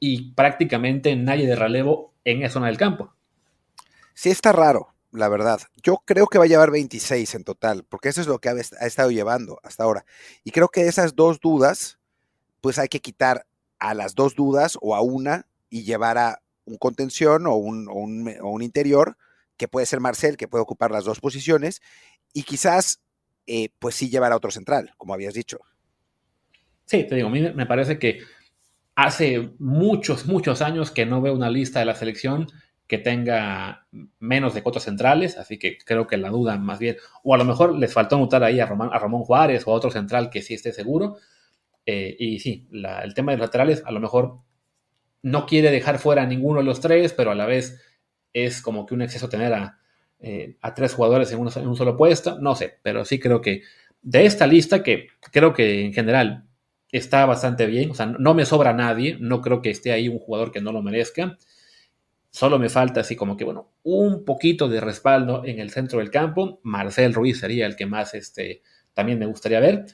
y 0.00 0.32
prácticamente 0.32 1.14
nadie 1.16 1.46
de 1.46 1.56
relevo 1.56 2.14
en 2.24 2.42
esa 2.42 2.54
zona 2.54 2.66
del 2.66 2.76
campo. 2.76 3.14
Sí 4.14 4.30
está 4.30 4.52
raro, 4.52 4.88
la 5.12 5.28
verdad. 5.28 5.60
Yo 5.82 6.02
creo 6.04 6.26
que 6.26 6.38
va 6.38 6.44
a 6.44 6.48
llevar 6.48 6.70
26 6.70 7.34
en 7.34 7.44
total, 7.44 7.84
porque 7.88 8.08
eso 8.08 8.20
es 8.20 8.26
lo 8.26 8.38
que 8.38 8.48
ha, 8.48 8.54
estado 8.86 9.10
llevando 9.10 9.58
hasta 9.62 9.84
ahora. 9.84 10.04
Y 10.44 10.50
creo 10.50 10.68
que 10.68 10.86
esas 10.86 11.14
dos 11.14 11.40
dudas, 11.40 11.98
pues 12.60 12.78
hay 12.78 12.88
que 12.88 13.00
quitar 13.00 13.46
a 13.78 13.94
las 13.94 14.14
dos 14.14 14.34
dudas 14.34 14.78
o 14.80 14.94
a 14.94 15.00
una 15.00 15.46
y 15.70 15.84
llevar 15.84 16.18
a 16.18 16.42
un 16.64 16.76
contención 16.76 17.46
o 17.46 17.54
un, 17.54 17.88
un, 17.88 18.62
interior, 18.62 19.16
que 19.56 19.68
puede 19.68 19.86
ser 19.86 20.00
Marcel, 20.00 20.36
que 20.36 20.48
puede 20.48 20.62
ocupar 20.62 20.90
las 20.90 21.04
dos 21.04 21.20
posiciones, 21.20 21.80
y 22.34 22.42
quizás, 22.42 23.00
eh, 23.46 23.70
pues 23.78 23.94
sí 23.94 24.10
llevar 24.10 24.32
a 24.32 24.36
otro 24.36 24.50
central, 24.50 24.92
como 24.98 25.14
habías 25.14 25.34
dicho. 25.34 25.58
Sí, 26.84 27.04
te 27.04 27.14
digo, 27.14 27.30
me 27.30 27.66
parece 27.66 27.98
que 27.98 28.20
hace 28.94 29.50
muchos, 29.58 30.26
muchos 30.26 30.60
años 30.60 30.90
que 30.90 31.06
no 31.06 31.22
veo 31.22 31.32
una 31.32 31.50
lista 31.50 31.78
de 31.78 31.84
la 31.84 31.94
selección 31.94 32.48
que 32.88 32.98
tenga 32.98 33.86
menos 34.18 34.54
de 34.54 34.62
cuatro 34.62 34.80
centrales, 34.80 35.36
así 35.36 35.58
que 35.58 35.76
creo 35.78 36.06
que 36.06 36.16
la 36.16 36.30
duda 36.30 36.56
más 36.56 36.78
bien, 36.78 36.96
o 37.22 37.34
a 37.34 37.38
lo 37.38 37.44
mejor 37.44 37.76
les 37.78 37.92
faltó 37.92 38.16
anotar 38.16 38.42
ahí 38.42 38.60
a, 38.60 38.64
a 38.64 38.98
Ramón 38.98 39.24
Juárez 39.24 39.64
o 39.66 39.72
a 39.72 39.74
otro 39.74 39.90
central 39.90 40.30
que 40.30 40.42
sí 40.42 40.54
esté 40.54 40.72
seguro. 40.72 41.18
Eh, 41.86 42.16
y 42.18 42.40
sí, 42.40 42.68
el 42.72 43.14
tema 43.14 43.32
de 43.32 43.38
los 43.38 43.46
laterales 43.46 43.82
a 43.86 43.92
lo 43.92 44.00
mejor 44.00 44.40
no 45.22 45.46
quiere 45.46 45.70
dejar 45.70 45.98
fuera 45.98 46.22
a 46.22 46.26
ninguno 46.26 46.60
de 46.60 46.64
los 46.64 46.80
tres, 46.80 47.12
pero 47.12 47.30
a 47.30 47.34
la 47.34 47.46
vez 47.46 47.80
es 48.32 48.62
como 48.62 48.86
que 48.86 48.94
un 48.94 49.02
exceso 49.02 49.28
tener 49.28 49.52
a, 49.52 49.78
eh, 50.20 50.56
tres 50.74 50.94
jugadores 50.94 51.30
en, 51.32 51.38
en 51.38 51.68
un 51.68 51.76
solo 51.76 51.96
puesto, 51.96 52.38
no 52.40 52.54
sé, 52.54 52.78
pero 52.82 53.04
sí 53.04 53.18
creo 53.18 53.40
que 53.40 53.62
de 54.02 54.26
esta 54.26 54.46
lista, 54.46 54.82
que 54.82 55.08
creo 55.32 55.52
que 55.52 55.84
en 55.84 55.92
general 55.92 56.46
está 56.92 57.26
bastante 57.26 57.66
bien, 57.66 57.90
o 57.90 57.94
sea, 57.94 58.06
no 58.06 58.34
me 58.34 58.46
sobra 58.46 58.72
nadie, 58.72 59.16
no 59.20 59.42
creo 59.42 59.60
que 59.62 59.70
esté 59.70 59.92
ahí 59.92 60.08
un 60.08 60.18
jugador 60.18 60.52
que 60.52 60.60
no 60.60 60.72
lo 60.72 60.82
merezca. 60.82 61.36
Solo 62.38 62.60
me 62.60 62.68
falta 62.68 63.00
así 63.00 63.16
como 63.16 63.36
que, 63.36 63.42
bueno, 63.42 63.72
un 63.82 64.24
poquito 64.24 64.68
de 64.68 64.80
respaldo 64.80 65.44
en 65.44 65.58
el 65.58 65.70
centro 65.70 65.98
del 65.98 66.12
campo. 66.12 66.60
Marcel 66.62 67.12
Ruiz 67.12 67.40
sería 67.40 67.66
el 67.66 67.74
que 67.74 67.84
más 67.84 68.14
este, 68.14 68.62
también 68.94 69.18
me 69.18 69.26
gustaría 69.26 69.58
ver. 69.58 69.86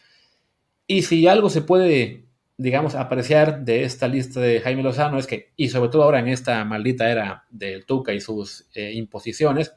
Y 0.87 1.00
si 1.04 1.26
algo 1.26 1.48
se 1.48 1.62
puede, 1.62 2.26
digamos, 2.59 2.96
apreciar 2.96 3.64
de 3.64 3.85
esta 3.85 4.09
lista 4.09 4.40
de 4.40 4.61
Jaime 4.61 4.83
Lozano 4.83 5.18
es 5.18 5.26
que, 5.26 5.54
y 5.57 5.70
sobre 5.70 5.88
todo 5.88 6.02
ahora 6.02 6.18
en 6.18 6.28
esta 6.28 6.62
maldita 6.66 7.11
era 7.11 7.46
del 7.48 7.87
Tuca 7.87 8.12
y 8.12 8.20
sus 8.20 8.68
eh, 8.74 8.92
imposiciones, 8.92 9.72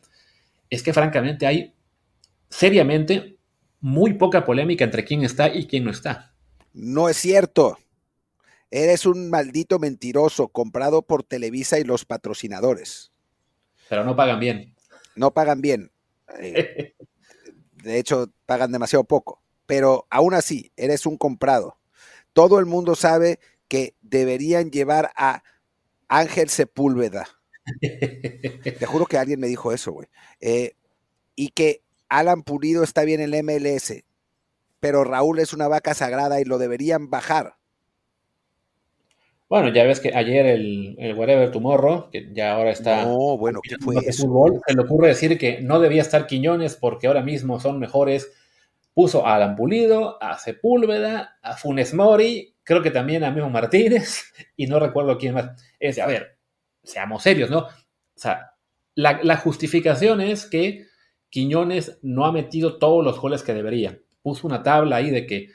es 0.70 0.84
que 0.84 0.92
francamente 0.92 1.48
hay 1.48 1.74
seriamente 2.50 3.38
muy 3.80 4.16
poca 4.16 4.44
polémica 4.44 4.84
entre 4.84 5.06
quién 5.06 5.24
está 5.24 5.48
y 5.48 5.68
quién 5.68 5.86
no 5.86 5.92
está. 5.92 6.34
No 6.74 7.08
es 7.08 7.16
cierto. 7.16 7.78
Eres 8.70 9.06
un 9.06 9.30
maldito 9.30 9.80
mentiroso 9.80 10.50
comprado 10.50 11.02
por 11.02 11.24
Televisa 11.24 11.80
y 11.80 11.84
los 11.84 12.06
patrocinadores. 12.06 13.12
Pero 13.90 14.04
no 14.04 14.16
pagan 14.16 14.40
bien. 14.40 14.76
No 15.16 15.34
pagan 15.34 15.62
bien. 15.62 15.92
Eh, 16.40 16.94
de 17.84 18.00
hecho, 18.00 18.32
pagan 18.46 18.72
demasiado 18.72 19.06
poco. 19.06 19.42
Pero 19.66 20.06
aún 20.10 20.34
así, 20.34 20.72
eres 20.76 21.06
un 21.06 21.18
comprado. 21.18 21.78
Todo 22.34 22.60
el 22.60 22.66
mundo 22.66 22.96
sabe 22.96 23.40
que 23.68 23.96
deberían 24.02 24.72
llevar 24.72 25.12
a 25.16 25.44
Ángel 26.08 26.50
Sepúlveda. 26.50 27.28
Te 27.82 28.86
juro 28.86 29.06
que 29.06 29.18
alguien 29.18 29.40
me 29.40 29.48
dijo 29.48 29.74
eso, 29.74 29.92
güey. 29.92 30.08
Eh, 30.40 30.74
y 31.36 31.50
que 31.50 31.82
Alan 32.10 32.44
Pulido 32.44 32.84
está 32.84 33.04
bien 33.04 33.22
en 33.22 33.34
el 33.34 33.44
MLS, 33.44 34.04
pero 34.80 35.04
Raúl 35.04 35.40
es 35.40 35.54
una 35.54 35.68
vaca 35.68 35.94
sagrada 35.94 36.40
y 36.40 36.46
lo 36.46 36.58
deberían 36.58 37.10
bajar. 37.10 37.58
Bueno, 39.50 39.70
ya 39.70 39.86
ves 39.86 40.02
que 40.02 40.14
ayer 40.14 40.46
el, 40.46 40.96
el 41.00 41.14
Whatever 41.16 41.52
Tomorrow, 41.52 42.10
que 42.12 42.30
ya 42.34 42.54
ahora 42.54 42.72
está. 42.72 43.06
No, 43.06 43.38
bueno, 43.38 43.60
¿qué 43.64 43.76
fue 43.80 43.96
eso? 44.06 44.24
Fútbol, 44.24 44.62
se 44.68 44.76
le 44.76 44.82
ocurre 44.82 45.08
decir 45.08 45.38
que 45.38 45.62
no 45.62 45.80
debía 45.80 46.02
estar 46.02 46.28
Quiñones 46.28 46.76
porque 46.76 47.08
ahora 47.08 47.24
mismo 47.24 47.60
son 47.60 47.80
mejores. 47.80 48.32
Puso 48.94 49.26
a 49.26 49.36
Alan 49.36 49.56
Pulido, 49.56 50.22
a 50.22 50.38
Sepúlveda, 50.40 51.38
a 51.42 51.56
Funes 51.56 51.94
Mori, 51.94 52.56
creo 52.64 52.82
que 52.82 52.92
también 52.92 53.24
a 53.24 53.32
Memo 53.32 53.50
Martínez, 53.50 54.34
y 54.58 54.68
no 54.68 54.80
recuerdo 54.80 55.18
quién 55.18 55.36
más. 55.36 55.52
Es, 55.80 55.98
a 56.00 56.08
ver, 56.08 56.38
seamos 56.84 57.24
serios, 57.24 57.50
¿no? 57.50 57.60
O 57.60 57.70
sea, 58.16 58.58
la, 58.96 59.38
justificación 59.38 60.22
es 60.22 60.46
que 60.46 60.86
Quiñones 61.30 62.00
no 62.02 62.26
ha 62.26 62.32
metido 62.32 62.78
todos 62.78 63.06
los 63.06 63.20
goles 63.20 63.44
que 63.44 63.54
debería. 63.54 64.00
Puso 64.22 64.48
una 64.48 64.64
tabla 64.64 64.98
ahí 64.98 65.12
de 65.12 65.26
que, 65.26 65.50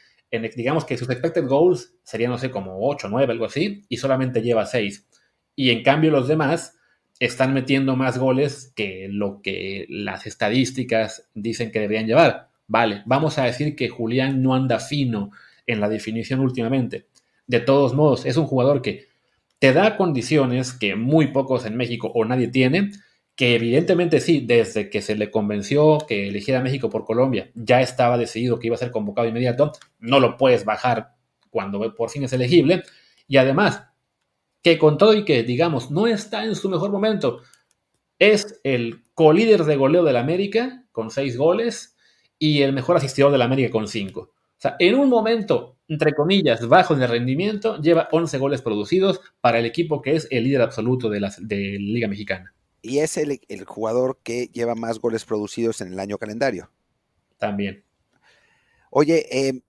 digamos 0.55 0.85
que 0.85 0.97
sus 0.97 1.11
expected 1.11 1.47
goals 1.47 1.95
serían, 2.03 2.31
no 2.31 2.39
sé, 2.39 2.51
como 2.51 2.79
8, 2.89 3.09
9, 3.11 3.33
algo 3.33 3.45
así, 3.45 3.85
y 3.89 3.99
solamente 3.99 4.43
lleva 4.43 4.67
6. 4.67 5.07
Y 5.55 5.71
en 5.71 5.83
cambio 5.83 6.11
los 6.11 6.29
demás 6.29 6.79
están 7.19 7.55
metiendo 7.55 7.95
más 7.95 8.19
goles 8.19 8.73
que 8.75 9.09
lo 9.11 9.43
que 9.43 9.87
las 9.89 10.27
estadísticas 10.27 11.29
dicen 11.35 11.71
que 11.71 11.81
deberían 11.81 12.07
llevar. 12.07 12.49
Vale, 12.67 13.03
vamos 13.07 13.39
a 13.39 13.45
decir 13.45 13.77
que 13.77 13.89
Julián 13.89 14.43
no 14.43 14.55
anda 14.55 14.81
fino 14.81 15.31
en 15.67 15.81
la 15.81 15.89
definición 15.89 16.41
últimamente. 16.41 17.07
De 17.47 17.61
todos 17.61 17.95
modos, 17.95 18.25
es 18.25 18.37
un 18.37 18.47
jugador 18.47 18.83
que 18.83 19.09
te 19.59 19.73
da 19.73 19.97
condiciones 19.97 20.73
que 20.73 20.97
muy 20.97 21.29
pocos 21.29 21.67
en 21.67 21.77
México 21.77 22.11
o 22.15 22.25
nadie 22.25 22.49
tiene, 22.49 22.91
que 23.43 23.57
evidentemente 23.57 24.21
sí, 24.21 24.45
desde 24.47 24.89
que 24.89 25.03
se 25.03 25.17
le 25.17 25.33
convenció 25.33 25.99
que 26.07 26.29
eligiera 26.29 26.61
México 26.61 26.89
por 26.89 27.05
Colombia, 27.05 27.51
ya 27.57 27.81
estaba 27.81 28.17
decidido 28.17 28.61
que 28.61 28.69
iba 28.69 28.77
a 28.77 28.79
ser 28.79 28.93
convocado 28.93 29.27
inmediato, 29.27 29.73
no 29.99 30.21
lo 30.21 30.37
puedes 30.37 30.65
bajar 30.65 31.17
cuando 31.51 31.93
por 31.97 32.09
fin 32.09 32.23
es 32.23 32.33
elegible, 32.33 32.85
y 33.27 33.39
además, 33.39 33.89
que 34.63 34.79
con 34.79 34.97
todo 34.97 35.15
y 35.15 35.25
que, 35.25 35.43
digamos, 35.43 35.91
no 35.91 36.07
está 36.07 36.45
en 36.45 36.55
su 36.55 36.69
mejor 36.69 36.93
momento, 36.93 37.41
es 38.21 38.61
el 38.63 39.03
colíder 39.13 39.65
de 39.65 39.75
goleo 39.75 40.05
del 40.05 40.19
América 40.19 40.87
con 40.93 41.11
seis 41.11 41.37
goles 41.37 41.97
y 42.39 42.63
el 42.63 42.73
mejor 42.73 42.99
asistidor 42.99 43.33
del 43.33 43.43
América 43.43 43.73
con 43.73 43.89
cinco. 43.89 44.21
O 44.21 44.61
sea, 44.63 44.77
en 44.79 44.95
un 44.95 45.09
momento, 45.09 45.79
entre 45.89 46.15
comillas, 46.15 46.69
bajo 46.69 46.95
de 46.95 47.09
rendimiento, 47.09 47.81
lleva 47.81 48.09
11 48.13 48.39
goles 48.39 48.63
producidos 48.63 49.21
para 49.41 49.59
el 49.59 49.67
equipo 49.67 50.01
que 50.01 50.15
es 50.15 50.29
el 50.31 50.45
líder 50.45 50.63
absoluto 50.63 51.11
de 51.11 51.19
la, 51.19 51.35
de 51.41 51.73
la 51.73 51.93
Liga 51.93 52.07
Mexicana 52.07 52.55
y 52.83 52.99
es 52.99 53.17
el, 53.17 53.41
jugador 53.65 54.19
que 54.23 54.49
lleva 54.49 54.75
más 54.75 54.99
goles 54.99 55.25
producidos 55.25 55.81
en 55.81 55.93
el 55.93 56.01
año 56.01 56.19
calendario. 56.19 56.71
También. 57.39 57.85
Oye, 58.91 59.27
eh, 59.31 59.63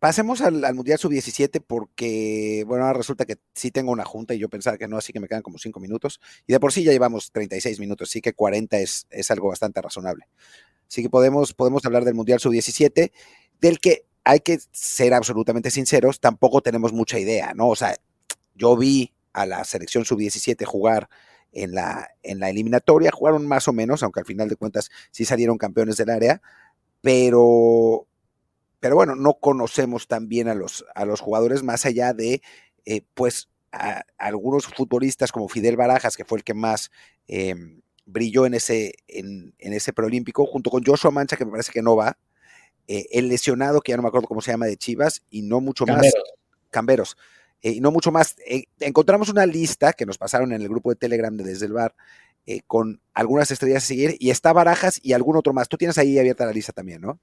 pasemos 0.00 0.40
al, 0.40 0.74
Mundial 0.74 0.98
Sub-17 0.98 1.62
porque, 1.64 2.64
bueno, 2.66 2.84
ahora 2.84 2.98
resulta 2.98 3.24
que 3.24 3.36
sí 3.54 3.70
tengo 3.70 3.92
una 3.92 4.04
junta 4.04 4.34
y 4.34 4.38
yo 4.38 4.48
pensaba 4.48 4.76
que 4.76 4.88
no, 4.88 4.98
así 4.98 5.12
que 5.12 5.20
me 5.20 5.28
quedan 5.28 5.42
como 5.42 5.58
cinco 5.58 5.80
minutos. 5.80 6.20
Y 6.46 6.52
de 6.52 6.60
por 6.60 6.72
sí 6.72 6.82
ya 6.82 6.92
llevamos 6.92 7.30
36 7.30 7.78
minutos, 7.78 8.10
así 8.10 8.20
que 8.20 8.34
40 8.34 8.78
es, 8.78 9.06
es 9.10 9.30
algo 9.30 9.48
bastante 9.48 9.80
razonable. 9.80 10.28
Así 10.88 11.02
que 11.02 11.08
podemos, 11.08 11.54
podemos 11.54 11.84
hablar 11.86 12.04
del 12.04 12.14
Mundial 12.14 12.40
Sub-17, 12.40 13.12
del 13.60 13.78
que 13.78 14.04
hay 14.24 14.40
que 14.40 14.58
ser 14.72 15.14
absolutamente 15.14 15.70
sinceros, 15.70 16.18
tampoco 16.18 16.60
tenemos 16.60 16.92
mucha 16.92 17.18
idea, 17.18 17.54
¿no? 17.54 17.68
O 17.68 17.76
sea, 17.76 17.96
yo 18.56 18.76
vi 18.76 19.12
a 19.32 19.46
la 19.46 19.62
selección 19.64 20.04
Sub-17 20.04 20.64
jugar 20.64 21.08
en 21.56 21.74
la, 21.74 22.10
en 22.22 22.38
la 22.38 22.50
eliminatoria. 22.50 23.10
Jugaron 23.10 23.46
más 23.46 23.66
o 23.66 23.72
menos, 23.72 24.02
aunque 24.02 24.20
al 24.20 24.26
final 24.26 24.48
de 24.48 24.56
cuentas 24.56 24.90
sí 25.10 25.24
salieron 25.24 25.58
campeones 25.58 25.96
del 25.96 26.10
área, 26.10 26.42
pero, 27.00 28.06
pero 28.78 28.94
bueno, 28.94 29.16
no 29.16 29.34
conocemos 29.34 30.06
tan 30.06 30.28
bien 30.28 30.48
a 30.48 30.54
los, 30.54 30.84
a 30.94 31.04
los 31.06 31.20
jugadores 31.20 31.62
más 31.62 31.86
allá 31.86 32.12
de, 32.12 32.42
eh, 32.84 33.02
pues, 33.14 33.48
algunos 34.18 34.66
futbolistas 34.66 35.32
como 35.32 35.48
Fidel 35.48 35.76
Barajas, 35.76 36.16
que 36.16 36.24
fue 36.24 36.38
el 36.38 36.44
que 36.44 36.54
más 36.54 36.90
em, 37.26 37.82
brilló 38.06 38.46
en 38.46 38.54
ese, 38.54 38.94
en, 39.08 39.54
ese 39.58 39.92
preolímpico, 39.92 40.46
junto 40.46 40.70
con 40.70 40.84
Joshua 40.84 41.10
Mancha, 41.10 41.36
que 41.36 41.44
me 41.44 41.50
parece 41.50 41.72
que 41.72 41.82
no 41.82 41.96
va, 41.96 42.18
eh, 42.86 43.06
el 43.10 43.28
lesionado, 43.28 43.80
que 43.80 43.92
ya 43.92 43.96
no 43.96 44.02
me 44.02 44.08
acuerdo 44.08 44.28
cómo 44.28 44.40
se 44.40 44.52
llama, 44.52 44.66
de 44.66 44.76
Chivas, 44.76 45.22
y 45.30 45.42
no 45.42 45.60
mucho 45.60 45.84
más. 45.86 46.06
Camberos. 46.70 47.16
Eh, 47.62 47.72
y 47.72 47.80
no 47.80 47.90
mucho 47.90 48.12
más. 48.12 48.36
Eh, 48.46 48.64
encontramos 48.80 49.28
una 49.28 49.46
lista 49.46 49.92
que 49.92 50.06
nos 50.06 50.18
pasaron 50.18 50.52
en 50.52 50.62
el 50.62 50.68
grupo 50.68 50.90
de 50.90 50.96
Telegram 50.96 51.36
de 51.36 51.44
Desde 51.44 51.66
el 51.66 51.72
Bar 51.72 51.94
eh, 52.46 52.60
con 52.66 53.00
algunas 53.14 53.50
estrellas 53.50 53.84
a 53.84 53.86
seguir 53.86 54.16
y 54.18 54.30
está 54.30 54.52
Barajas 54.52 55.00
y 55.02 55.12
algún 55.12 55.36
otro 55.36 55.52
más. 55.52 55.68
Tú 55.68 55.76
tienes 55.76 55.98
ahí 55.98 56.18
abierta 56.18 56.46
la 56.46 56.52
lista 56.52 56.72
también, 56.72 57.00
¿no? 57.00 57.18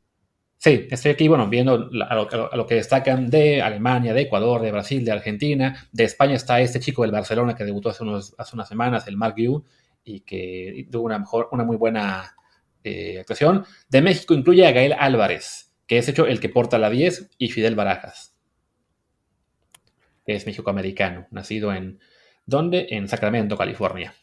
Sí, 0.57 0.87
estoy 0.89 1.11
aquí, 1.11 1.27
bueno, 1.27 1.49
viendo 1.49 1.89
a 2.09 2.15
lo, 2.55 2.65
que 2.65 2.75
destacan 2.75 3.29
de 3.29 3.61
Alemania, 3.61 4.13
de 4.13 4.21
Ecuador, 4.21 4.61
de 4.61 4.71
Brasil, 4.71 5.03
de 5.03 5.11
Argentina. 5.11 5.89
De 5.91 6.05
España 6.05 6.35
está 6.35 6.61
este 6.61 6.79
chico 6.79 7.01
del 7.01 7.11
Barcelona 7.11 7.53
que 7.53 7.65
debutó 7.65 7.89
hace, 7.89 8.03
unos, 8.03 8.33
hace 8.37 8.55
unas 8.55 8.69
semanas, 8.69 9.05
el 9.07 9.17
Mark 9.17 9.35
Yu, 9.35 9.61
y 10.05 10.21
que 10.21 10.87
tuvo 10.89 11.03
una, 11.03 11.19
mejor, 11.19 11.49
una 11.51 11.65
muy 11.65 11.75
buena 11.75 12.33
actuación. 13.19 13.65
De 13.89 14.01
México 14.01 14.33
incluye 14.33 14.65
a 14.65 14.71
Gael 14.71 14.95
Álvarez, 14.97 15.73
que 15.85 15.97
es 15.97 16.07
hecho 16.07 16.27
el 16.27 16.39
que 16.39 16.47
porta 16.47 16.77
la 16.77 16.89
10, 16.89 17.31
y 17.37 17.49
Fidel 17.49 17.75
Barajas 17.75 18.32
es 20.25 20.45
mexicoamericano, 20.45 21.27
nacido 21.31 21.73
en, 21.73 21.99
¿dónde? 22.45 22.87
En 22.89 23.07
Sacramento, 23.07 23.57
California. 23.57 24.13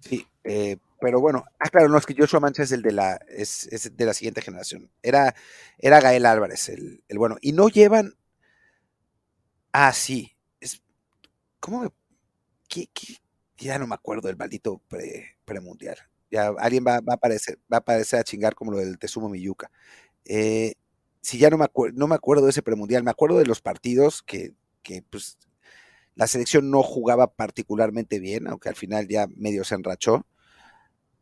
Sí, 0.00 0.26
eh, 0.44 0.76
pero 1.00 1.20
bueno, 1.20 1.44
ah, 1.58 1.68
claro, 1.68 1.88
no, 1.88 1.98
es 1.98 2.06
que 2.06 2.14
Joshua 2.16 2.40
Mancha 2.40 2.62
es 2.62 2.72
el 2.72 2.82
de 2.82 2.92
la, 2.92 3.20
es, 3.28 3.90
de 3.96 4.06
la 4.06 4.14
siguiente 4.14 4.40
generación. 4.40 4.90
Era, 5.02 5.34
era 5.78 6.00
Gael 6.00 6.26
Álvarez, 6.26 6.68
el, 6.68 7.02
bueno. 7.16 7.36
Y 7.40 7.52
no 7.52 7.68
llevan. 7.68 8.14
Ah, 9.72 9.92
sí. 9.92 10.32
Es, 10.60 10.82
¿Cómo 11.60 11.82
me.? 11.82 11.90
ya 13.58 13.78
no 13.78 13.86
me 13.86 13.94
acuerdo 13.94 14.28
del 14.28 14.36
maldito 14.36 14.82
pre, 14.88 15.36
premundial. 15.44 15.96
Ya 16.30 16.48
alguien 16.58 16.84
va, 16.86 16.96
a 16.96 17.14
aparecer, 17.14 17.58
va 17.72 17.78
a 17.78 17.80
aparecer 17.80 18.18
a 18.18 18.24
chingar 18.24 18.54
como 18.54 18.72
lo 18.72 18.78
del 18.78 18.98
Tesumo 18.98 19.28
Miyuka. 19.28 19.70
Eh, 20.24 20.74
si 21.20 21.38
ya 21.38 21.50
no 21.50 21.58
me, 21.58 21.64
acuerdo, 21.64 21.96
no 21.98 22.06
me 22.06 22.14
acuerdo 22.14 22.44
de 22.44 22.50
ese 22.50 22.62
premundial, 22.62 23.02
me 23.02 23.10
acuerdo 23.10 23.38
de 23.38 23.46
los 23.46 23.60
partidos 23.60 24.22
que 24.22 24.54
que 24.86 25.02
pues 25.02 25.38
la 26.14 26.26
selección 26.26 26.70
no 26.70 26.82
jugaba 26.82 27.32
particularmente 27.32 28.20
bien, 28.20 28.46
aunque 28.46 28.68
al 28.68 28.76
final 28.76 29.08
ya 29.08 29.26
medio 29.36 29.64
se 29.64 29.74
enrachó. 29.74 30.24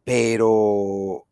Pero, 0.05 1.27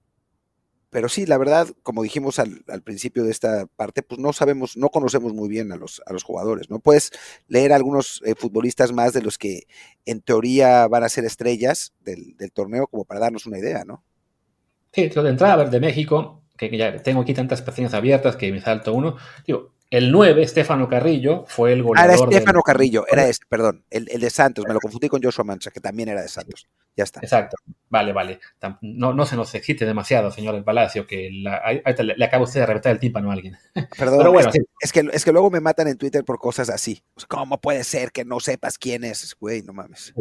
pero 0.89 1.11
sí, 1.11 1.27
la 1.27 1.37
verdad, 1.37 1.69
como 1.83 2.03
dijimos 2.03 2.39
al, 2.39 2.65
principio 2.83 3.23
de 3.23 3.31
esta 3.31 3.67
parte, 3.77 4.03
pues 4.03 4.19
no 4.19 4.33
sabemos, 4.33 4.79
no 4.79 4.89
conocemos 4.89 5.35
muy 5.35 5.49
bien 5.49 5.73
a 5.73 5.77
los, 5.77 6.01
a 6.07 6.13
los 6.13 6.25
jugadores, 6.25 6.71
¿no? 6.71 6.81
Puedes 6.81 7.13
leer 7.49 7.73
algunos 7.73 8.23
eh, 8.25 8.35
futbolistas 8.35 8.93
más 8.93 9.13
de 9.13 9.23
los 9.23 9.37
que 9.37 9.65
en 10.07 10.23
teoría 10.23 10.89
van 10.89 11.05
a 11.05 11.11
ser 11.11 11.25
estrellas 11.27 11.93
del, 12.01 12.35
torneo, 12.53 12.87
como 12.87 13.05
para 13.05 13.21
darnos 13.21 13.47
una 13.47 13.59
idea, 13.59 13.85
¿no? 13.85 14.03
Sí, 14.93 15.09
de 15.09 15.29
entrada, 15.29 15.53
a 15.53 15.57
ver, 15.57 15.71
de 15.71 15.81
México, 15.81 16.43
que 16.57 16.77
ya 16.77 17.03
tengo 17.03 17.21
aquí 17.21 17.35
tantas 17.35 17.63
pestañas 17.63 17.95
abiertas 17.95 18.37
que 18.37 18.51
me 18.51 18.61
salto 18.61 18.95
uno. 18.95 19.17
Digo, 19.47 19.73
el 19.93 20.11
9, 20.11 20.43
Estefano 20.43 20.89
Carrillo, 20.89 21.45
fue 21.47 21.75
el 21.75 21.83
goleador. 21.83 22.11
Ah, 22.11 22.15
era 22.15 22.25
Estefano 22.25 22.63
Carrillo, 22.63 23.05
era 23.13 23.29
ese, 23.29 23.43
perdón. 23.47 23.85
El, 23.91 24.07
de 24.07 24.31
Santos, 24.31 24.65
me 24.67 24.73
lo 24.73 24.81
confundí 24.81 25.07
con 25.07 25.23
Joshua 25.23 25.45
Mancha, 25.45 25.71
que 25.71 25.81
también 25.81 26.09
era 26.09 26.23
de 26.23 26.29
Santos. 26.29 26.67
Ya 26.97 27.05
está. 27.05 27.21
Exacto. 27.21 27.59
Vale, 27.91 28.15
vale. 28.15 28.41
No, 28.81 29.13
no 29.13 29.27
se 29.27 29.37
nos 29.37 29.55
excite 29.55 29.85
demasiado, 29.85 30.31
señor 30.31 30.55
El 30.55 30.65
Palacio, 30.65 31.07
que 31.07 31.29
le, 31.31 32.25
acaba 32.25 32.45
usted 32.45 32.61
de 32.61 32.67
reventar 32.67 32.91
el 32.91 33.01
tímpano 33.01 33.29
a 33.29 33.35
alguien. 33.35 33.59
Perdón, 33.99 34.21
Pero 34.21 34.33
bueno, 34.33 34.49
es, 34.81 34.93
que, 34.93 35.07
es, 35.13 35.25
que, 35.27 35.33
luego 35.33 35.51
me 35.51 35.61
matan 35.61 35.89
en 35.89 35.99
Twitter 35.99 36.25
por 36.25 36.39
cosas 36.39 36.71
así. 36.71 37.03
¿Cómo 37.29 37.61
puede 37.61 37.85
ser 37.85 38.13
que 38.13 38.25
no 38.25 38.41
sepas 38.41 38.79
quién 38.79 39.05
es? 39.05 39.37
Güey, 39.39 39.61
no 39.61 39.75
mames. 39.75 40.15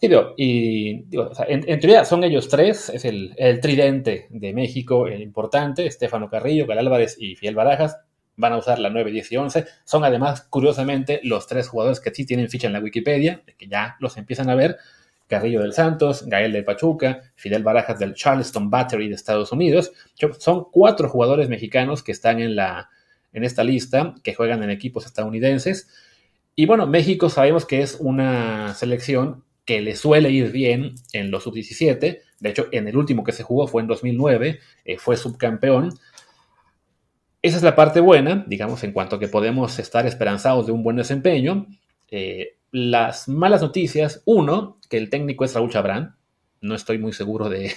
Sí. 0.00 0.08
y 0.36 1.04
en, 1.46 1.80
teoría 1.80 2.04
son 2.04 2.24
ellos 2.24 2.48
tres, 2.48 2.88
es 2.88 3.04
el, 3.04 3.34
el, 3.36 3.60
tridente 3.60 4.26
de 4.30 4.52
México, 4.52 5.06
el 5.06 5.22
importante, 5.22 5.86
Estefano 5.86 6.28
Carrillo, 6.28 6.66
Gal 6.66 6.80
Álvarez 6.80 7.16
y 7.20 7.36
Fiel 7.36 7.54
Barajas, 7.54 7.96
van 8.36 8.52
a 8.52 8.58
usar 8.58 8.78
la 8.78 8.90
9, 8.90 9.10
10 9.10 9.32
y 9.32 9.36
11. 9.36 9.66
Son 9.84 10.04
además, 10.04 10.42
curiosamente, 10.42 11.20
los 11.22 11.46
tres 11.46 11.68
jugadores 11.68 12.00
que 12.00 12.14
sí 12.14 12.26
tienen 12.26 12.48
ficha 12.48 12.66
en 12.66 12.72
la 12.72 12.80
Wikipedia, 12.80 13.42
que 13.56 13.66
ya 13.66 13.96
los 14.00 14.16
empiezan 14.16 14.50
a 14.50 14.54
ver. 14.54 14.76
Carrillo 15.28 15.60
del 15.60 15.72
Santos, 15.72 16.24
Gael 16.26 16.52
de 16.52 16.62
Pachuca, 16.62 17.22
Fidel 17.34 17.64
Barajas 17.64 17.98
del 17.98 18.14
Charleston 18.14 18.70
Battery 18.70 19.08
de 19.08 19.14
Estados 19.14 19.50
Unidos. 19.50 19.92
Son 20.38 20.66
cuatro 20.70 21.08
jugadores 21.08 21.48
mexicanos 21.48 22.02
que 22.02 22.12
están 22.12 22.40
en, 22.40 22.54
la, 22.54 22.90
en 23.32 23.42
esta 23.42 23.64
lista, 23.64 24.14
que 24.22 24.34
juegan 24.34 24.62
en 24.62 24.70
equipos 24.70 25.04
estadounidenses. 25.04 25.88
Y 26.54 26.66
bueno, 26.66 26.86
México 26.86 27.28
sabemos 27.28 27.66
que 27.66 27.82
es 27.82 27.96
una 27.98 28.72
selección 28.74 29.44
que 29.64 29.80
le 29.80 29.96
suele 29.96 30.30
ir 30.30 30.52
bien 30.52 30.94
en 31.12 31.30
los 31.30 31.42
sub-17. 31.42 32.20
De 32.38 32.48
hecho, 32.48 32.68
en 32.70 32.86
el 32.86 32.96
último 32.96 33.24
que 33.24 33.32
se 33.32 33.42
jugó 33.42 33.66
fue 33.66 33.82
en 33.82 33.88
2009, 33.88 34.60
eh, 34.84 34.98
fue 34.98 35.16
subcampeón. 35.16 35.92
Esa 37.46 37.58
es 37.58 37.62
la 37.62 37.76
parte 37.76 38.00
buena, 38.00 38.44
digamos, 38.48 38.82
en 38.82 38.90
cuanto 38.90 39.14
a 39.14 39.18
que 39.20 39.28
podemos 39.28 39.78
estar 39.78 40.04
esperanzados 40.04 40.66
de 40.66 40.72
un 40.72 40.82
buen 40.82 40.96
desempeño. 40.96 41.68
Eh, 42.10 42.56
las 42.72 43.28
malas 43.28 43.62
noticias, 43.62 44.20
uno, 44.24 44.80
que 44.90 44.96
el 44.96 45.10
técnico 45.10 45.44
es 45.44 45.54
Raúl 45.54 45.70
Chabrán. 45.70 46.16
No 46.60 46.74
estoy 46.74 46.98
muy 46.98 47.12
seguro 47.12 47.48
de, 47.48 47.70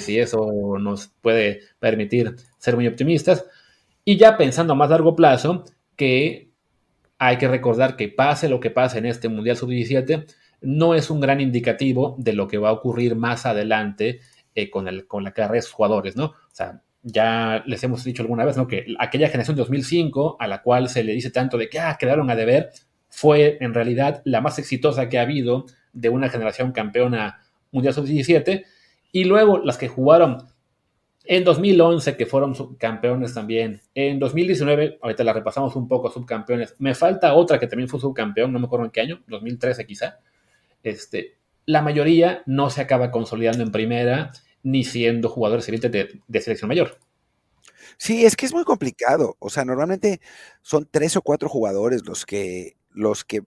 si 0.00 0.18
eso 0.18 0.50
nos 0.80 1.06
puede 1.20 1.60
permitir 1.78 2.34
ser 2.58 2.74
muy 2.74 2.88
optimistas. 2.88 3.46
Y 4.04 4.16
ya 4.16 4.36
pensando 4.36 4.72
a 4.72 4.76
más 4.76 4.90
largo 4.90 5.14
plazo, 5.14 5.62
que 5.94 6.50
hay 7.16 7.38
que 7.38 7.46
recordar 7.46 7.94
que 7.94 8.08
pase 8.08 8.48
lo 8.48 8.58
que 8.58 8.72
pase 8.72 8.98
en 8.98 9.06
este 9.06 9.28
Mundial 9.28 9.56
Sub-17, 9.56 10.26
no 10.62 10.96
es 10.96 11.10
un 11.10 11.20
gran 11.20 11.40
indicativo 11.40 12.16
de 12.18 12.32
lo 12.32 12.48
que 12.48 12.58
va 12.58 12.70
a 12.70 12.72
ocurrir 12.72 13.14
más 13.14 13.46
adelante 13.46 14.18
eh, 14.56 14.68
con, 14.68 14.88
el, 14.88 15.06
con 15.06 15.22
la 15.22 15.30
carrera 15.30 15.54
de 15.54 15.62
sus 15.62 15.74
jugadores, 15.74 16.16
¿no? 16.16 16.24
O 16.24 16.50
sea, 16.50 16.82
ya 17.08 17.62
les 17.66 17.84
hemos 17.84 18.02
dicho 18.02 18.22
alguna 18.22 18.44
vez, 18.44 18.56
¿no? 18.56 18.66
Que 18.66 18.84
aquella 18.98 19.28
generación 19.28 19.54
de 19.54 19.60
2005, 19.60 20.38
a 20.40 20.48
la 20.48 20.60
cual 20.62 20.88
se 20.88 21.04
le 21.04 21.12
dice 21.12 21.30
tanto 21.30 21.56
de 21.56 21.68
que 21.68 21.78
ah, 21.78 21.96
quedaron 21.98 22.28
a 22.30 22.34
deber, 22.34 22.70
fue 23.08 23.58
en 23.60 23.74
realidad 23.74 24.22
la 24.24 24.40
más 24.40 24.58
exitosa 24.58 25.08
que 25.08 25.18
ha 25.18 25.22
habido 25.22 25.66
de 25.92 26.08
una 26.08 26.28
generación 26.28 26.72
campeona 26.72 27.40
Mundial 27.70 27.94
Sub-17, 27.94 28.64
y 29.12 29.24
luego 29.24 29.58
las 29.58 29.78
que 29.78 29.86
jugaron 29.86 30.48
en 31.24 31.44
2011, 31.44 32.16
que 32.16 32.26
fueron 32.26 32.56
subcampeones 32.56 33.34
también. 33.34 33.80
En 33.94 34.18
2019, 34.18 34.98
ahorita 35.00 35.22
la 35.22 35.32
repasamos 35.32 35.76
un 35.76 35.86
poco, 35.86 36.10
subcampeones. 36.10 36.74
Me 36.80 36.94
falta 36.94 37.34
otra 37.34 37.60
que 37.60 37.68
también 37.68 37.88
fue 37.88 38.00
subcampeón, 38.00 38.52
no 38.52 38.58
me 38.58 38.66
acuerdo 38.66 38.84
en 38.84 38.90
qué 38.90 39.00
año, 39.00 39.22
2013 39.28 39.86
quizá. 39.86 40.18
Este, 40.82 41.36
la 41.66 41.82
mayoría 41.82 42.42
no 42.46 42.68
se 42.68 42.80
acaba 42.80 43.12
consolidando 43.12 43.62
en 43.62 43.70
primera 43.70 44.32
ni 44.66 44.82
siendo 44.82 45.28
jugadores 45.28 45.64
de, 45.64 46.20
de 46.26 46.40
selección 46.40 46.66
mayor. 46.66 46.98
Sí, 47.98 48.26
es 48.26 48.34
que 48.34 48.46
es 48.46 48.52
muy 48.52 48.64
complicado. 48.64 49.36
O 49.38 49.48
sea, 49.48 49.64
normalmente 49.64 50.20
son 50.60 50.88
tres 50.90 51.16
o 51.16 51.22
cuatro 51.22 51.48
jugadores 51.48 52.04
los 52.04 52.26
que, 52.26 52.76
los 52.90 53.24
que 53.24 53.42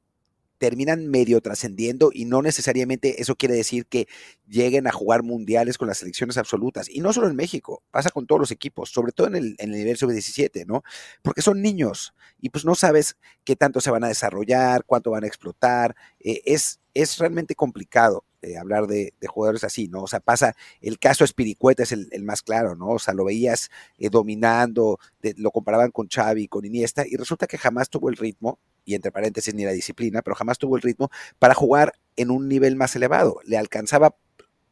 terminan 0.60 1.08
medio 1.08 1.42
trascendiendo 1.42 2.12
y 2.14 2.24
no 2.24 2.42
necesariamente 2.42 3.22
eso 3.22 3.36
quiere 3.36 3.56
decir 3.56 3.86
que 3.86 4.08
lleguen 4.48 4.88
a 4.88 4.94
jugar 4.94 5.24
mundiales 5.24 5.78
con 5.78 5.90
las 5.90 5.98
selecciones 5.98 6.38
absolutas. 6.38 6.90
Y 6.90 7.02
no 7.02 7.12
solo 7.12 7.28
en 7.28 7.36
México, 7.36 7.84
pasa 7.92 8.12
con 8.12 8.26
todos 8.26 8.40
los 8.40 8.52
equipos, 8.52 8.90
sobre 8.90 9.12
todo 9.12 9.28
en 9.28 9.36
el, 9.36 9.56
en 9.60 9.74
el 9.74 9.78
nivel 9.78 9.98
sub-17, 9.98 10.66
¿no? 10.66 10.84
Porque 11.22 11.42
son 11.42 11.62
niños 11.62 12.14
y 12.40 12.50
pues 12.50 12.64
no 12.64 12.76
sabes 12.76 13.18
qué 13.44 13.58
tanto 13.58 13.82
se 13.82 13.92
van 13.92 14.06
a 14.06 14.08
desarrollar, 14.08 14.86
cuánto 14.86 15.12
van 15.12 15.26
a 15.26 15.28
explotar. 15.28 15.98
Eh, 16.22 16.42
es, 16.46 16.80
es 16.94 17.18
realmente 17.18 17.56
complicado. 17.56 18.24
Eh, 18.42 18.58
hablar 18.58 18.88
de, 18.88 19.14
jugadores 19.28 19.66
así, 19.66 19.90
¿no? 19.90 20.04
O 20.04 20.08
sea, 20.08 20.22
pasa, 20.22 20.56
el 20.82 20.98
caso 20.98 21.26
Espiricueta 21.26 21.84
es 21.84 21.92
el, 21.92 22.24
más 22.24 22.42
claro, 22.42 22.76
¿no? 22.76 22.92
O 22.92 23.00
sea, 23.00 23.14
lo 23.14 23.26
veías 23.26 23.70
eh, 23.98 24.10
dominando, 24.10 24.98
lo 25.38 25.52
comparaban 25.52 25.92
con 25.92 26.08
Xavi, 26.08 26.48
con 26.48 26.64
Iniesta, 26.64 27.06
y 27.06 27.18
resulta 27.18 27.48
que 27.48 27.58
jamás 27.58 27.90
tuvo 27.90 28.10
el 28.10 28.16
ritmo, 28.16 28.60
y 28.86 28.96
entre 28.96 29.12
paréntesis 29.12 29.54
ni 29.54 29.66
la 29.66 29.72
disciplina, 29.72 30.22
pero 30.22 30.36
jamás 30.36 30.58
tuvo 30.58 30.78
el 30.78 30.82
ritmo 30.82 31.12
para 31.38 31.54
jugar 31.54 31.94
en 32.16 32.32
un 32.32 32.48
nivel 32.48 32.76
más 32.78 32.96
elevado. 32.96 33.40
Le 33.44 33.58
alcanzaba 33.58 34.16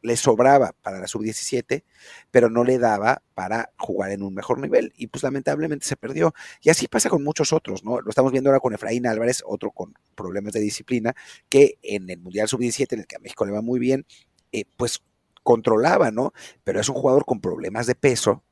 le 0.02 0.16
sobraba 0.16 0.72
para 0.82 1.00
la 1.00 1.06
sub-17, 1.06 1.84
pero 2.30 2.50
no 2.50 2.64
le 2.64 2.78
daba 2.78 3.22
para 3.34 3.72
jugar 3.76 4.12
en 4.12 4.22
un 4.22 4.34
mejor 4.34 4.58
nivel 4.60 4.92
y 4.96 5.08
pues 5.08 5.22
lamentablemente 5.22 5.86
se 5.86 5.96
perdió. 5.96 6.34
Y 6.62 6.70
así 6.70 6.88
pasa 6.88 7.10
con 7.10 7.22
muchos 7.24 7.52
otros, 7.52 7.84
¿no? 7.84 8.00
Lo 8.00 8.10
estamos 8.10 8.32
viendo 8.32 8.50
ahora 8.50 8.60
con 8.60 8.74
Efraín 8.74 9.06
Álvarez, 9.06 9.42
otro 9.46 9.70
con 9.70 9.94
problemas 10.14 10.52
de 10.52 10.60
disciplina, 10.60 11.14
que 11.48 11.78
en 11.82 12.08
el 12.10 12.18
Mundial 12.18 12.48
sub-17, 12.48 12.92
en 12.92 13.00
el 13.00 13.06
que 13.06 13.16
a 13.16 13.20
México 13.20 13.44
le 13.44 13.52
va 13.52 13.62
muy 13.62 13.78
bien, 13.78 14.06
eh, 14.52 14.64
pues 14.76 15.02
controlaba, 15.42 16.10
¿no? 16.10 16.32
Pero 16.64 16.80
es 16.80 16.88
un 16.88 16.94
jugador 16.94 17.24
con 17.24 17.40
problemas 17.40 17.86
de 17.86 17.94
peso 17.94 18.42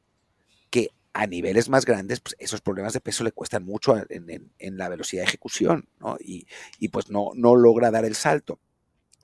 que 0.71 0.91
a 1.13 1.27
niveles 1.27 1.69
más 1.69 1.87
grandes, 1.87 2.21
pues 2.21 2.37
esos 2.39 2.61
problemas 2.61 2.93
de 2.93 3.01
peso 3.01 3.25
le 3.25 3.33
cuestan 3.33 3.65
mucho 3.65 3.97
en, 3.97 4.77
la 4.77 4.89
velocidad 4.89 5.23
de 5.23 5.29
ejecución, 5.29 5.89
¿no? 5.99 6.17
Y, 6.21 6.47
y 6.79 6.89
pues 6.89 7.09
no, 7.09 7.31
no 7.35 7.57
logra 7.57 7.91
dar 7.91 8.05
el 8.05 8.15
salto. 8.15 8.61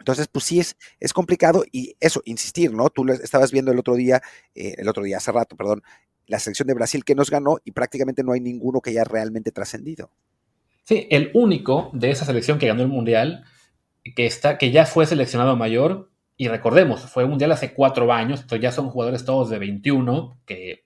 Entonces, 0.03 0.27
pues 0.27 0.45
sí 0.47 0.59
es, 0.59 0.77
es 0.99 1.13
complicado 1.13 1.63
y 1.71 1.95
eso, 2.01 2.23
insistir, 2.25 2.73
¿no? 2.73 2.91
Tú 2.91 3.07
estabas 3.09 3.53
viendo 3.53 3.71
el 3.71 3.79
otro 3.79 3.95
día, 3.95 4.21
eh, 4.53 4.75
el 4.79 4.89
otro 4.89 5.05
día, 5.05 5.19
hace 5.19 5.31
rato, 5.31 5.55
perdón, 5.55 5.85
la 6.27 6.41
selección 6.41 6.67
de 6.67 6.75
Brasil 6.75 7.05
que 7.05 7.15
nos 7.15 7.31
ganó 7.31 7.59
y 7.65 7.71
prácticamente 7.71 8.25
no 8.25 8.33
hay 8.33 8.41
ninguno 8.41 8.81
que 8.81 8.91
haya 8.91 9.05
realmente 9.05 9.53
trascendido. 9.53 10.11
Sí, 10.83 11.07
el 11.09 11.31
único 11.35 11.91
de 11.93 12.11
esa 12.11 12.25
selección 12.25 12.59
que 12.59 12.67
ganó 12.67 12.83
el 12.83 12.89
Mundial, 12.89 13.45
que, 14.17 14.27
está, 14.27 14.59
que 14.59 14.73
ya 14.73 14.87
fue 14.87 15.07
seleccionado 15.07 15.55
mayor, 15.55 16.11
y 16.37 16.49
recordemos, 16.49 17.03
fue 17.03 17.23
un 17.23 17.31
Mundial 17.31 17.53
hace 17.53 17.75
cuatro 17.75 18.13
años, 18.13 18.41
entonces 18.41 18.61
ya 18.61 18.73
son 18.73 18.91
jugadores 18.91 19.25
todos 19.25 19.51
de 19.51 19.61
21, 19.61 20.41
que 20.47 20.85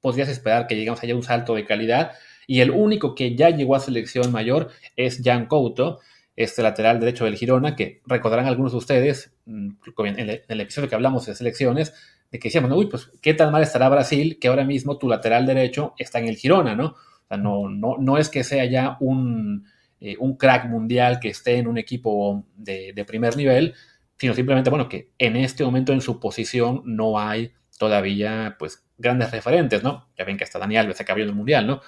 podrías 0.00 0.30
esperar 0.30 0.66
que 0.66 0.76
lleguemos 0.76 1.02
allá 1.02 1.12
a 1.12 1.16
un 1.16 1.22
salto 1.22 1.54
de 1.54 1.66
calidad, 1.66 2.12
y 2.46 2.60
el 2.60 2.70
único 2.70 3.14
que 3.14 3.36
ya 3.36 3.50
llegó 3.50 3.76
a 3.76 3.80
selección 3.80 4.32
mayor 4.32 4.70
es 4.96 5.20
Jan 5.22 5.44
Couto, 5.44 6.00
este 6.36 6.62
lateral 6.62 7.00
derecho 7.00 7.24
del 7.24 7.36
Girona, 7.36 7.74
que 7.74 8.02
recordarán 8.06 8.46
algunos 8.46 8.72
de 8.72 8.78
ustedes 8.78 9.34
mm, 9.46 9.70
en 10.04 10.42
el, 10.46 10.60
episodio 10.60 10.88
que 10.88 10.94
hablamos 10.94 11.26
de 11.26 11.34
selecciones, 11.34 11.94
de 12.30 12.38
que 12.38 12.48
decíamos, 12.48 12.70
uy, 12.72 12.86
pues 12.86 13.10
qué 13.22 13.32
tan 13.32 13.50
mal 13.50 13.62
estará 13.62 13.88
Brasil 13.88 14.38
que 14.38 14.48
ahora 14.48 14.64
mismo 14.64 14.98
tu 14.98 15.08
lateral 15.08 15.46
derecho 15.46 15.94
está 15.98 16.18
en 16.18 16.28
el 16.28 16.36
Girona, 16.36 16.76
¿no? 16.76 16.88
O 16.88 17.28
sea, 17.28 17.38
no, 17.38 17.70
no, 17.70 17.96
no 17.98 18.18
es 18.18 18.28
que 18.28 18.44
sea 18.44 18.66
ya 18.66 18.98
un, 19.00 19.66
eh, 20.00 20.16
un 20.18 20.36
crack 20.36 20.66
mundial 20.66 21.18
que 21.20 21.30
esté 21.30 21.56
en 21.56 21.68
un 21.68 21.78
equipo 21.78 22.44
de, 22.54 22.92
de, 22.94 23.04
primer 23.04 23.36
nivel, 23.36 23.74
sino 24.18 24.34
simplemente, 24.34 24.68
bueno, 24.68 24.88
que 24.88 25.10
en 25.18 25.36
este 25.36 25.64
momento 25.64 25.92
en 25.92 26.02
su 26.02 26.20
posición 26.20 26.82
no 26.84 27.18
hay 27.18 27.52
todavía, 27.78 28.56
pues, 28.58 28.84
grandes 28.98 29.30
referentes, 29.30 29.82
¿no? 29.82 30.08
Ya 30.18 30.24
ven 30.24 30.36
que 30.36 30.44
hasta 30.44 30.58
Dani 30.58 30.76
Alves 30.76 31.00
acabó 31.00 31.20
en 31.20 31.28
el 31.28 31.34
Mundial, 31.34 31.66
¿no? 31.66 31.80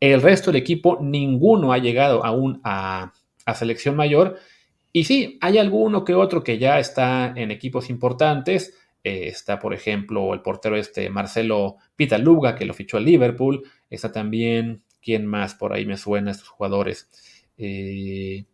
El 0.00 0.22
resto 0.22 0.50
del 0.50 0.60
equipo, 0.60 0.98
ninguno 1.00 1.72
ha 1.72 1.78
llegado 1.78 2.24
aún 2.24 2.60
a, 2.64 3.12
a 3.44 3.54
selección 3.54 3.96
mayor. 3.96 4.38
Y 4.92 5.04
sí, 5.04 5.38
hay 5.40 5.58
alguno 5.58 6.04
que 6.04 6.14
otro 6.14 6.44
que 6.44 6.58
ya 6.58 6.78
está 6.78 7.32
en 7.34 7.50
equipos 7.50 7.90
importantes. 7.90 8.78
Eh, 9.02 9.28
está, 9.28 9.58
por 9.58 9.74
ejemplo, 9.74 10.32
el 10.32 10.40
portero 10.40 10.76
este 10.76 11.10
Marcelo 11.10 11.76
Pitaluga, 11.96 12.54
que 12.54 12.64
lo 12.64 12.74
fichó 12.74 12.96
al 12.96 13.04
Liverpool. 13.04 13.62
Está 13.90 14.12
también, 14.12 14.82
¿quién 15.02 15.26
más 15.26 15.54
por 15.54 15.72
ahí 15.72 15.84
me 15.84 15.96
suena 15.96 16.30
estos 16.30 16.48
jugadores? 16.48 17.10
Eh. 17.58 18.44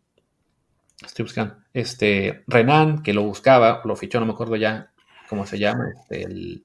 Este, 1.72 2.44
Renan, 2.46 3.02
que 3.02 3.14
lo 3.14 3.22
buscaba, 3.22 3.80
lo 3.84 3.96
fichó, 3.96 4.20
no 4.20 4.26
me 4.26 4.32
acuerdo 4.32 4.56
ya 4.56 4.92
cómo 5.28 5.46
se 5.46 5.58
llama. 5.58 5.86
Este, 5.94 6.24
el, 6.24 6.64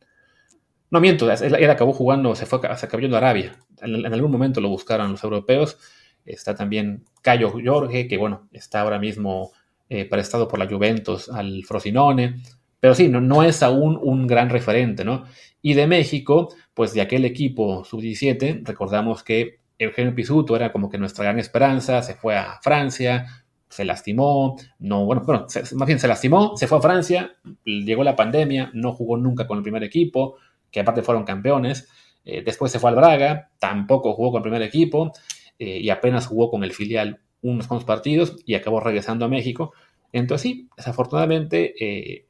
no 0.90 1.00
miento, 1.00 1.32
él, 1.32 1.70
acabó 1.70 1.94
jugando, 1.94 2.36
se 2.36 2.46
fue 2.46 2.60
se 2.78 2.86
acabó 2.86 3.02
yendo 3.02 3.18
a 3.18 3.20
Arabia. 3.20 3.58
en, 3.82 4.06
algún 4.06 4.32
momento 4.32 4.62
lo 4.62 4.70
buscaron 4.70 5.12
los 5.12 5.24
europeos. 5.24 5.78
Está 6.26 6.56
también 6.56 7.04
Cayo 7.22 7.50
Jorge, 7.52 8.08
que 8.08 8.18
bueno, 8.18 8.48
está 8.52 8.82
ahora 8.82 9.00
mismo 9.00 9.52
eh, 9.90 10.06
prestado 10.06 10.48
por 10.48 10.60
la 10.60 10.68
Juventus 10.68 11.30
al 11.30 11.64
Frosinone. 11.64 12.42
Pero 12.80 12.94
sí, 12.96 13.08
no, 13.08 13.22
no 13.22 13.44
es 13.44 13.64
aún 13.64 14.00
un 14.02 14.28
gran 14.28 14.50
referente, 14.50 15.06
¿no? 15.06 15.26
Y 15.62 15.74
de 15.74 15.88
México, 15.88 16.54
pues 16.74 16.94
de 16.94 17.02
aquel 17.02 17.26
equipo 17.26 17.84
sub-17, 17.84 18.62
recordamos 18.64 19.24
que 19.24 19.60
Eugenio 19.78 20.14
Pisuto 20.14 20.56
era 20.56 20.72
como 20.72 20.90
que 20.90 20.98
nuestra 20.98 21.26
gran 21.26 21.40
esperanza, 21.40 22.02
se 22.02 22.16
fue 22.16 22.38
a 22.38 22.60
Francia, 22.62 23.26
se 23.70 23.84
lastimó, 23.84 24.56
no, 24.80 25.06
bueno, 25.06 25.24
bueno, 25.26 25.48
más 25.74 25.88
bien 25.88 26.00
se 26.00 26.08
lastimó, 26.08 26.56
se 26.56 26.68
fue 26.68 26.78
a 26.78 26.82
Francia, 26.82 27.36
llegó 27.66 28.04
la 28.04 28.16
pandemia, 28.16 28.72
no 28.74 28.94
jugó 28.94 29.18
nunca 29.18 29.48
con 29.48 29.58
el 29.58 29.64
primer 29.64 29.84
equipo, 29.84 30.38
que 30.72 30.80
aparte 30.80 31.02
fueron 31.02 31.26
campeones, 31.26 31.88
eh, 32.24 32.42
después 32.46 32.72
se 32.72 32.80
fue 32.80 32.90
al 32.90 32.96
Braga, 32.96 33.50
tampoco 33.60 34.14
jugó 34.14 34.32
con 34.32 34.40
el 34.40 34.44
primer 34.44 34.62
equipo, 34.62 35.12
eh, 35.60 35.80
y 35.80 35.90
apenas 35.90 36.28
jugó 36.28 36.50
con 36.50 36.64
el 36.64 36.74
filial 36.74 37.22
unos 37.42 37.68
cuantos 37.68 37.86
partidos 37.86 38.38
y 38.46 38.56
acabó 38.56 38.80
regresando 38.80 39.26
a 39.26 39.30
México. 39.30 39.74
Entonces 40.12 40.44
sí, 40.44 40.70
desafortunadamente 40.76 41.74
eh, 41.80 42.26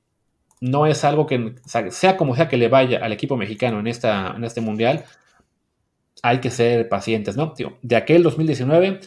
no 0.62 0.88
es 0.88 1.04
algo 1.04 1.26
que, 1.28 1.56
sea 1.90 2.18
como 2.18 2.36
sea 2.36 2.48
que 2.48 2.58
le 2.58 2.68
vaya 2.68 3.00
al 3.04 3.14
equipo 3.14 3.38
mexicano 3.38 3.80
en, 3.80 3.88
esta, 3.88 4.34
en 4.36 4.44
este 4.44 4.62
mundial, 4.62 5.06
hay 6.24 6.40
que 6.40 6.50
ser 6.50 6.90
pacientes, 6.90 7.38
¿no? 7.38 7.54
de 7.82 7.96
aquel 7.96 8.24
2019, 8.24 9.02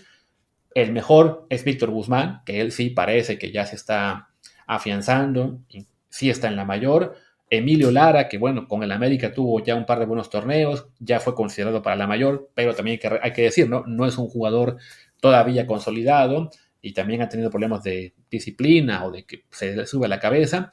el 0.74 0.92
mejor 0.92 1.46
es 1.48 1.64
Víctor 1.64 1.90
Guzmán, 1.90 2.42
que 2.44 2.60
él 2.60 2.70
sí 2.70 2.90
parece 2.90 3.38
que 3.38 3.50
ya 3.50 3.66
se 3.66 3.74
está 3.74 4.28
afianzando, 4.66 5.60
sí 6.08 6.30
está 6.30 6.46
en 6.48 6.56
la 6.56 6.64
mayor, 6.64 7.16
Emilio 7.50 7.90
Lara, 7.90 8.28
que 8.28 8.38
bueno, 8.38 8.68
con 8.68 8.82
el 8.82 8.92
América 8.92 9.32
tuvo 9.32 9.62
ya 9.62 9.74
un 9.74 9.86
par 9.86 9.98
de 9.98 10.06
buenos 10.06 10.30
torneos, 10.30 10.88
ya 10.98 11.20
fue 11.20 11.34
considerado 11.34 11.82
para 11.82 11.96
la 11.96 12.06
mayor, 12.06 12.50
pero 12.54 12.74
también 12.74 13.00
hay 13.02 13.32
que, 13.32 13.42
hay 13.42 13.44
decir, 13.44 13.68
¿no? 13.68 13.84
No 13.86 14.06
es 14.06 14.18
un 14.18 14.28
jugador 14.28 14.76
todavía 15.20 15.66
consolidado 15.66 16.50
y 16.80 16.92
también 16.92 17.22
ha 17.22 17.28
tenido 17.28 17.50
problemas 17.50 17.82
de 17.82 18.14
disciplina 18.30 19.04
o 19.04 19.10
de 19.10 19.24
que 19.24 19.44
se 19.50 19.74
le 19.74 19.86
sube 19.86 20.08
la 20.08 20.20
cabeza. 20.20 20.70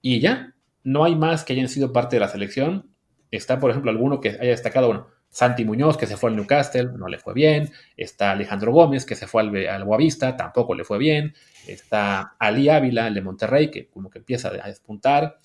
Y 0.00 0.20
ya, 0.20 0.54
no 0.82 1.04
hay 1.04 1.14
más 1.14 1.44
que 1.44 1.52
hayan 1.52 1.68
sido 1.68 1.92
parte 1.92 2.16
de 2.16 2.20
la 2.20 2.28
selección. 2.28 2.90
Está, 3.30 3.58
por 3.58 3.70
ejemplo, 3.70 3.90
alguno 3.90 4.20
que 4.20 4.30
haya 4.30 4.50
destacado, 4.50 4.86
bueno, 4.86 5.08
Santi 5.30 5.64
Muñoz, 5.64 5.96
que 5.98 6.06
se 6.06 6.16
fue 6.16 6.30
al 6.30 6.36
Newcastle, 6.36 6.90
no 6.96 7.08
le 7.08 7.18
fue 7.18 7.34
bien. 7.34 7.70
Está 7.96 8.32
Alejandro 8.32 8.72
Gómez, 8.72 9.04
que 9.04 9.14
se 9.14 9.26
fue 9.26 9.42
al, 9.42 9.68
al 9.68 9.84
Boavista, 9.84 10.36
tampoco 10.36 10.74
le 10.74 10.84
fue 10.84 10.98
bien. 10.98 11.34
Está 11.66 12.36
Ali 12.38 12.68
Ávila, 12.68 13.08
el 13.08 13.14
de 13.14 13.20
Monterrey, 13.20 13.70
que 13.70 13.88
como 13.88 14.10
que 14.10 14.18
empieza 14.18 14.48
a 14.48 14.68
despuntar. 14.68 15.38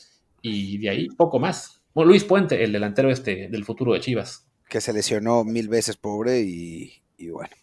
Y 0.44 0.78
de 0.78 0.90
ahí 0.90 1.08
poco 1.08 1.40
más. 1.40 1.82
Bueno, 1.94 2.10
Luis 2.10 2.26
Puente, 2.26 2.62
el 2.64 2.74
delantero 2.74 3.10
este 3.10 3.48
del 3.48 3.64
futuro 3.64 3.94
de 3.94 4.02
Chivas. 4.02 4.46
Que 4.68 4.82
se 4.82 4.92
lesionó 4.92 5.46
mil 5.46 5.70
veces, 5.70 5.96
pobre, 5.96 6.42
y, 6.42 7.02
bueno. 7.32 7.56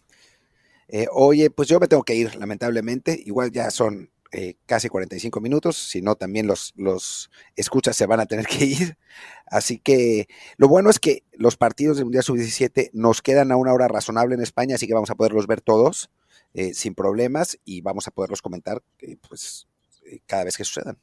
Eh, 0.87 1.07
oye, 1.11 1.51
pues 1.51 1.69
yo 1.69 1.79
me 1.79 1.87
tengo 1.87 2.03
que 2.03 2.15
ir, 2.15 2.35
lamentablemente. 2.35 3.21
Igual 3.23 3.51
ya 3.51 3.69
son 3.69 4.09
eh, 4.31 4.55
casi 4.65 4.89
45 4.89 5.39
minutos, 5.41 5.77
si 5.77 6.01
no 6.01 6.15
también 6.15 6.47
los, 6.47 6.73
los 6.75 7.29
escuchas 7.55 7.95
se 7.95 8.07
van 8.07 8.19
a 8.19 8.25
tener 8.25 8.47
que 8.47 8.65
ir. 8.65 8.97
Así 9.45 9.77
que 9.77 10.27
lo 10.57 10.67
bueno 10.67 10.89
es 10.89 10.97
que 10.97 11.23
los 11.33 11.57
partidos 11.57 11.97
del 11.97 12.05
Mundial 12.05 12.23
Sub-17 12.23 12.89
nos 12.93 13.21
quedan 13.21 13.51
a 13.51 13.57
una 13.57 13.73
hora 13.73 13.89
razonable 13.89 14.33
en 14.33 14.41
España, 14.41 14.75
así 14.75 14.87
que 14.87 14.95
vamos 14.95 15.11
a 15.11 15.15
poderlos 15.15 15.45
ver 15.45 15.61
todos 15.61 16.09
eh, 16.55 16.73
sin 16.73 16.95
problemas 16.95 17.59
y 17.63 17.81
vamos 17.81 18.07
a 18.07 18.11
poderlos 18.11 18.41
comentar 18.41 18.81
pues 19.27 19.67
cada 20.25 20.45
vez 20.45 20.57
que 20.57 20.63
sucedan. 20.63 20.97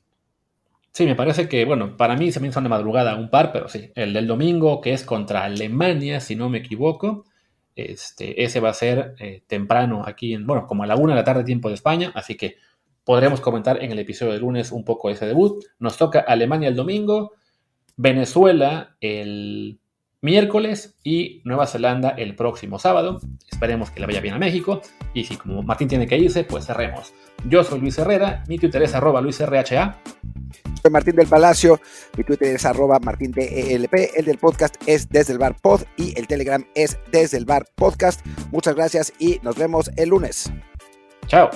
Sí, 0.99 1.07
me 1.07 1.15
parece 1.15 1.49
que, 1.49 1.65
bueno, 1.65 1.97
para 1.97 2.17
mí 2.17 2.33
se 2.33 2.41
me 2.41 2.51
son 2.51 2.65
de 2.65 2.71
madrugada 2.71 3.15
un 3.15 3.31
par, 3.31 3.53
pero 3.53 3.69
sí, 3.69 3.93
el 3.95 4.13
del 4.13 4.27
domingo, 4.27 4.81
que 4.81 4.93
es 4.93 5.05
contra 5.05 5.45
Alemania, 5.45 6.19
si 6.19 6.35
no 6.35 6.49
me 6.49 6.59
equivoco, 6.59 7.25
este, 7.77 8.43
ese 8.43 8.59
va 8.59 8.71
a 8.71 8.75
ser 8.75 9.15
eh, 9.21 9.45
temprano 9.47 10.03
aquí, 10.05 10.35
en, 10.35 10.45
bueno, 10.45 10.67
como 10.67 10.83
a 10.83 10.89
la 10.89 10.97
una 10.97 11.13
de 11.13 11.21
la 11.21 11.25
tarde 11.25 11.45
tiempo 11.45 11.69
de 11.69 11.77
España, 11.77 12.11
así 12.17 12.37
que 12.37 12.57
podremos 13.05 13.41
comentar 13.41 13.81
en 13.81 13.93
el 13.93 13.99
episodio 14.01 14.33
de 14.33 14.41
lunes 14.41 14.73
un 14.73 14.85
poco 14.85 15.09
ese 15.09 15.25
debut. 15.25 15.63
Nos 15.79 15.97
toca 15.97 16.19
Alemania 16.19 16.69
el 16.69 16.75
domingo, 16.75 17.31
Venezuela 17.97 18.97
el 19.01 19.79
miércoles 20.21 20.99
y 21.03 21.43
Nueva 21.45 21.67
Zelanda 21.67 22.11
el 22.11 22.35
próximo 22.35 22.79
sábado. 22.79 23.21
Esperemos 23.51 23.91
que 23.91 24.01
le 24.01 24.07
vaya 24.07 24.21
bien 24.21 24.35
a 24.35 24.39
México. 24.39 24.81
Y 25.15 25.25
si 25.25 25.37
como 25.37 25.63
Martín 25.63 25.89
tiene 25.89 26.07
que 26.07 26.19
irse, 26.19 26.45
pues 26.45 26.67
cerremos. 26.67 27.13
Yo 27.49 27.63
soy 27.65 27.81
Luis 27.81 27.99
Herrera, 27.99 28.45
mi 28.49 28.59
Twitter 28.59 28.83
es 28.83 28.95
arroba 28.95 29.21
LuisRHA. 29.21 30.01
Soy 30.83 30.91
Martín 30.91 31.17
del 31.17 31.27
Palacio, 31.27 31.81
mi 32.17 32.25
Twitter 32.25 32.55
es 32.55 32.65
arroba 32.65 32.99
martindelp, 33.01 33.95
el 34.17 34.25
del 34.25 34.39
podcast 34.39 34.77
es 34.87 35.09
desde 35.09 35.33
el 35.33 35.39
bar 35.39 35.57
pod 35.61 35.83
y 35.97 36.19
el 36.19 36.27
Telegram 36.27 36.65
es 36.75 36.99
desde 37.11 37.37
el 37.37 37.45
bar 37.45 37.65
podcast. 37.75 38.25
Muchas 38.53 38.75
gracias 38.75 39.13
y 39.19 39.41
nos 39.43 39.57
vemos 39.57 39.91
el 39.97 40.11
lunes. 40.11 40.53
Chao. 41.27 41.51